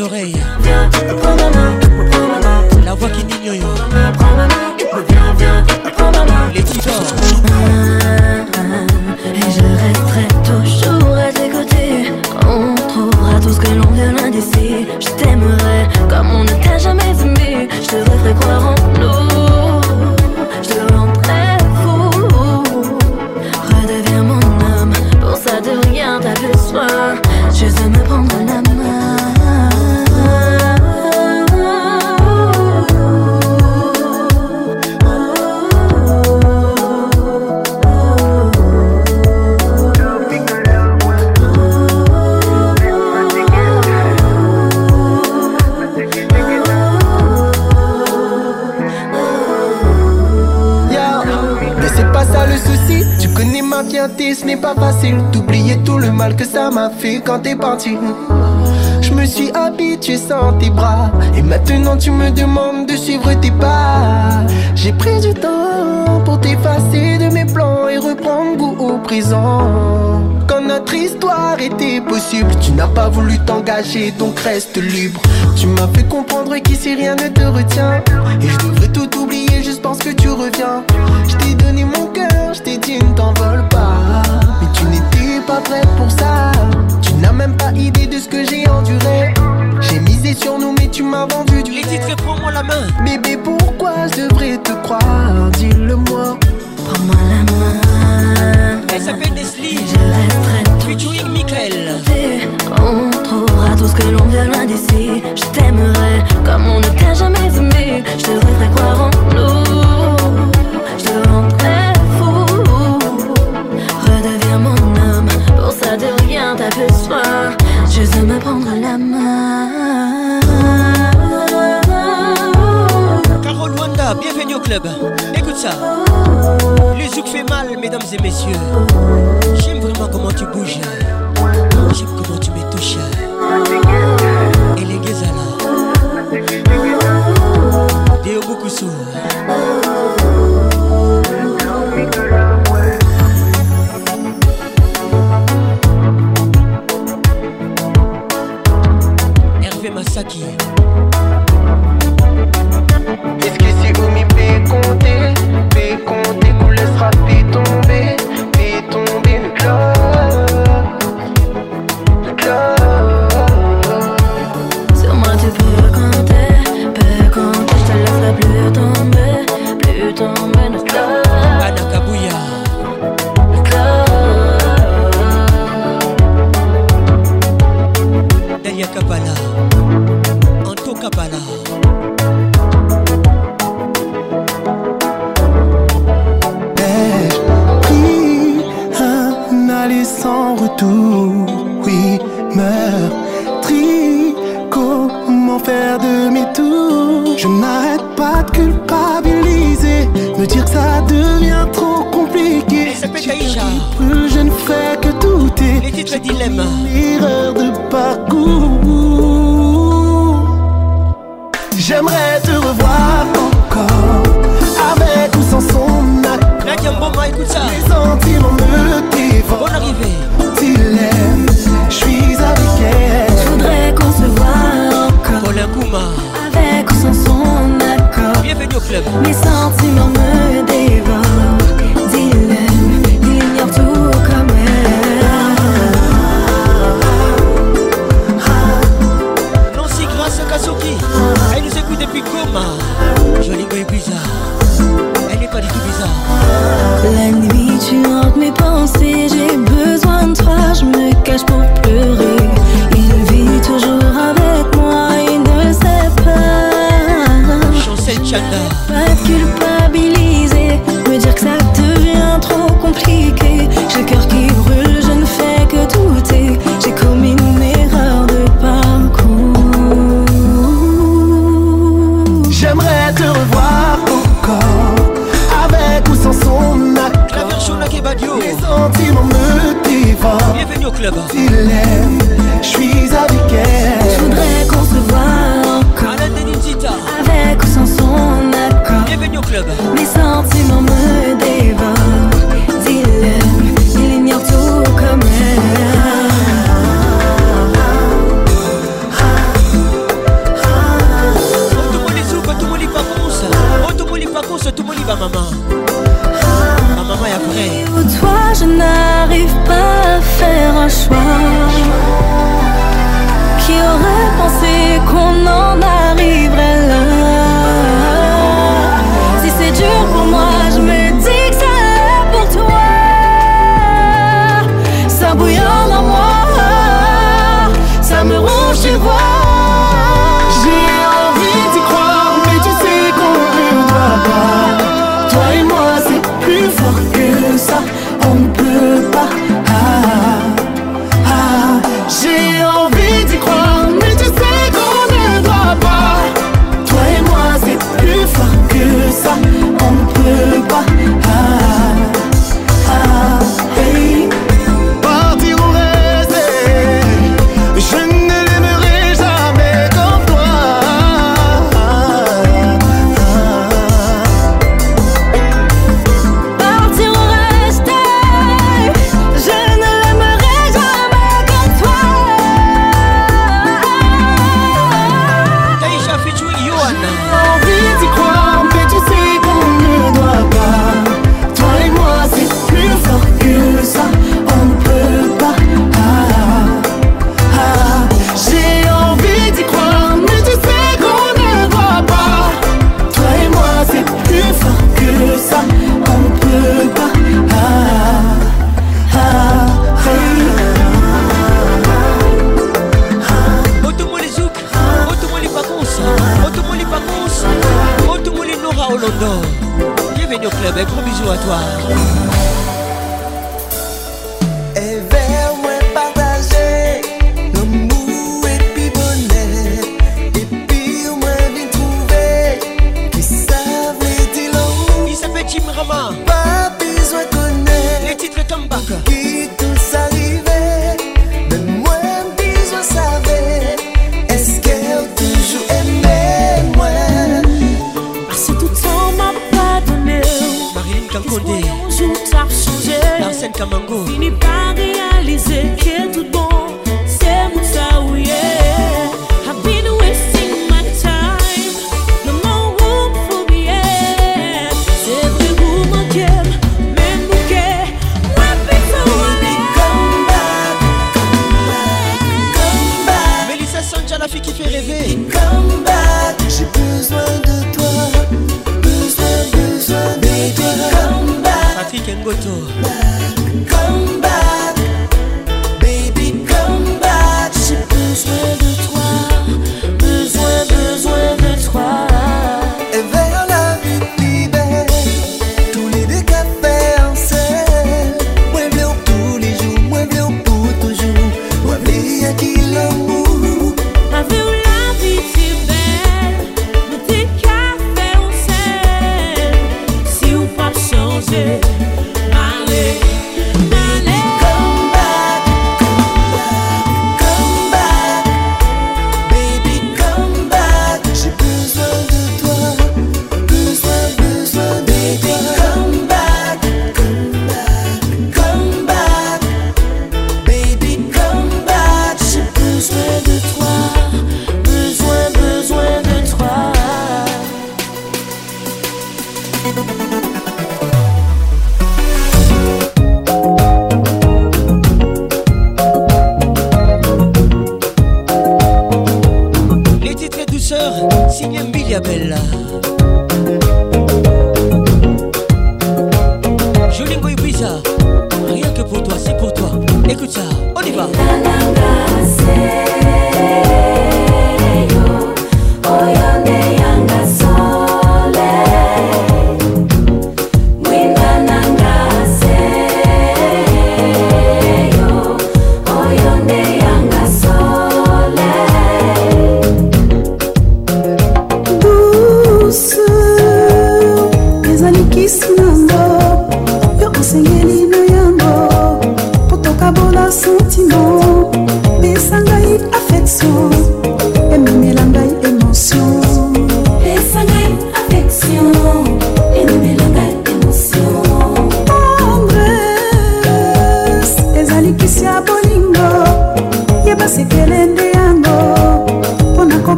oreilles. 0.00 1.85
donc 74.18 74.40
reste 74.40 74.76
libre. 74.78 75.20
Tu 75.54 75.66
m'as 75.68 75.86
fait 75.94 76.02
comprendre 76.08 76.56
qu'ici 76.58 76.94
rien 76.94 77.14
ne 77.14 77.28
te 77.28 77.42
retient. 77.44 77.95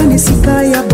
ozosani 0.00 0.18
sika 0.18 0.62
ya 0.62 0.89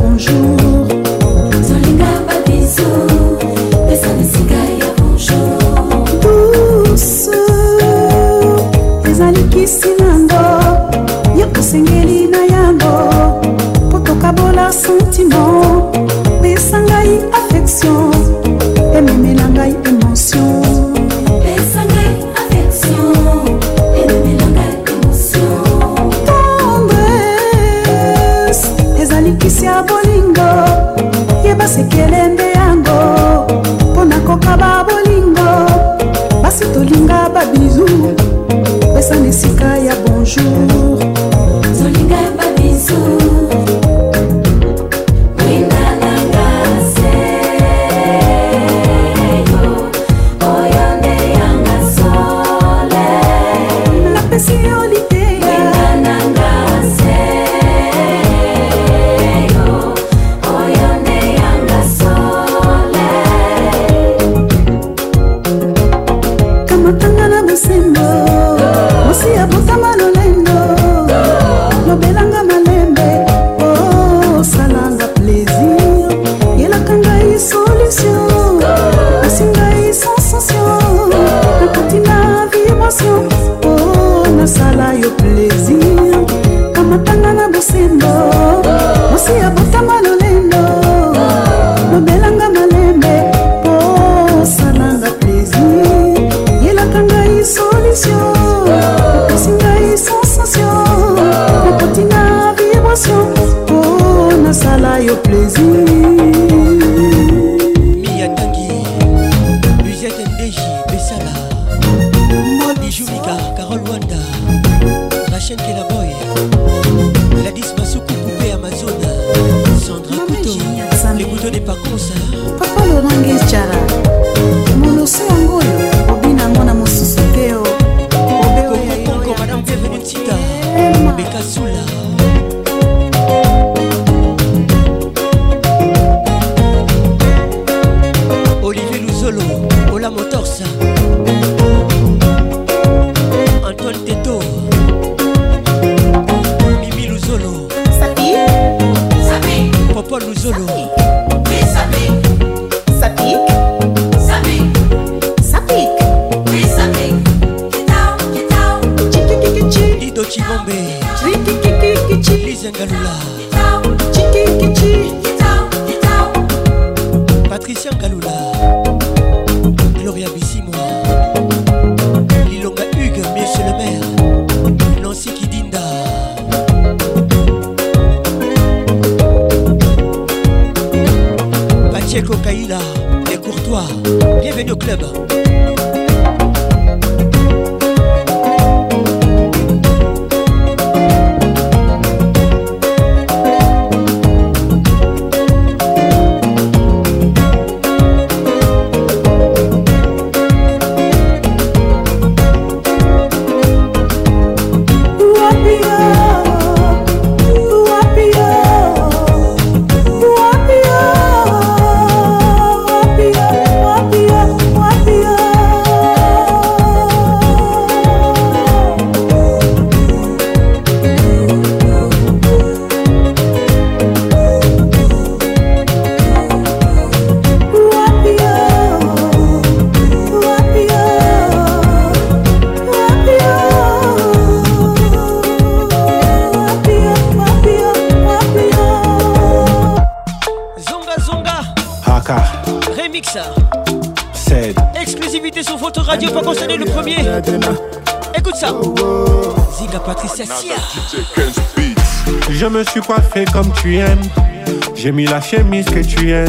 la 255.36 255.42
chemise 255.42 255.84
que 255.84 256.00
tu 256.00 256.30
aimes. 256.30 256.46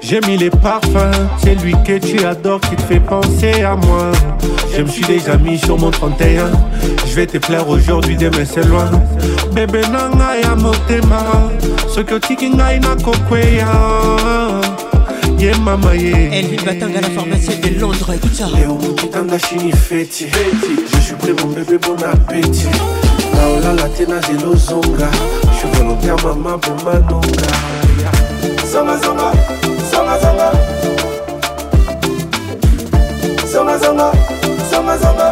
J'ai 0.00 0.18
mis 0.26 0.38
les 0.38 0.48
parfums, 0.48 1.26
c'est 1.36 1.54
lui 1.56 1.74
que 1.86 1.98
tu 1.98 2.24
adores 2.24 2.60
qui 2.62 2.74
te 2.74 2.80
fait 2.80 3.00
penser 3.00 3.62
à 3.64 3.76
moi. 3.76 4.12
Je 4.74 4.80
me 4.80 4.86
suis 4.88 5.04
déjà 5.04 5.36
mis 5.36 5.58
sur 5.58 5.78
mon 5.78 5.90
31. 5.90 6.50
Je 7.06 7.12
vais 7.14 7.26
te 7.26 7.36
plaire 7.36 7.68
aujourd'hui, 7.68 8.16
demain 8.16 8.46
c'est 8.50 8.64
loin. 8.66 8.90
Bébé 9.52 9.82
nanga 9.92 10.38
ya 10.42 10.54
motema, 10.54 11.22
soki 11.86 12.48
n'a 12.56 12.76
ngai 12.78 13.02
kokweya. 13.04 13.68
Yé 15.38 15.52
mama 15.62 15.92
vit 15.92 16.32
Elvi 16.32 16.56
Batanga, 16.64 17.02
la 17.02 17.10
pharmacie 17.10 17.58
de 17.58 17.78
Londres, 17.78 18.10
écoute 18.14 18.34
ça. 18.34 18.46
Léo 18.58 18.78
Chini 19.46 19.70
Feti. 19.70 20.28
Je 20.94 20.98
suis 20.98 21.14
prêt 21.16 21.34
mon 21.44 21.50
bébé, 21.50 21.76
bon 21.76 21.94
appétit. 22.02 22.68
Naola 23.34 23.84
oh 23.84 23.88
tena 23.94 24.16
Zelo 24.22 24.56
Zonga. 24.56 25.10
Je 25.52 25.56
suis 25.58 25.68
volontaire 25.76 26.16
maman 26.24 26.58
pour 26.58 26.74
Manonga. 26.84 27.52
zonga 28.72 28.96
zonga 29.04 29.30
zonga 29.92 30.18
zonga 30.24 30.52
zonga 33.52 33.52
zonga 33.52 34.14
zonga 34.70 34.96
zonga 35.02 35.26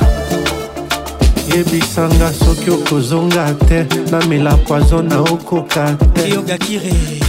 yebisanga 1.55 2.33
soki 2.33 2.71
okozonga 2.71 3.55
te 3.69 3.85
namela 4.11 4.57
poizo 4.69 5.03
na 5.03 5.21
okoka 5.21 5.97
te 6.15 6.33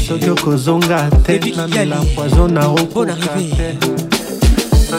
soki 0.08 0.30
okozonga 0.30 1.10
te 1.26 1.40
namela 1.56 1.98
poizo 2.16 2.48
na 2.48 2.68
okoka 2.68 3.16
te 3.16 4.01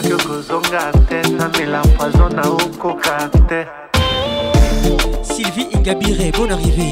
soki 0.03 0.13
okozonga 0.13 0.91
te 1.09 1.21
namela 1.31 1.81
poison 1.97 2.33
na 2.35 2.43
okoka 2.49 3.29
te 3.47 3.65
sylvie 5.23 5.67
ingabire 5.73 6.31
bon 6.31 6.49
arrivé 6.51 6.91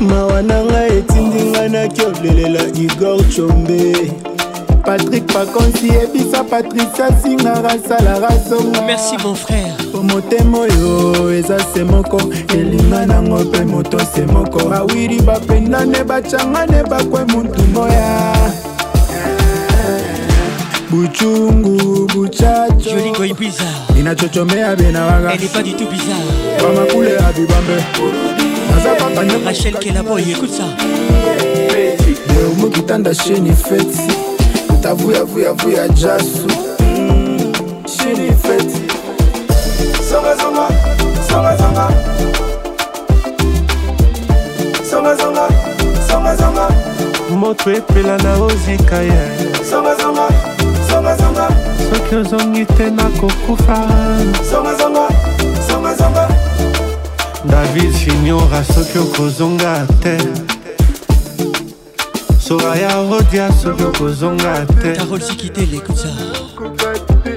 mawa 0.00 0.42
na 0.42 0.62
ngai 0.64 0.98
etindi 0.98 1.44
ngai 1.50 1.68
naki 1.68 2.02
olelela 2.04 2.66
igor 2.76 3.20
chombe 3.30 4.10
patrik 4.84 5.26
pakonsi 5.32 5.86
yebisa 5.88 6.44
patricia 6.44 7.08
singara 7.22 7.70
asalaka 7.72 8.32
songamerci 8.48 9.16
mon 9.24 9.34
frère 9.34 9.74
po 9.92 10.02
motema 10.02 10.58
oyo 10.58 11.30
eza 11.30 11.58
se 11.58 11.84
moko 11.84 12.18
elinga 12.54 13.06
nango 13.06 13.44
mpe 13.44 13.64
moto 13.64 13.98
se 13.98 14.26
moko 14.26 14.72
awiri 14.74 15.20
bapendane 15.22 16.04
bacangane 16.04 16.82
bakwe 16.90 17.24
mutu 17.24 17.62
moya 17.74 18.34
buchungu 20.90 22.06
buchacho 22.06 23.14
inachochomea 24.00 24.76
benawagapamakule 24.76 25.74
abibambe 27.28 27.84
leumukitanda 32.34 33.14
sheni 33.14 33.52
feti 33.56 34.02
utavuyavuyavuya 34.68 35.88
jasu 35.88 36.48
sheni 38.02 38.32
feti 38.36 38.82
songazonga 40.10 40.68
songazonga 41.32 41.88
songazonga 44.90 45.48
songazonga 46.10 46.68
moto 47.36 47.70
epela 47.72 48.18
na 48.18 48.36
ozika 48.38 48.96
ye 48.98 49.48
david 57.44 57.92
Signora 57.94 58.62
soki 58.64 58.98
okozonga 58.98 59.86
te 60.02 60.18
soraya 62.40 62.88
rodia 63.10 63.50
soki 63.52 63.82
okozonga 63.82 64.66
te 64.82 64.94
carol 64.94 65.18
les 65.18 65.36
kuta 65.36 65.60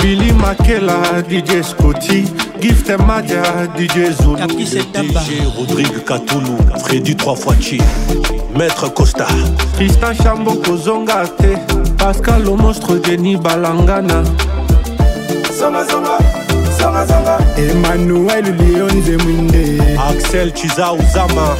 Billy 0.02 0.32
makela 0.32 0.98
dj 1.28 1.62
scoti 1.62 2.24
gift 2.60 2.90
madia 3.06 3.42
dj 3.76 4.12
zulu 4.22 4.46
dj 4.46 5.40
rodrigue 5.58 6.00
katulu 6.04 6.56
freddy 6.84 7.14
3 7.14 7.36
fois 7.36 7.56
chi 7.56 7.78
maître 8.58 8.88
costa 8.92 9.24
tristan 9.76 10.12
chambo 10.16 10.52
kozonga 10.54 11.22
te 11.38 11.54
pascal 11.96 12.42
le 12.42 12.56
monstre 12.56 12.98
deni 12.98 13.36
balangana 13.36 14.24
emmanuel 17.56 18.56
lionze 18.56 19.16
mwinde 19.24 19.78
axel 20.10 20.52
chiza 20.56 20.92
uzama 20.92 21.54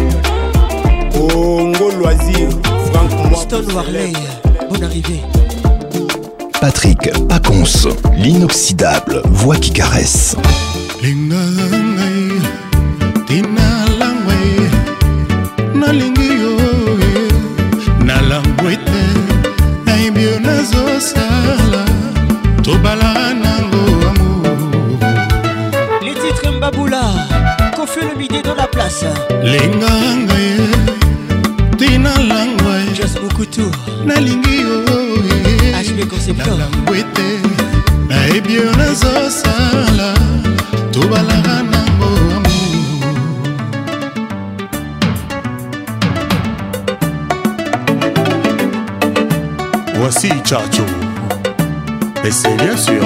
arrivée. 4.84 5.22
Patrick 6.60 6.98
Paconce, 7.28 7.88
l'inoxydable 8.18 9.22
voix 9.32 9.56
qui 9.58 9.72
caresse. 9.72 10.36
place 28.84 29.06
lenga 29.44 29.92
ngai 30.22 30.50
tina 31.80 32.12
langwa 32.32 32.76
jos 32.98 33.14
mokutu 33.22 33.68
nalingi 34.06 34.56
yo 34.66 34.76
nalangwa 36.40 36.96
ete 37.02 37.28
nayebi 38.10 38.54
yo 38.54 38.66
nazosala 38.80 40.10
tobalaka 40.92 41.56
nango 41.72 42.10
amour 42.38 43.08
Voici 50.00 50.30
Chacho. 50.46 50.86
Et 52.26 52.32
c'est 52.32 52.56
bien 52.58 52.76
sûr 52.78 53.04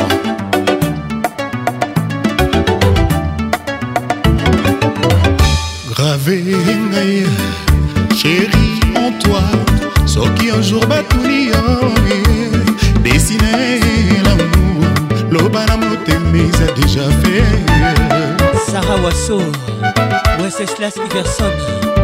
Stanislas 20.78 20.96
Iverson 21.10 21.52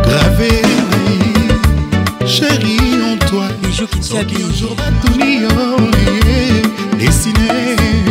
Gravé 0.03 0.61
chéri 2.25 2.77
en 3.05 3.17
toi 3.27 3.45
Bijou 3.61 3.85
qui 3.87 4.01
s'habille 4.03 4.43
Toujours 4.49 4.75
batumio 4.75 5.47
Dessiné 6.97 7.47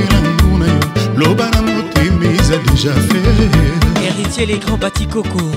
l'amour 0.09 0.59
na 0.61 0.67
yo 0.67 0.81
Loba 1.17 1.49
na 1.53 1.63
motema 1.63 2.25
eza 2.39 2.57
déjà 2.69 2.93
fait 2.93 4.07
Héritier 4.07 4.47
les 4.47 4.59
grands 4.59 4.79
bâtis 4.79 5.07
coco 5.09 5.51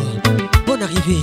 Bonne 0.66 0.82
arrivée 0.82 1.22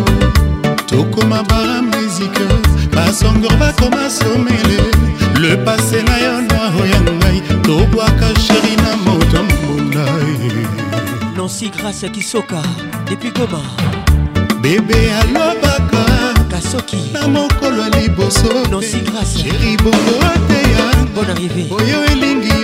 tokoma 0.87 1.43
bamusike 1.43 2.47
basongor 2.95 3.55
bakoma 3.59 4.09
somele 4.09 4.81
le 5.43 5.57
pase 5.63 6.03
na 6.07 6.17
yo 6.19 6.41
na 6.41 6.73
oya 6.81 7.01
ngai 7.03 7.43
tobwaka 7.67 8.29
sheri 8.47 8.75
na 8.85 8.97
motambo 9.05 9.75
ngai 9.77 11.35
nansi 11.37 11.69
grâce 11.77 12.05
ya 12.05 12.09
kisoka 12.13 12.63
depuis 13.11 13.33
goma 13.35 13.61
bebe 14.63 15.13
alobaka 15.21 16.05
kasoki 16.51 17.11
na 17.13 17.29
mokolo 17.29 17.83
ya 17.83 17.89
liboso 18.01 18.49
nansi 18.71 19.01
grâce 19.05 19.39
sheri 19.43 19.77
bongo 19.77 20.17
ateya 20.33 21.69
oyo 21.79 22.05
elingi 22.13 22.57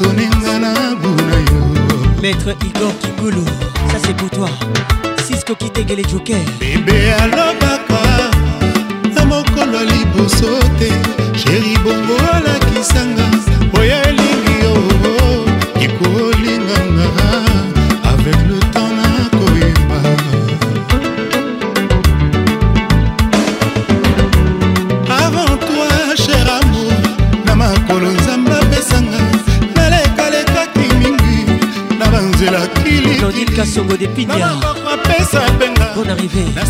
basoninga 0.00 0.58
na 0.58 0.94
buna 1.02 1.36
yo 1.48 2.16
maître 2.20 2.54
igor 2.66 2.92
kikulu 3.00 3.42
ça 3.90 3.98
c'est 4.04 4.14
pour 4.16 4.28
toi 4.30 4.48
sisko 5.26 5.54
kitegele 5.54 6.02
joker 6.10 6.36
bebe 6.60 7.14
alobaka 7.22 8.00
na 9.14 9.24
mokolo 9.24 9.78
liboso 9.84 10.48
te 10.78 10.92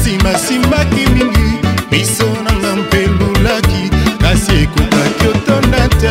simasimbaki 0.07 1.11
mingi 1.15 1.51
biso 1.91 2.27
nanga 2.45 2.77
mpelulaki 2.77 3.91
kasi 4.21 4.53
ekokaki 4.63 5.25
otonda 5.35 5.89
te 5.89 6.11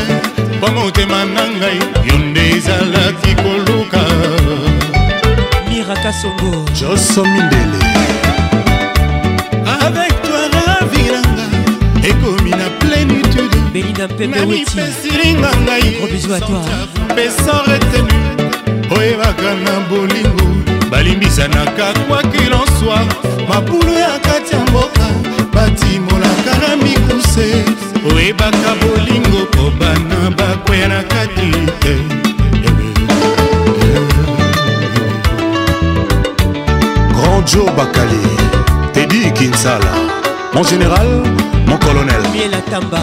mpo 0.58 0.68
motema 0.72 1.26
na 1.34 1.44
ngai 1.58 1.78
yo 2.08 2.16
nde 2.26 2.44
ezalaki 2.58 3.32
koluka 3.44 4.02
miraka 5.70 6.12
songo 6.20 6.52
joso 6.80 7.24
mindele 7.26 7.80
avec 9.82 10.14
toi 10.28 10.46
ravi 10.68 11.04
nanga 11.14 11.44
ekomi 12.10 12.52
na 12.62 12.68
plénitude 12.80 13.58
belinda 13.74 14.06
mpepemanifestiringa 14.08 15.52
ngai 15.64 15.84
pe 17.16 17.26
sans 17.38 17.64
retenu 17.70 18.16
oyebaka 18.98 19.52
na 19.66 19.76
bolingo 19.90 20.48
balimbisanaka 20.92 21.88
kwa 22.08 22.25
mabulu 23.56 23.94
ya 23.94 24.20
kati 24.20 24.56
ya 24.56 24.60
mboka 24.70 25.08
batimolaka 25.54 26.54
na 26.62 26.76
mikuse 26.76 27.64
oyebaka 28.12 28.70
bolingo 28.82 29.40
mpo 29.54 29.66
bana 29.80 30.18
bakwea 30.38 30.88
na 30.88 31.02
kati 31.04 31.50
te 31.82 31.94
grand 37.16 37.54
jo 37.54 37.64
bakali 37.78 38.24
tedi 38.94 39.32
kinsala 39.38 39.94
mon 40.54 40.64
général 40.64 41.08
mon 41.68 41.78
colonel 41.80 42.24
mielatamba 42.34 43.02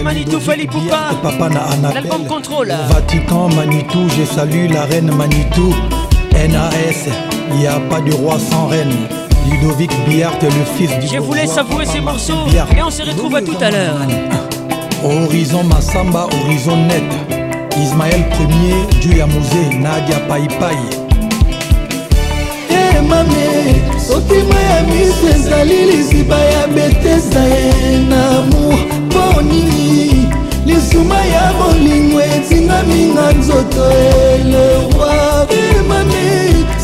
Roi 0.00 0.02
Manitou 0.04 0.40
Fali 0.40 0.66
Poupa 0.66 1.12
Papa 1.22 1.48
na 1.50 1.60
Anatel 1.64 1.92
L'album 2.04 2.26
contrôle 2.26 2.72
Vatican 2.88 3.48
Manitou 3.54 4.08
Je 4.16 4.24
salue 4.24 4.66
la 4.72 4.84
reine 4.84 5.10
Manitou 5.14 5.74
NAS 6.32 7.10
Il 7.60 7.66
a 7.66 7.78
pas 7.90 8.00
de 8.00 8.12
roi 8.14 8.36
sans 8.50 8.66
reine 8.68 8.94
Ludovic 9.50 9.90
Biart 10.08 10.40
le 10.42 10.64
fils 10.76 10.98
du 11.00 11.14
Je 11.16 11.20
voulais 11.20 11.46
savourer 11.46 11.84
ces 11.84 12.00
morceaux 12.00 12.44
Biart. 12.48 12.68
Et 12.78 12.82
on 12.82 12.90
se 12.90 13.02
retrouve 13.02 13.34
à 13.36 13.42
tout 13.42 13.56
à 13.60 13.70
l'heure 13.70 13.96
Horizon 15.04 15.64
Massamba 15.64 16.24
Horizon 16.44 16.76
Net 16.86 17.76
Ismaël 17.78 18.24
Premier 18.30 19.00
Dieu 19.02 19.16
Yamouzé 19.18 19.74
Nadia 19.78 20.20
Paipai 20.20 20.76
Eh 22.70 22.72
hey, 22.72 23.06
mamie 23.06 23.90
otima 24.16 24.56
ya 24.60 24.82
miso 24.82 25.28
ezali 25.36 25.76
liziba 25.90 26.38
ya 26.38 26.66
betesa 26.66 27.42
ye 27.54 27.98
na 28.08 28.42
mur 28.50 28.76
mpo 29.08 29.42
nini 29.42 30.28
lisuma 30.66 31.18
ya 31.34 31.52
bolingo 31.58 32.18
etingami 32.34 33.00
na 33.14 33.26
nzoto 33.38 33.84
eleroi 33.90 35.58
emane 35.76 36.28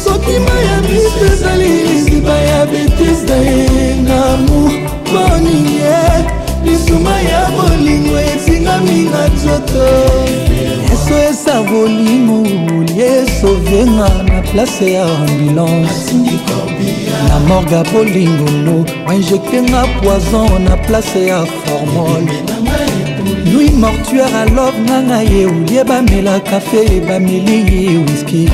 soki 0.04 0.36
ma 0.46 0.56
ya 0.68 0.76
miso 0.88 1.18
ezali 1.32 1.70
liziba 1.88 2.36
ya 2.50 2.60
betesa 2.72 3.36
ye 3.36 3.94
na 4.08 4.22
mur 4.46 4.70
mpo 5.08 5.24
nini 5.38 5.80
lisuma 6.64 7.14
ya 7.30 7.42
bolingo 7.56 8.14
etingami 8.30 8.98
na 9.12 9.22
nzoto 9.34 9.86
kopesa 11.16 11.62
bolingo 11.62 12.48
yesovenga 12.96 14.08
na 14.22 14.42
place 14.42 14.92
ya 14.92 15.04
ambulance 15.06 16.14
na 17.28 17.40
morga 17.48 17.84
bolingolo 17.92 18.84
injectenga 19.14 19.84
poison 20.02 20.62
na 20.64 20.76
place 20.76 21.26
ya 21.26 21.46
formol 21.46 22.22
nui 23.52 23.70
mortuare 23.70 24.34
alove 24.50 24.78
nganga 24.80 25.20
ye 25.22 25.46
olie 25.46 25.84
bamela 25.84 26.40
kafe 26.40 27.00
bameli 27.00 27.98
wiski 27.98 28.48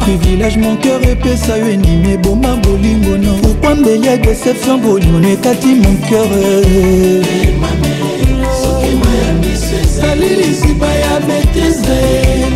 privilège 0.01 0.57
mon 0.63 0.77
cœur 0.83 1.03
epesa 1.13 1.59
yo 1.59 1.67
endimi 1.75 2.11
eboma 2.17 2.51
bolingo 2.63 3.13
no 3.23 3.33
pourkui 3.43 3.75
mbeli 3.81 4.07
ya 4.09 4.17
déception 4.25 4.77
boliono 4.85 5.29
ekati 5.35 5.71
mon 5.83 5.97
cœur 6.09 6.33
ezali 9.83 10.29
lisiba 10.41 10.91
ya 11.03 11.15
betise 11.27 12.01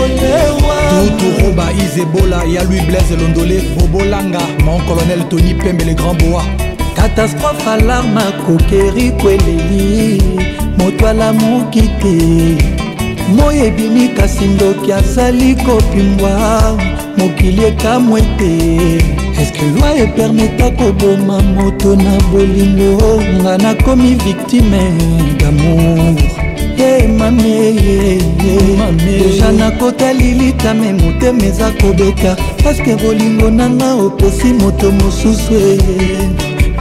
toroba 1.19 1.67
izebola 1.73 2.45
ya 2.45 2.63
louis 2.65 2.83
blaise 2.87 3.17
londole 3.23 3.59
bobolanga 3.79 4.41
mon 4.65 4.79
colonel 4.87 5.23
tony 5.29 5.55
pembe 5.55 5.83
le 5.85 5.95
grand 5.95 6.15
boa 6.25 6.43
katastrophe 6.97 7.67
alarme 7.71 8.21
akokeri 8.23 9.11
kweleli 9.21 10.23
moto 10.79 11.07
alamuki 11.09 11.83
te 12.03 12.15
moi 13.35 13.59
ebimi 13.67 14.09
kasi 14.09 14.45
ndoki 14.47 14.93
azali 14.93 15.55
kopimbwa 15.55 16.31
mokili 17.19 17.65
ekamwe 17.65 18.21
te 18.39 18.53
eske 19.43 19.65
loi 19.81 19.99
epermeta 20.03 20.71
koboma 20.71 21.43
moto 21.43 21.97
na 21.97 22.15
bolingo 22.33 23.23
nga 23.41 23.59
nakomi 23.59 24.15
viktime 24.15 24.81
damour 25.39 26.28
te 26.79 27.09
mameydeja 27.09 29.53
nakotali 29.59 30.35
litame 30.39 30.93
motema 30.93 31.45
eza 31.51 31.69
kobeta 31.83 32.31
paske 32.63 32.93
bolingo 33.05 33.49
nanga 33.51 33.89
opesi 34.05 34.49
moto 34.63 34.89
mosusu 34.93 35.53
eye 35.55 36.19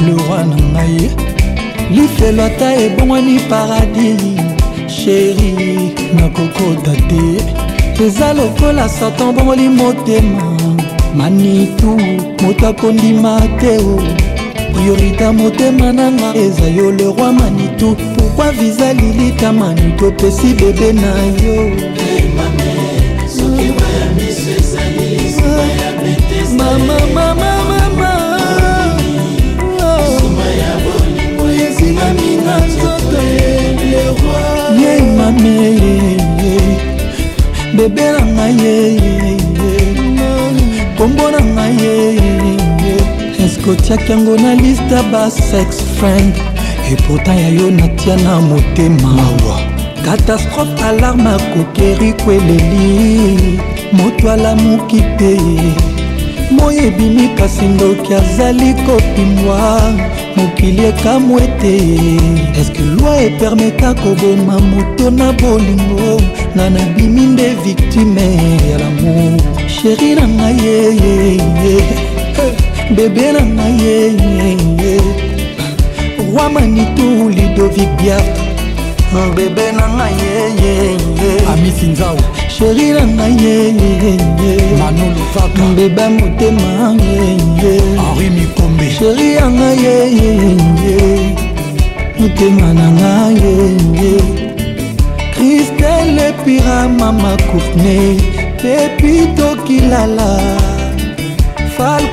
lora 0.05 0.39
na 0.45 0.55
ngai 0.73 1.05
lifelo 1.93 2.41
ata 2.45 2.67
ebongwani 2.85 3.35
paradis 3.49 4.21
sheri 4.97 5.51
nakokota 6.15 6.93
te 7.09 7.25
eza 8.05 8.27
lokola 8.33 8.85
satan 8.89 9.29
bongoli 9.35 9.67
motema 9.69 10.45
manitu 11.15 11.91
moto 12.43 12.67
akondima 12.67 13.33
te 13.59 13.73
o 13.77 13.79
priorita 14.73 15.27
motema 15.33 15.87
nanga 15.91 16.29
eza 16.45 16.67
yo 16.77 16.87
leroi 16.91 17.31
manitu 17.39 17.89
pourkui 18.37 18.51
viza 18.59 18.93
lilita 18.93 19.51
mani 19.53 19.91
topesi 19.99 20.53
bebe 20.53 20.93
na 20.93 21.11
yo 21.43 21.57
mama 22.35 22.65
mama 26.85 27.55
mama 27.95 28.99
ezingami 31.65 32.29
na 32.45 32.57
nzoto 32.59 33.21
ye 34.83 34.95
mame 35.17 35.61
bebe 37.75 38.07
na 38.11 38.25
ngai 38.25 38.95
ye 39.57 40.85
kombo 40.97 41.25
na 41.33 41.39
ngai 41.53 41.75
ye 41.83 41.95
eske 43.45 43.67
otiaki 43.71 44.11
yango 44.11 44.35
na 44.43 44.51
liste 44.61 44.93
ya 44.95 45.01
basex 45.11 45.67
friend 45.99 46.33
epota 46.93 47.35
ya 47.35 47.47
yo 47.49 47.71
natia 47.71 48.15
na 48.17 48.41
motema 48.41 49.07
mawa 49.11 49.59
katastrofe 50.05 50.83
alarme 50.85 51.29
akokeri 51.29 52.13
kweleli 52.13 53.39
moto 53.97 54.27
alamuki 54.35 55.01
te 55.19 55.33
moi 56.57 56.77
ebimi 56.87 57.25
kasi 57.39 57.65
ndoki 57.73 58.11
azali 58.19 58.69
kopimwa 58.87 59.61
mokili 60.37 60.81
ekamw 60.91 61.33
ete 61.45 61.73
eske 62.61 62.81
lwi 62.95 63.13
epermeta 63.27 63.89
koboma 64.01 64.55
moto 64.71 65.05
na 65.19 65.27
bolingo 65.41 66.11
nga 66.55 66.65
nabimi 66.75 67.25
nde 67.33 67.47
viktime 67.63 68.27
ya 68.71 68.77
lamour 68.81 69.39
sheri 69.75 70.15
na 70.15 70.25
ngai 70.35 70.57
yeye 70.65 71.83
bebe 72.95 73.27
na 73.35 73.41
ngai 73.53 73.77
yeye 73.87 75.06
roi 76.33 76.49
manitou 76.49 77.29
ludovic 77.29 77.89
biart 78.03 78.25
bebe 79.35 79.65
na 79.77 79.85
ngai 79.97 80.13
yeyeye 80.23 81.31
amisinzao 81.53 82.17
sheri 82.55 82.87
na 82.95 83.03
ngai 83.15 83.31
yeyeye 83.45 84.13
manolovaka 84.79 85.63
bebe 85.77 86.05
motema 86.19 86.69
yeye 87.03 87.71
henri 87.97 88.29
mikombe 88.35 88.87
sheri 88.99 89.27
ya 89.37 89.45
ngai 89.55 89.77
yeyeye 89.85 90.97
motema 92.19 92.67
na 92.79 92.87
ngai 92.97 93.37
yeye 93.39 94.17
kristele 95.33 96.27
pira 96.45 96.77
mama 96.99 97.33
courtney 97.49 98.07
pepitokilala 98.61 100.29
fal 101.75 102.06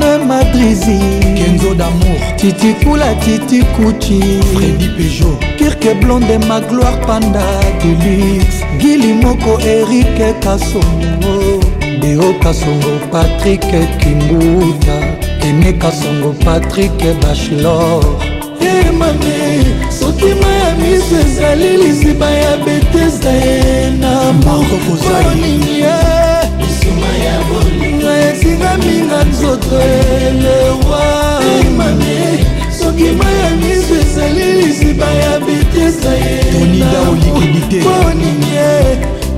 Simone 0.00 0.26
Madrizi 0.26 0.98
Kenzo 1.36 1.74
d'amour 1.74 2.20
Titi 2.38 2.72
Kula 2.82 3.14
Titi 3.16 3.60
Kuti 3.76 4.20
Freddy 4.54 4.88
Peugeot 4.96 5.36
Kirke 5.58 5.94
Blonde 6.00 6.38
ma 6.48 6.58
gloire 6.60 6.98
panda 7.06 7.40
Deluxe 7.82 8.62
Gili 8.78 9.12
Moko 9.14 9.58
Eric 9.60 10.16
Kassongo 10.40 11.60
Deo 12.00 12.32
Kassongo 12.40 12.94
Patrick 13.12 13.60
Kimbuta 13.98 14.96
Aimé 15.42 15.74
Kassongo 15.78 16.32
Patrick 16.44 16.96
Bachelor 17.20 18.00
emame 18.60 19.64
soki 19.90 20.32
mayami 20.40 20.92
ezali 20.96 21.76
liziba 21.76 22.30
ya 22.30 22.56
betesa 22.56 23.32
ye 23.32 23.90
na 24.00 24.32
mokokozaoningi 24.32 25.80
ye 25.80 25.92
lisuma 26.60 27.08
ya 27.24 27.38
boni 27.48 27.89
ezingaminga 28.28 29.18
nzoto 29.30 29.76
elewa 30.12 31.04
mami 31.76 32.16
soki 32.78 33.08
mai 33.18 33.34
ya 33.44 33.50
miso 33.60 33.94
ezali 34.02 34.44
liziba 34.58 35.08
ya 35.22 35.32
betesa 35.46 36.12
yeoningie 36.24 37.80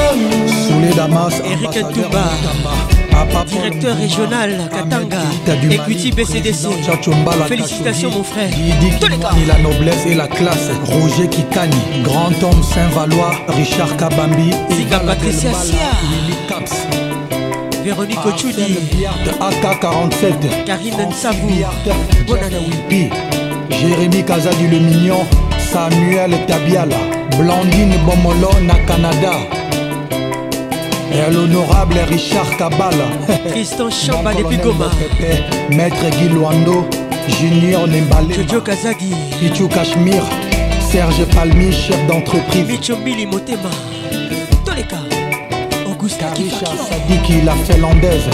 erika 1.53 1.83
tuba 1.93 2.25
Directeur 3.47 3.97
régional 3.97 4.69
Katanga, 4.73 5.23
Equity 5.71 6.11
BCDC. 6.13 6.69
Félicitations 7.49 8.11
mon 8.11 8.23
frère. 8.23 8.51
Tous 9.01 9.09
La 9.49 9.59
noblesse 9.59 10.07
et 10.07 10.15
la 10.15 10.27
classe. 10.29 10.69
Roger 10.85 11.29
Kitani, 11.29 11.75
grand 12.05 12.31
homme 12.43 12.63
Saint-Valois, 12.63 13.33
Richard 13.49 13.97
Kabambi. 13.97 14.51
Ziga 14.71 15.01
Patricia 15.01 15.53
Sia. 15.55 15.79
Véronique 17.85 18.25
Ochudi. 18.25 18.77
AK47. 19.41 20.65
Karine 20.65 21.09
Nsavou. 21.11 21.51
Bonana 22.27 22.59
Jérémy 23.71 24.23
Kazadi 24.25 24.69
le 24.69 24.79
Mignon. 24.79 25.27
Samuel 25.59 26.33
Tabiala. 26.47 26.97
Blandine 27.39 27.95
Bomolo 28.05 28.51
na 28.67 28.75
Canada. 28.87 29.33
Et 31.13 31.33
l'honorable 31.33 31.99
Richard 32.09 32.57
Kabala. 32.57 33.09
Tristan 33.51 33.91
Chamba 33.91 34.33
de 34.33 34.43
Goma. 34.63 34.89
Maître 35.71 36.09
Guy 36.17 36.29
Luando, 36.29 36.87
Junior 37.29 37.87
Nembalé. 37.89 38.35
Jojo 38.35 38.61
Kazagi. 38.61 39.13
Pichu 39.41 39.67
Kashmir. 39.69 40.23
Serge 40.91 41.25
Palmi, 41.35 41.73
chef 41.73 42.07
d'entreprise. 42.07 42.65
Michomili 42.67 43.27
Motema. 43.27 43.69
Toleka. 44.65 44.99
Augusta 45.91 46.27
qu'il 46.35 46.51
Sadiki, 46.51 47.43
la 47.45 47.57
Finlandaise. 47.57 48.31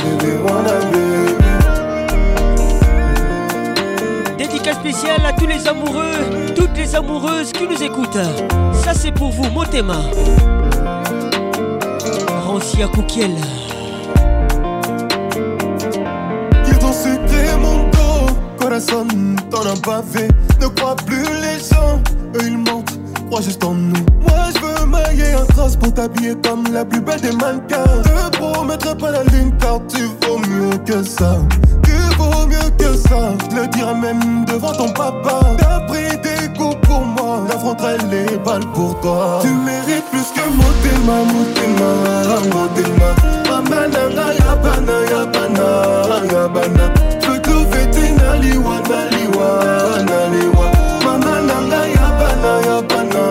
Dédicace 4.38 4.76
spéciale 4.76 5.26
à 5.26 5.32
tous 5.34 5.48
les 5.48 5.66
amoureux, 5.68 6.12
toutes 6.56 6.76
les 6.78 6.94
amoureuses 6.96 7.52
qui 7.54 7.66
nous 7.68 7.82
écoutent. 7.82 8.20
Ça 8.74 8.94
c'est 8.94 9.12
pour 9.14 9.32
vous, 9.32 9.50
Motema. 9.50 9.96
quand 12.44 12.62
la 17.34 17.80
Corazón, 18.60 19.08
t'en 19.50 19.62
as 19.62 19.80
Ne 20.62 20.68
crois 20.68 20.96
plus 21.06 21.24
les 21.24 21.60
gens, 21.74 22.00
eux 22.36 22.42
ils 22.44 22.58
mentent. 22.58 23.00
Crois 23.30 23.42
juste 23.42 23.64
en 23.64 23.72
nous 23.74 24.06
un 25.24 25.46
trace 25.48 25.76
pour 25.78 25.92
t'habiller 25.94 26.36
comme 26.44 26.64
la 26.72 26.86
plus 26.86 27.02
belle 27.02 27.20
des 27.22 27.32
mannequins. 27.32 27.84
Te 28.04 28.38
promettrai 28.38 28.96
pas 28.98 29.10
la 29.12 29.24
lune 29.26 29.52
car 29.60 29.80
tu 29.88 30.04
vaux 30.06 30.38
mieux 30.40 30.76
que 30.86 31.04
ça. 31.04 31.38
Tu 31.84 31.92
vaux 32.18 32.48
mieux 32.48 32.70
que 32.78 32.94
ça. 32.98 33.34
Je 33.50 33.56
le 33.56 33.68
dirai 33.68 33.94
même 33.96 34.46
devant 34.46 34.72
ton 34.74 34.90
papa. 34.94 35.40
T'as 35.58 35.80
pris 35.82 36.10
des 36.22 36.48
coups 36.58 36.76
pour 36.84 37.02
moi. 37.02 37.42
J'affronterai 37.50 37.98
les 38.12 38.38
balles 38.38 38.66
pour 38.74 38.98
toi. 39.02 39.40
Tu 39.42 39.48
mérites 39.50 40.06
plus 40.12 40.32
que 40.34 40.50
Motema, 40.50 41.24
Motema, 42.44 42.90
Motema. 42.90 43.14
Mamanana, 43.50 44.34
Yabana, 44.34 44.96
Yabana, 45.12 45.68
Yabana. 46.34 46.86
Je 47.22 47.28
veux 47.32 47.40
que 47.40 47.56
Vetina, 47.76 48.36
Liwa, 48.42 48.76
Naliwa, 48.88 49.50
Naliwa. 50.04 50.66
Mamanana, 51.04 51.80
ya 51.88 51.94
Yabana, 52.20 52.52
Yabana. 52.68 53.26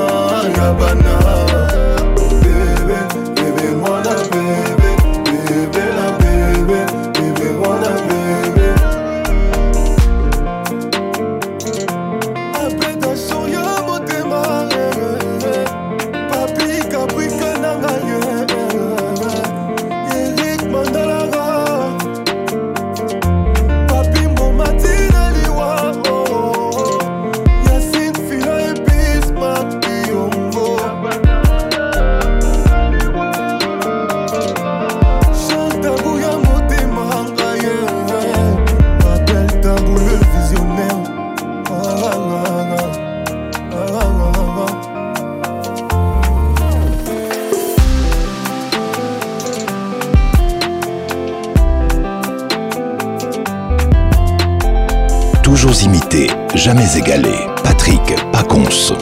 égalé. 56.94 57.34
Patrick 57.65 58.00
Paconce. 58.32 58.92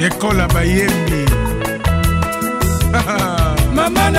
École 0.00 0.46
Bayembi. 0.54 1.24
Maman 3.74 4.12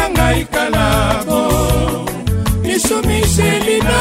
kalabo. 0.52 2.06
Michou 2.64 3.02
Michelina. 3.08 4.00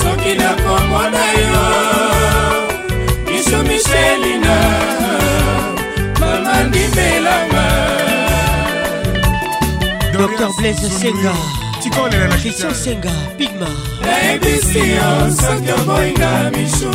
soki 0.00 0.32
nakomona 0.40 1.24
yo 1.50 1.64
bisu 3.26 3.58
mishelina 3.68 4.56
mama 6.20 6.54
ndimelanga 6.68 7.64
docteur 10.12 10.50
blaise 10.58 10.90
senga 11.00 11.34
kolela 11.96 12.26
na 12.32 12.36
christian 12.42 12.74
senga 12.82 13.12
pigma 13.38 13.68
nayebisi 14.06 14.80
yo 14.96 15.08
soki 15.40 15.70
oboyinga 15.78 16.30
mishu 16.56 16.92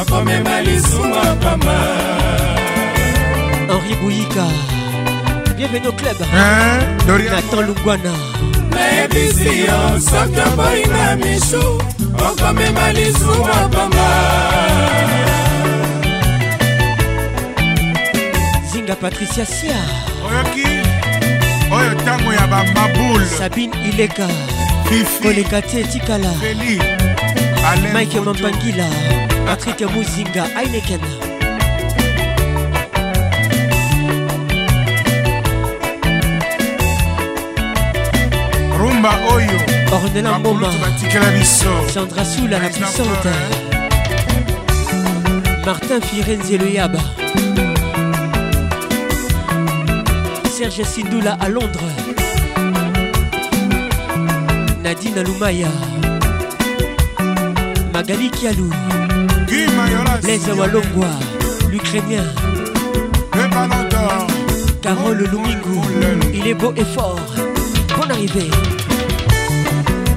okomema 0.00 0.54
lisuma 0.66 1.22
pamba 1.42 1.76
henri 3.70 3.94
boyika 4.00 4.46
bienvenu 5.56 5.86
au 5.90 5.96
club 5.98 6.18
natan 6.36 7.66
lungwana 7.68 8.14
nayebisi 8.74 9.48
yo 9.66 9.78
soki 10.08 10.40
oboyinga 10.48 11.04
mishu 11.22 11.62
okomema 12.28 12.86
lisuma 12.98 13.58
pamba 13.74 14.08
zinga 18.70 18.94
patricia 19.02 19.46
sia 19.56 19.80
oyoki 20.28 20.83
oyo 21.72 21.90
ntango 21.94 22.32
ya 22.32 22.46
bamabule 22.46 23.26
sabine 23.38 23.76
ileka 23.88 24.28
koleka 25.22 25.62
te 25.62 25.80
etikala 25.80 26.32
mike 27.94 28.20
mampangila 28.20 28.86
patrik 29.46 29.80
muzinga 29.92 30.44
aineken 30.58 31.00
rumba 38.78 39.12
oyo 39.34 39.58
ornela 39.96 40.38
mboma 40.38 40.68
batikela 40.82 41.30
biso 41.32 41.72
sandra 41.94 42.24
sula 42.24 42.58
la 42.58 42.68
puissante 42.68 43.28
martin 45.66 46.00
firenze 46.00 46.58
loyaba 46.58 47.00
Serge 50.54 50.84
Sindula 50.84 51.36
à 51.40 51.48
Londres. 51.48 51.66
Nadine 54.84 55.18
Aloumaya. 55.18 55.66
Magali 57.92 58.30
Kialou. 58.30 58.70
Les 60.22 60.48
Awalongwa. 60.48 61.08
L'Ukrainien. 61.72 62.22
Carole 64.80 65.24
Lumingu. 65.24 65.80
Il 66.32 66.46
est 66.46 66.54
beau 66.54 66.72
et 66.76 66.84
fort. 66.84 67.18
Bonne 67.98 68.12
arrivée. 68.12 68.48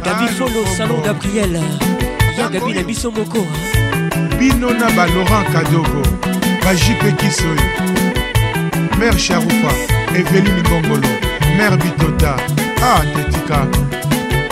Gabi 0.05 0.27
Solo, 0.37 0.63
Salon 0.77 1.01
Gabriel. 1.03 1.59
Gabi 2.53 2.73
Nabi 2.73 2.95
Moko. 3.05 3.47
bino 4.37 4.67
Kadogo, 4.67 5.51
Kadogo 5.51 6.01
bajipe 6.63 7.11
Kisoy 7.17 7.55
Mère 8.99 9.17
Charoufa 9.17 9.96
eveli 10.15 10.51
mikongolo 10.51 11.07
mer 11.57 11.77
bitota 11.81 12.31
a 12.81 12.93
ah, 12.93 13.01
tetika 13.15 13.59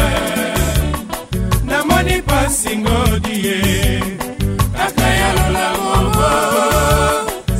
namoni 1.70 2.18
pasingodi 2.30 3.36
ye 3.48 3.58
kaka 4.78 5.08
ya 5.20 5.30
lola 5.38 5.66
mobo 5.84 6.32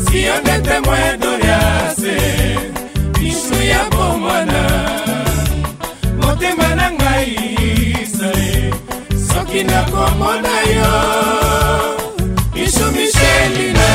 siyo 0.04 0.34
nde 0.42 0.56
temoin 0.66 1.00
ya 1.08 1.18
doriase 1.24 2.18
bisu 3.16 3.58
ya 3.72 3.82
bomwana 3.94 4.64
motema 6.22 6.68
na 6.80 6.88
ngai 6.98 7.34
isale 8.02 8.52
soki 9.28 9.62
nakomona 9.70 10.54
yo 10.76 10.92
bisu 12.54 12.86
mishelina 12.96 13.88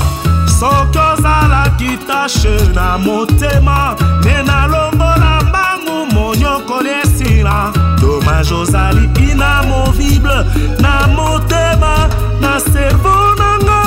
soki 0.61 0.99
ozalaki 0.99 1.91
tashe 2.07 2.57
na 2.75 2.99
motema 2.99 3.95
me 4.25 4.37
nalongola 4.43 5.31
mbangu 5.49 5.97
monyokoli 6.15 6.91
esila 7.03 7.73
domage 8.01 8.55
ozali 8.55 9.09
inamovible 9.33 10.39
na 10.81 11.07
motema 11.17 11.95
na 12.41 12.61
servo 12.61 13.17
nanga 13.41 13.81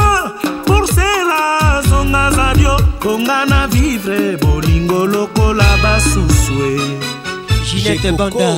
porsela 0.66 1.82
zonga 1.90 2.32
zadio 2.36 2.78
konga 3.00 3.46
na 3.46 3.68
vivre 3.68 4.38
bolingo 4.38 5.06
lokola 5.06 5.68
basusue 5.84 6.80
ginete 7.68 8.12
banda 8.12 8.56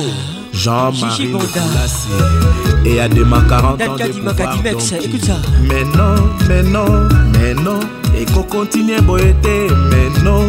Jean-Marie 0.52 1.26
Bondassi 1.32 2.08
Et 2.86 3.00
à 3.00 3.08
demain 3.08 3.42
40 3.48 3.82
ans 3.88 3.96
de 3.96 4.04
pouvoir 4.06 4.54
Écoute 4.64 5.24
ça. 5.26 5.34
Mais 5.60 5.82
non, 5.96 6.14
mais 6.48 6.62
non, 6.62 6.86
mais 7.32 7.54
non 7.54 7.80
nakokontinue 8.34 9.00
boye 9.00 9.32
te 9.42 9.68
meno 9.74 10.40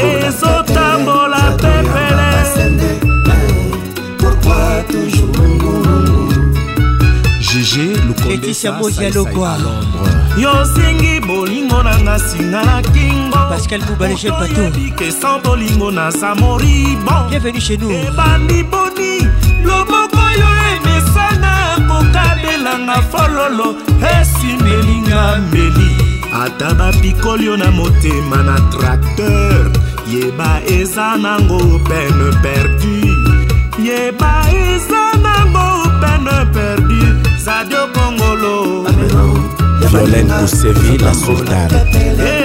ezotambola 0.00 1.42
pepele 1.58 2.88
pourquoi 3.72 4.66
toujours 4.92 5.83
gg 7.54 7.94
letisia 8.28 8.72
mozialogwa 8.72 9.54
yosengi 10.36 11.20
bolingo 11.20 11.82
nanga 11.82 12.18
singa 12.18 12.64
na 12.66 12.82
kingo 12.82 13.30
pascal 13.48 13.78
bubalege 13.86 14.30
patoyebikesan 14.30 15.40
bolingo 15.44 15.90
naza 15.90 16.34
moribo 16.34 17.14
bienvenu 17.30 17.60
chez 17.62 17.78
nous 17.78 17.94
ebandi 17.94 18.58
eh 18.58 18.66
boni 18.70 19.12
loboko 19.64 20.24
yo 20.40 20.50
emesana 20.74 21.52
kokabelanga 21.88 22.98
fololo 23.14 23.68
esimelinga 24.18 25.22
meli 25.54 25.90
ata 26.42 26.74
bapikoli 26.74 27.46
yo 27.46 27.56
na 27.56 27.70
motema 27.70 28.42
na 28.42 28.58
tracteur 28.74 29.70
yeba 30.12 30.58
eza 30.66 31.14
nango 31.22 31.60
pene 31.88 32.28
perdu 32.42 32.96
yeba 33.86 34.34
eza 34.50 35.04
nango 35.22 35.68
pene 36.02 36.36
perdu 36.54 36.73
sadio 37.44 37.88
kongolo 37.92 38.84
violene 39.90 40.34
kosevi 40.40 40.96
la 40.98 41.12
sultane 41.14 41.80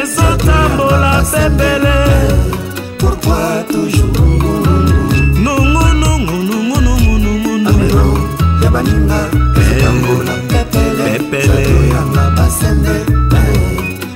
ezotambola 0.04 1.24
pepele 1.32 1.96
baninga 8.74 9.22
etambola 9.60 10.36
pepele 10.50 11.62
yanga 11.94 12.26
basende 12.36 12.96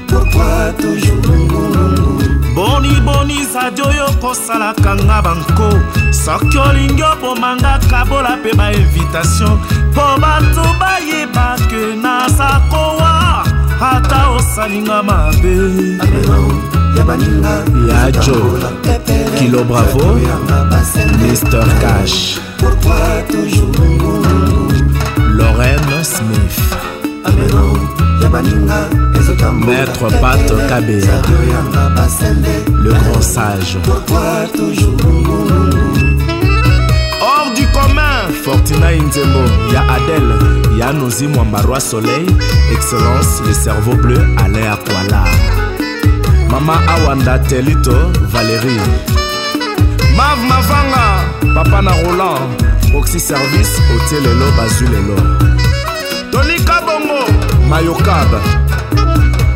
pourkui 0.10 0.62
toujours 0.80 1.24
lungulungu 1.28 2.28
boniboni 2.56 3.46
sadio 3.54 3.86
oyo 3.86 4.08
kosalaka 4.22 4.94
nga 4.96 5.22
banko 5.26 5.70
soki 6.24 6.58
olingi 6.68 7.04
obomanga 7.12 7.80
kabola 7.90 8.38
mpe 8.38 8.52
bainvitation 8.58 9.58
mpo 9.94 10.18
bato 10.22 10.64
bayeba 10.80 11.54
ke 11.70 11.94
nazakowa 12.04 13.46
ata 13.82 14.30
osalinga 14.30 15.04
mabe 15.04 15.56
ya 17.90 18.12
jo 18.12 18.38
kilo 19.38 19.64
bravo 19.64 20.18
mr 21.22 21.66
cash 21.82 22.40
lorraine 25.38 26.04
smith 26.04 26.76
maître 29.66 30.10
pat 30.22 30.48
kabea 30.70 31.22
le 32.32 32.54
grand 32.84 33.24
sage 33.34 33.78
fortuna 38.44 38.92
inzembo 38.92 39.40
ya 39.74 39.82
adel 39.90 40.36
ya 40.80 40.92
nozi 40.94 41.28
mwamba 41.28 41.62
roi 41.62 41.82
soleil 41.82 42.28
excellence 42.74 43.44
le 43.48 43.54
cerveau 43.64 43.96
bleu 43.96 44.22
alain 44.38 44.68
akwala 44.68 45.28
mama 46.50 46.82
awanda 46.88 47.40
telito 47.40 48.12
valérie 48.32 48.82
mave 50.18 50.42
mavanga 50.48 51.24
papa 51.56 51.82
na 51.82 51.92
roland 52.02 52.64
proxy 52.92 53.20
service 53.20 53.82
otie 53.96 54.20
lelo 54.20 54.52
bazwi 54.58 54.88
lelo 54.88 55.16
tolika 56.32 56.82
bongo 56.82 57.24
mayokab 57.70 58.28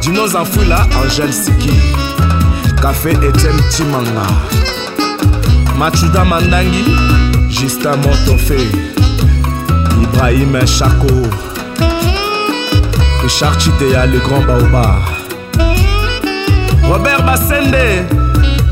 dinos 0.01 0.35
anfuila 0.35 0.81
angel 1.03 1.33
siki 1.33 1.73
café 2.81 3.11
etienne 3.11 3.63
timanga 3.77 4.27
machuda 5.79 6.25
mandangi 6.25 6.85
Justin 7.49 7.95
Montofé, 7.97 8.57
Ibrahim 10.01 10.59
Chaco, 10.65 11.07
Richard 13.23 13.57
Chitea, 13.59 14.05
le 14.05 14.19
grand 14.19 14.41
Baoba, 14.45 14.95
Robert 16.83 17.23
Bassende, 17.23 18.05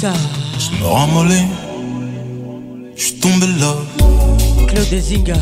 guitare. 0.00 0.16
Je 0.58 0.68
me 0.80 0.86
ramollais, 0.88 1.46
je 2.96 3.02
suis 3.02 3.14
tombé 3.18 3.46
là. 3.60 3.74
Claude 4.66 5.00
Zinga. 5.00 5.36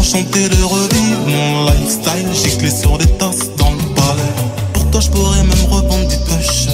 Chanter 0.10 0.50
de 0.50 0.64
revivre 0.64 1.22
mon 1.28 1.66
lifestyle. 1.66 2.26
J'ai 2.34 2.58
clé 2.58 2.72
sur 2.72 2.98
des 2.98 3.06
tasses 3.22 3.48
dans 3.58 3.70
le 3.70 3.94
palais. 3.94 4.34
Pour 4.74 4.86
toi, 4.90 5.02
je 5.02 5.10
pourrais 5.10 5.44
même 5.44 5.66
rebondir 5.70 6.18
du 6.18 6.18
pêche. 6.30 6.66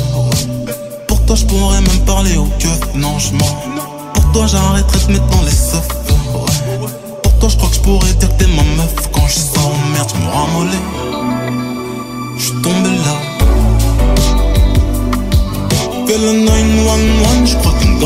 Pour 1.10 1.20
toi, 1.26 1.36
je 1.36 1.44
pourrais 1.44 1.82
même 1.82 2.00
parler 2.06 2.38
au 2.38 2.46
cœur. 2.60 2.78
Non, 2.96 3.20
je 3.20 3.34
mens. 3.34 3.58
Pour 4.14 4.24
toi, 4.32 4.46
j'arrêterais 4.48 5.00
de 5.08 5.12
mettre 5.12 5.28
dans 5.36 5.42
les 5.42 5.58
soft. 5.70 5.94
Pour 7.24 7.34
toi, 7.40 7.50
je 7.50 7.58
crois 7.58 7.68
que 7.68 7.76
je 7.76 7.82
pourrais 7.82 8.14
dire 8.14 8.30
que 8.38 8.44
t'es 8.44 8.48
ma 8.52 8.64
meuf. 8.82 8.96
Quand 9.12 9.28
je 9.28 9.34
sens 9.34 9.72
merde, 9.92 10.10
je 10.16 10.20
me 10.26 10.32
ramollais. 10.34 10.86
Je 12.38 12.52
tombé 12.66 12.90
là. 13.06 13.18
Fais 16.08 16.18
le 16.18 16.32
911, 16.32 17.50
je 17.50 17.56
crois 17.58 17.74
qu'une 17.82 18.00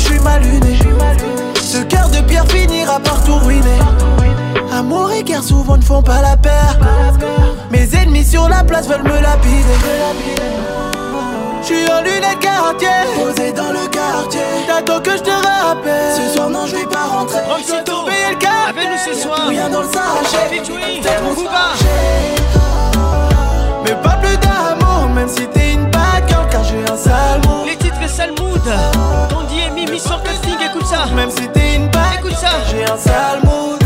je 0.00 0.04
suis 0.04 0.18
mal 0.20 0.42
luné. 0.42 0.76
Ce 1.62 1.78
cœur 1.82 2.08
de 2.08 2.20
pierre 2.22 2.46
finira 2.48 2.98
par 3.00 3.22
tout 3.24 3.36
ruiner. 3.36 3.78
Amour 4.72 5.12
et 5.12 5.22
guerre 5.22 5.42
souvent 5.42 5.76
ne 5.76 5.82
font 5.82 6.02
pas 6.02 6.22
la 6.22 6.36
paire. 6.36 6.76
Mes 7.70 7.94
ennemis 7.94 8.24
sur 8.24 8.48
la 8.48 8.64
place 8.64 8.88
veulent 8.88 9.02
me 9.02 9.20
lapider. 9.20 9.78
suis 11.62 11.86
en 11.90 12.02
lunettes 12.02 12.38
quartier, 12.40 12.88
posé 13.16 13.52
dans 13.52 13.72
le 13.72 13.86
quartier. 13.88 14.40
T'attends 14.66 15.00
que 15.00 15.12
je 15.12 15.22
te 15.22 15.30
rappelle. 15.30 16.14
Ce 16.16 16.34
soir, 16.36 16.48
non, 16.48 16.66
je 16.66 16.76
vais 16.76 16.86
pas 16.86 17.04
rentrer. 17.06 17.38
si 17.64 17.72
tout 17.84 18.06
le 18.06 18.38
quartier. 18.38 18.70
Avec 18.70 18.84
nous 18.86 19.12
ce 19.12 19.18
soir. 19.20 19.46
Rien 19.48 19.68
dans 19.68 19.82
le 19.82 19.88
Mais 23.84 23.92
pas 24.02 24.10
plus 24.22 24.38
d'amour, 24.38 25.08
même 25.14 25.28
si 25.28 25.46
t'es 25.48 25.74
une 25.74 25.90
bad 25.90 26.26
girl, 26.28 26.46
car 26.50 26.64
j'ai 26.64 26.80
un 26.92 26.96
sale 26.96 27.40
mood. 27.46 27.66
Les 27.66 27.76
titres 27.76 28.08
sale 28.08 28.30
Mimi 29.84 29.98
sur 29.98 30.22
casting, 30.22 30.56
écoute 30.70 30.84
ça. 30.86 31.06
Même 31.14 31.30
si 31.30 31.48
t'es 31.48 31.76
une 31.76 31.88
bague, 31.88 32.18
écoute 32.18 32.36
ça. 32.38 32.50
J'ai 32.70 32.84
un 32.84 32.96
sale 32.98 33.40
mood. 33.44 33.78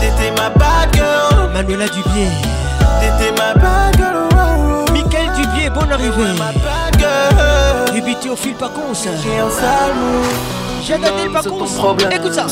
T'étais 0.00 0.30
ma 0.40 0.48
bad 0.50 0.88
girl. 0.94 1.50
Manuela 1.52 1.86
Dubier. 1.88 2.28
T'étais 3.00 3.32
ma 3.32 3.54
bad 3.54 3.96
girl. 3.96 4.16
Oh, 4.30 4.34
oh, 4.36 4.84
oh. 4.88 4.92
Michael 4.92 5.30
Dubier, 5.34 5.68
bonne 5.70 5.90
arrivée. 5.90 6.38
Ma 6.38 6.52
bad 6.52 6.96
girl. 6.96 8.30
au 8.32 8.36
fil 8.36 8.54
pas 8.54 8.68
con 8.68 8.94
ça. 8.94 9.10
J'ai 9.22 9.36
un 9.38 9.50
sale 9.50 9.94
mood. 9.94 10.28
J'ai 10.84 10.96
daté 10.96 11.28
pas 11.32 11.42
con 11.42 11.94
Écoute 12.12 12.32
ça, 12.34 12.46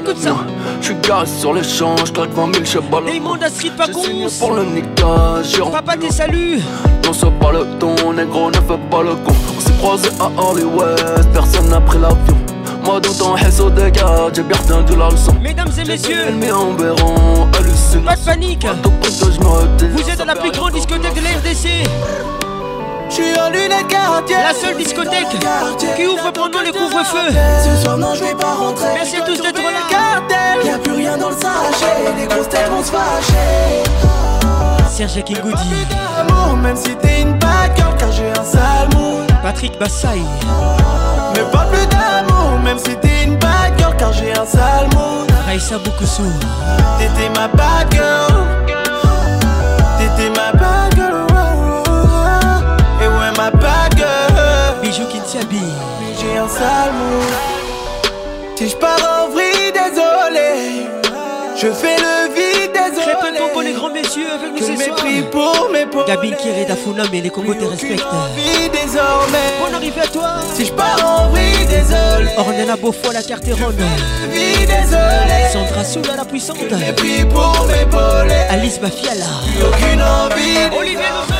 écoute 0.00 0.18
ça. 0.18 0.34
Je 0.80 0.92
garé 1.06 1.26
sur 1.26 1.52
l'échange, 1.52 2.10
claque 2.12 2.30
20 2.30 2.54
000 2.54 2.64
chevaux. 2.64 3.00
Les 3.06 3.20
mondes 3.20 3.42
à 3.44 3.50
street 3.50 3.72
pas 3.76 3.86
con. 3.88 4.00
pour 4.40 4.52
le 4.54 4.64
niquage. 4.64 5.60
Papa, 5.72 5.94
t'es 5.98 6.10
salut. 6.10 6.60
Non, 7.04 7.12
c'est 7.12 7.30
pas 7.38 7.52
le 7.52 7.66
ton, 7.78 8.12
négro, 8.14 8.50
ne 8.50 8.54
fais 8.56 8.78
pas 8.90 9.02
le 9.02 9.14
con 9.26 9.34
croisé 9.78 10.08
à 10.20 10.26
Hollywood, 10.42 11.00
personne 11.32 11.68
n'a 11.70 11.80
pris 11.80 11.98
l'avion. 11.98 12.36
Moi 12.84 13.00
dans 13.00 13.12
ton 13.12 13.32
réseau 13.34 13.70
de 13.70 13.88
garde, 13.88 14.34
j'ai 14.34 14.42
bien 14.42 14.56
retenu 14.58 14.96
la 14.96 15.08
leçon. 15.10 15.34
Mesdames 15.42 15.70
et 15.78 15.84
messieurs, 15.84 16.24
en 16.52 16.72
béron, 16.72 17.48
Pas 17.52 17.58
de 18.14 18.24
panique, 18.24 18.66
vous 19.96 20.10
êtes 20.10 20.18
dans 20.18 20.24
la 20.24 20.34
plus 20.36 20.50
grande 20.50 20.72
discothèque 20.72 21.14
de 21.14 21.20
la 21.20 21.30
RDC. 21.30 21.84
J'suis 23.10 23.38
en 23.40 23.48
lunettes 23.50 23.86
quartier 23.88 24.36
La 24.36 24.52
seule 24.52 24.76
discothèque 24.76 25.28
qui 25.96 26.06
ouvre 26.06 26.30
pour 26.32 26.50
pendant 26.50 26.60
les 26.60 26.70
couvre 26.72 27.02
feu 27.04 27.34
Ce 27.64 27.82
soir 27.82 27.96
non 27.96 28.14
je 28.14 28.22
vais 28.22 28.34
pas 28.34 28.52
rentrer 28.52 28.88
Merci 28.96 29.16
à 29.16 29.20
tous 29.22 29.40
d'être 29.40 29.56
là 29.56 29.88
cartel 29.88 30.74
a 30.74 30.76
plus 30.78 30.92
rien 30.92 31.16
dans 31.16 31.30
le 31.30 31.34
sachet 31.36 32.12
Les 32.20 32.26
grosses 32.26 32.50
têtes 32.50 32.68
vont 32.70 32.82
se 32.84 32.92
fâcher 32.92 33.82
Serge 34.90 35.24
amour 36.18 36.56
Même 36.58 36.76
si 36.76 36.94
t'es 36.96 37.22
une 37.22 37.32
bad 37.38 37.72
car 37.74 37.88
j'ai 38.12 38.28
un 38.30 38.44
sac 38.44 38.68
Patrick 39.48 39.78
Bassaï 39.78 40.20
Ne 41.34 41.42
parle 41.50 41.70
plus 41.70 41.86
d'amour, 41.86 42.58
même 42.62 42.76
si 42.76 42.94
t'es 43.00 43.24
une 43.24 43.36
bad 43.38 43.72
girl, 43.78 43.96
car 43.96 44.12
j'ai 44.12 44.30
un 44.36 44.44
sale 44.44 44.88
mood. 44.94 45.26
Raissa 45.46 45.78
Boukoussou. 45.78 46.30
T'étais 46.98 47.30
ma 47.30 47.48
bad 47.48 47.90
girl. 47.90 48.44
T'étais 49.96 50.28
ma 50.38 50.52
bad 50.52 50.94
girl. 50.96 51.26
Et 53.00 53.08
ouais, 53.08 53.32
ma 53.38 53.50
bad 53.50 53.96
girl. 53.96 54.82
Bijou 54.82 55.06
Kintiabi. 55.06 55.62
Mais 55.62 56.14
j'ai 56.20 56.36
un 56.36 56.46
sale 56.46 56.92
mood. 56.92 58.10
Si 58.54 58.68
je 58.68 58.76
pars 58.76 58.98
en 58.98 59.30
vrille, 59.32 59.72
désolé. 59.72 60.90
Je 61.56 61.68
fais 61.72 61.96
le 61.96 62.27
grand 63.88 63.92
messieurs 63.94 64.26
avec 64.34 64.52
nous 64.52 64.58
ce 64.58 64.66
soir. 64.74 64.78
mépris 64.78 65.22
pour 65.30 65.68
mes 65.72 65.86
pauvres. 65.86 66.04
Gabi 66.06 66.30
Kiré 66.36 66.66
mais 67.10 67.20
les 67.20 67.30
Congos 67.30 67.54
te 67.54 67.64
respectent. 67.64 68.04
désormais. 68.72 69.58
Bonne 69.64 69.74
arrivée 69.74 70.00
à 70.02 70.06
toi. 70.06 70.28
Si 70.54 70.66
je 70.66 70.72
pars 70.72 70.96
en 71.04 71.28
vrille, 71.28 71.66
désolé. 71.68 72.30
Ornella 72.36 72.76
Beaufort, 72.76 73.12
la 73.12 73.22
carte 73.22 73.44
ronde. 73.46 73.74
Vie, 74.32 74.66
désolé. 74.66 75.48
Sandra 75.52 75.84
Soula, 75.84 76.16
la 76.16 76.24
puissante. 76.24 76.58
Que 76.58 76.74
mépris 76.74 77.24
pour 77.26 77.66
mes 77.68 77.84
bolets. 77.86 78.46
Alice 78.50 78.80
Mafiala. 78.80 79.24
Aucune 79.60 80.02
envie. 80.02 80.76
Olivier, 80.78 80.96
nous 81.12 81.34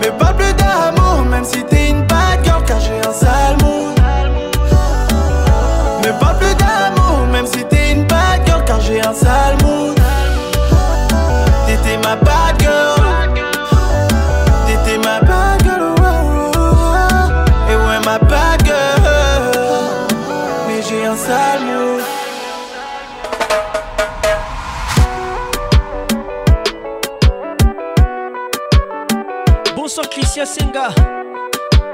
Mais 0.00 0.08
pas 0.12 0.32
plus 0.32 0.52
d'amour, 0.54 1.24
même 1.28 1.44
si 1.44 1.62
t'es 1.64 1.85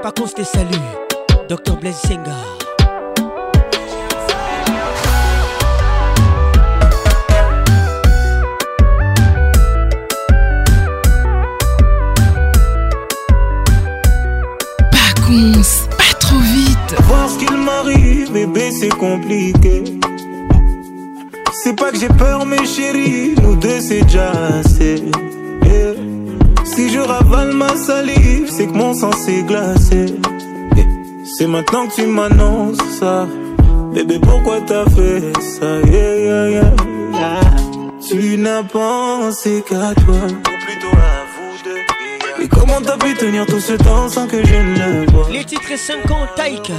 pas 0.03 0.11
qu'on 0.11 0.27
se 0.27 0.35
les 0.35 1.47
Docteur 1.47 1.77
Blaise 1.79 1.95
Senga. 1.95 2.33
Pas 14.91 14.97
pas 15.21 16.17
trop 16.19 16.37
vite. 16.37 16.77
Voir 17.03 17.29
ce 17.29 17.37
qu'il 17.39 17.57
m'arrive, 17.57 18.27
eh 18.31 18.45
bébé, 18.45 18.45
ben, 18.53 18.71
c'est 18.77 18.89
compliqué. 18.89 19.83
C'est 21.63 21.77
pas 21.77 21.91
que 21.91 21.97
j'ai 21.97 22.09
peur, 22.09 22.45
mes 22.45 22.65
chéris, 22.65 23.35
nous 23.41 23.55
deux 23.55 23.79
c'est 23.79 24.01
déjà 24.01 24.31
assez. 24.59 25.01
Si 26.75 26.89
je 26.89 26.99
ravale 27.01 27.53
ma 27.53 27.75
salive, 27.75 28.47
c'est 28.49 28.65
que 28.65 28.73
mon 28.73 28.95
sang 28.95 29.11
s'est 29.11 29.43
glacé. 29.43 30.05
C'est 31.37 31.45
maintenant 31.45 31.85
que 31.85 31.93
tu 32.01 32.07
m'annonces 32.07 32.79
ça. 32.99 33.27
Bébé, 33.93 34.17
pourquoi 34.19 34.59
t'as 34.61 34.85
fait 34.85 35.21
ça? 35.39 35.67
Tu 38.09 38.37
n'as 38.39 38.63
pensé 38.63 39.63
qu'à 39.69 39.93
toi. 40.03 40.15
Mais 40.25 40.61
plutôt 40.65 40.95
à 40.97 42.41
vous 42.41 42.47
comment 42.47 42.81
t'as 42.83 42.97
pu 42.97 43.13
tenir 43.13 43.45
tout 43.45 43.59
ce 43.59 43.73
temps 43.73 44.09
sans 44.09 44.25
que 44.25 44.43
je 44.43 44.55
ne 44.55 45.05
le 45.05 45.11
vois? 45.11 45.27
Les 45.31 45.43
titres 45.45 45.77
50 45.77 46.09
taïka. 46.35 46.73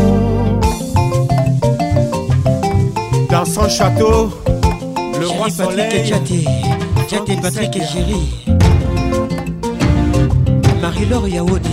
dans 3.30 3.46
son 3.54 3.68
château 3.68 4.32
Chéri 5.40 5.52
Patrick 5.56 5.92
et 5.94 6.04
Tchaté. 6.06 6.44
Tchaté 7.08 7.36
Patrick 7.40 7.76
et 7.76 7.80
Chéri. 7.80 8.34
Marie-Laure 10.82 11.28
Yaoudé. 11.28 11.70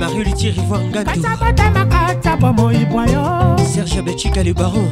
Marie-Luthier 0.00 0.50
Rivoire 0.50 0.80
Serge 3.64 3.98
Abetchika 3.98 4.42
le 4.42 4.52
baron. 4.52 4.82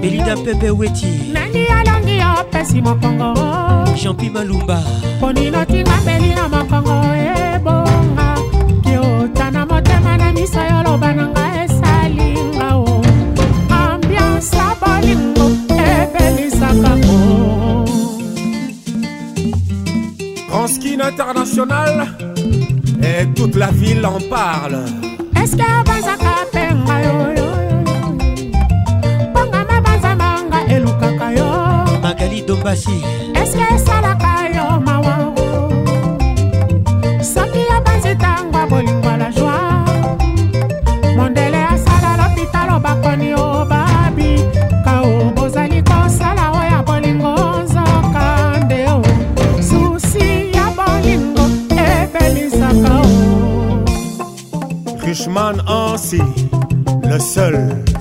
Belida 0.00 0.34
Pepe 0.36 0.70
Weti. 0.70 1.32
Jean-Pi 3.96 4.30
Malumba. 4.30 4.78
Ponino 5.20 5.64
Tinga 5.66 5.92
Belina 6.06 6.48
Makongo 6.48 6.94
Ebonga. 7.56 8.34
Kiota 8.84 9.50
na 9.50 9.66
motema 9.66 10.16
na 10.16 10.32
misa 10.32 10.60
yoloba 10.68 11.12
na 11.12 11.26
ngai. 11.26 11.61
E 11.61 11.61
Skin 20.72 21.02
International 21.02 22.06
et 23.02 23.26
toute 23.36 23.56
la 23.56 23.66
ville 23.72 24.04
en 24.06 24.18
parle. 24.30 24.80
Est-ce 25.36 25.54
que 25.54 25.84
Bazaka 25.84 26.48
Penga 26.50 26.94
yo 27.02 27.44
Pongama 29.34 29.80
Bazamanga 29.82 30.60
et 30.70 30.80
Lukaka 30.80 31.32
yo 31.36 31.98
Magali 32.00 32.40
Dombasi. 32.42 33.02
Est-ce 33.34 33.52
que 33.52 33.78
Salaka 33.86 34.51
girl. 57.52 57.91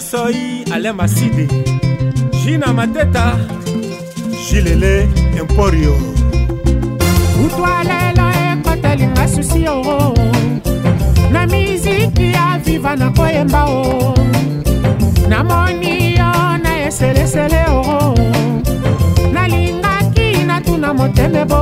mosoi 0.00 0.64
ale 0.74 0.92
masidi 0.92 1.46
jina 2.44 2.68
mateta 2.72 3.24
jilele 4.46 4.94
emporio 5.40 5.94
kutwa 7.36 7.74
lelo 7.88 8.26
ekotelinga 8.52 9.24
susi 9.32 9.62
oo 9.68 10.14
na 11.32 11.40
miziki 11.52 12.26
ya 12.36 12.46
viva 12.64 12.92
na 13.00 13.08
koyemba 13.16 13.62
o 13.64 14.14
namoni 15.30 15.94
yo 16.18 16.30
na 16.64 16.72
eselesele 16.86 17.62
oo 17.80 18.14
nalingaki 19.34 20.28
natuna 20.48 20.88
moteme 20.98 21.44
bo 21.50 21.60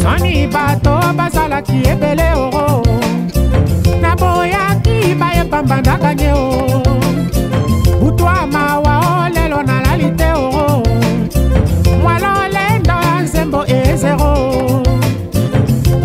soni 0.00 0.46
bato 0.52 0.92
bazalaki 1.18 1.78
ebele 1.92 2.28
oo 2.44 2.82
pamba 5.50 5.76
ndakanye 5.80 6.32
o 6.32 6.48
butwa 8.00 8.46
mawa 8.54 8.94
o 9.08 9.28
lelo 9.34 9.62
nalali 9.68 10.10
te 10.18 10.30
o 10.44 10.48
mwala 12.02 12.28
olendo 12.44 12.94
ya 13.06 13.20
nzembo 13.24 13.60
ezero 13.78 14.30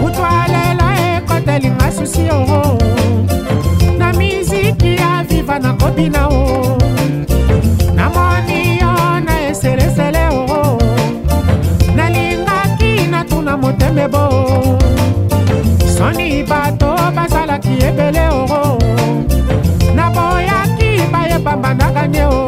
butwa 0.01 0.31
lelo 0.53 0.87
ekotelinga 1.15 1.87
susi 1.95 2.25
o 2.31 2.77
na 3.99 4.13
miziki 4.13 4.91
ya 5.01 5.11
viva 5.29 5.59
nakobina 5.59 6.27
o 6.27 6.77
namoni 7.97 8.59
yo 8.81 8.93
na 9.25 9.35
eselesele 9.49 10.23
o 10.39 10.77
nalingaki 11.97 12.91
natuna 13.11 13.57
motembebo 13.57 14.23
soni 15.95 16.43
bato 16.49 16.89
bazalaki 17.15 17.73
ebele 17.89 18.25
oro 18.41 18.62
bambanaka 21.43 22.01
nde 22.07 22.21
o 22.25 22.39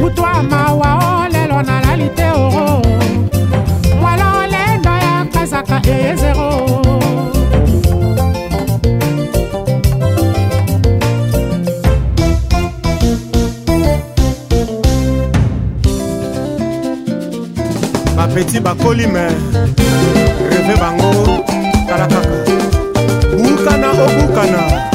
butu 0.00 0.22
ya 0.22 0.42
mawa 0.42 0.88
o 0.96 1.28
lelo 1.32 1.58
nalali 1.62 2.08
te 2.18 2.26
o 2.32 2.82
mwala 4.00 4.24
olendo 4.42 4.90
ya 5.00 5.12
kazaka 5.34 5.76
eye 5.86 6.16
zero 6.20 6.50
bapeti 18.16 18.60
bakoli 18.60 19.06
me 19.14 19.22
reve 20.52 20.74
bango 20.82 21.12
tala 21.88 22.06
kaka 22.08 22.30
bukana 23.38 23.88
obukana 24.04 24.86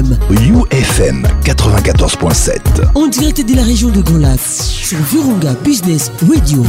UFM. 0.00 1.22
94.7. 1.44 2.60
En 2.94 3.06
direct 3.08 3.46
de 3.46 3.54
la 3.56 3.62
région 3.62 3.90
de 3.90 4.00
Golas 4.00 4.60
sur 4.86 4.96
Virunga 4.98 5.50
Business 5.64 6.10
Radio. 6.26 6.62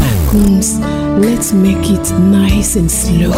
let's 1.19 1.53
make 1.53 1.89
it 1.89 2.13
nice 2.19 2.75
and 2.75 2.89
slow. 2.89 3.31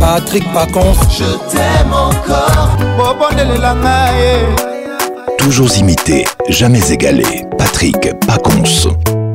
Patrick 0.00 0.44
Pacons. 0.52 0.94
Je 1.10 1.52
t'aime 1.52 1.92
encore. 1.92 2.76
Eh. 4.18 5.36
Toujours 5.42 5.74
imité, 5.78 6.24
jamais 6.50 6.92
égalé. 6.92 7.44
Patrick 7.56 7.96
Pacons. 8.26 8.90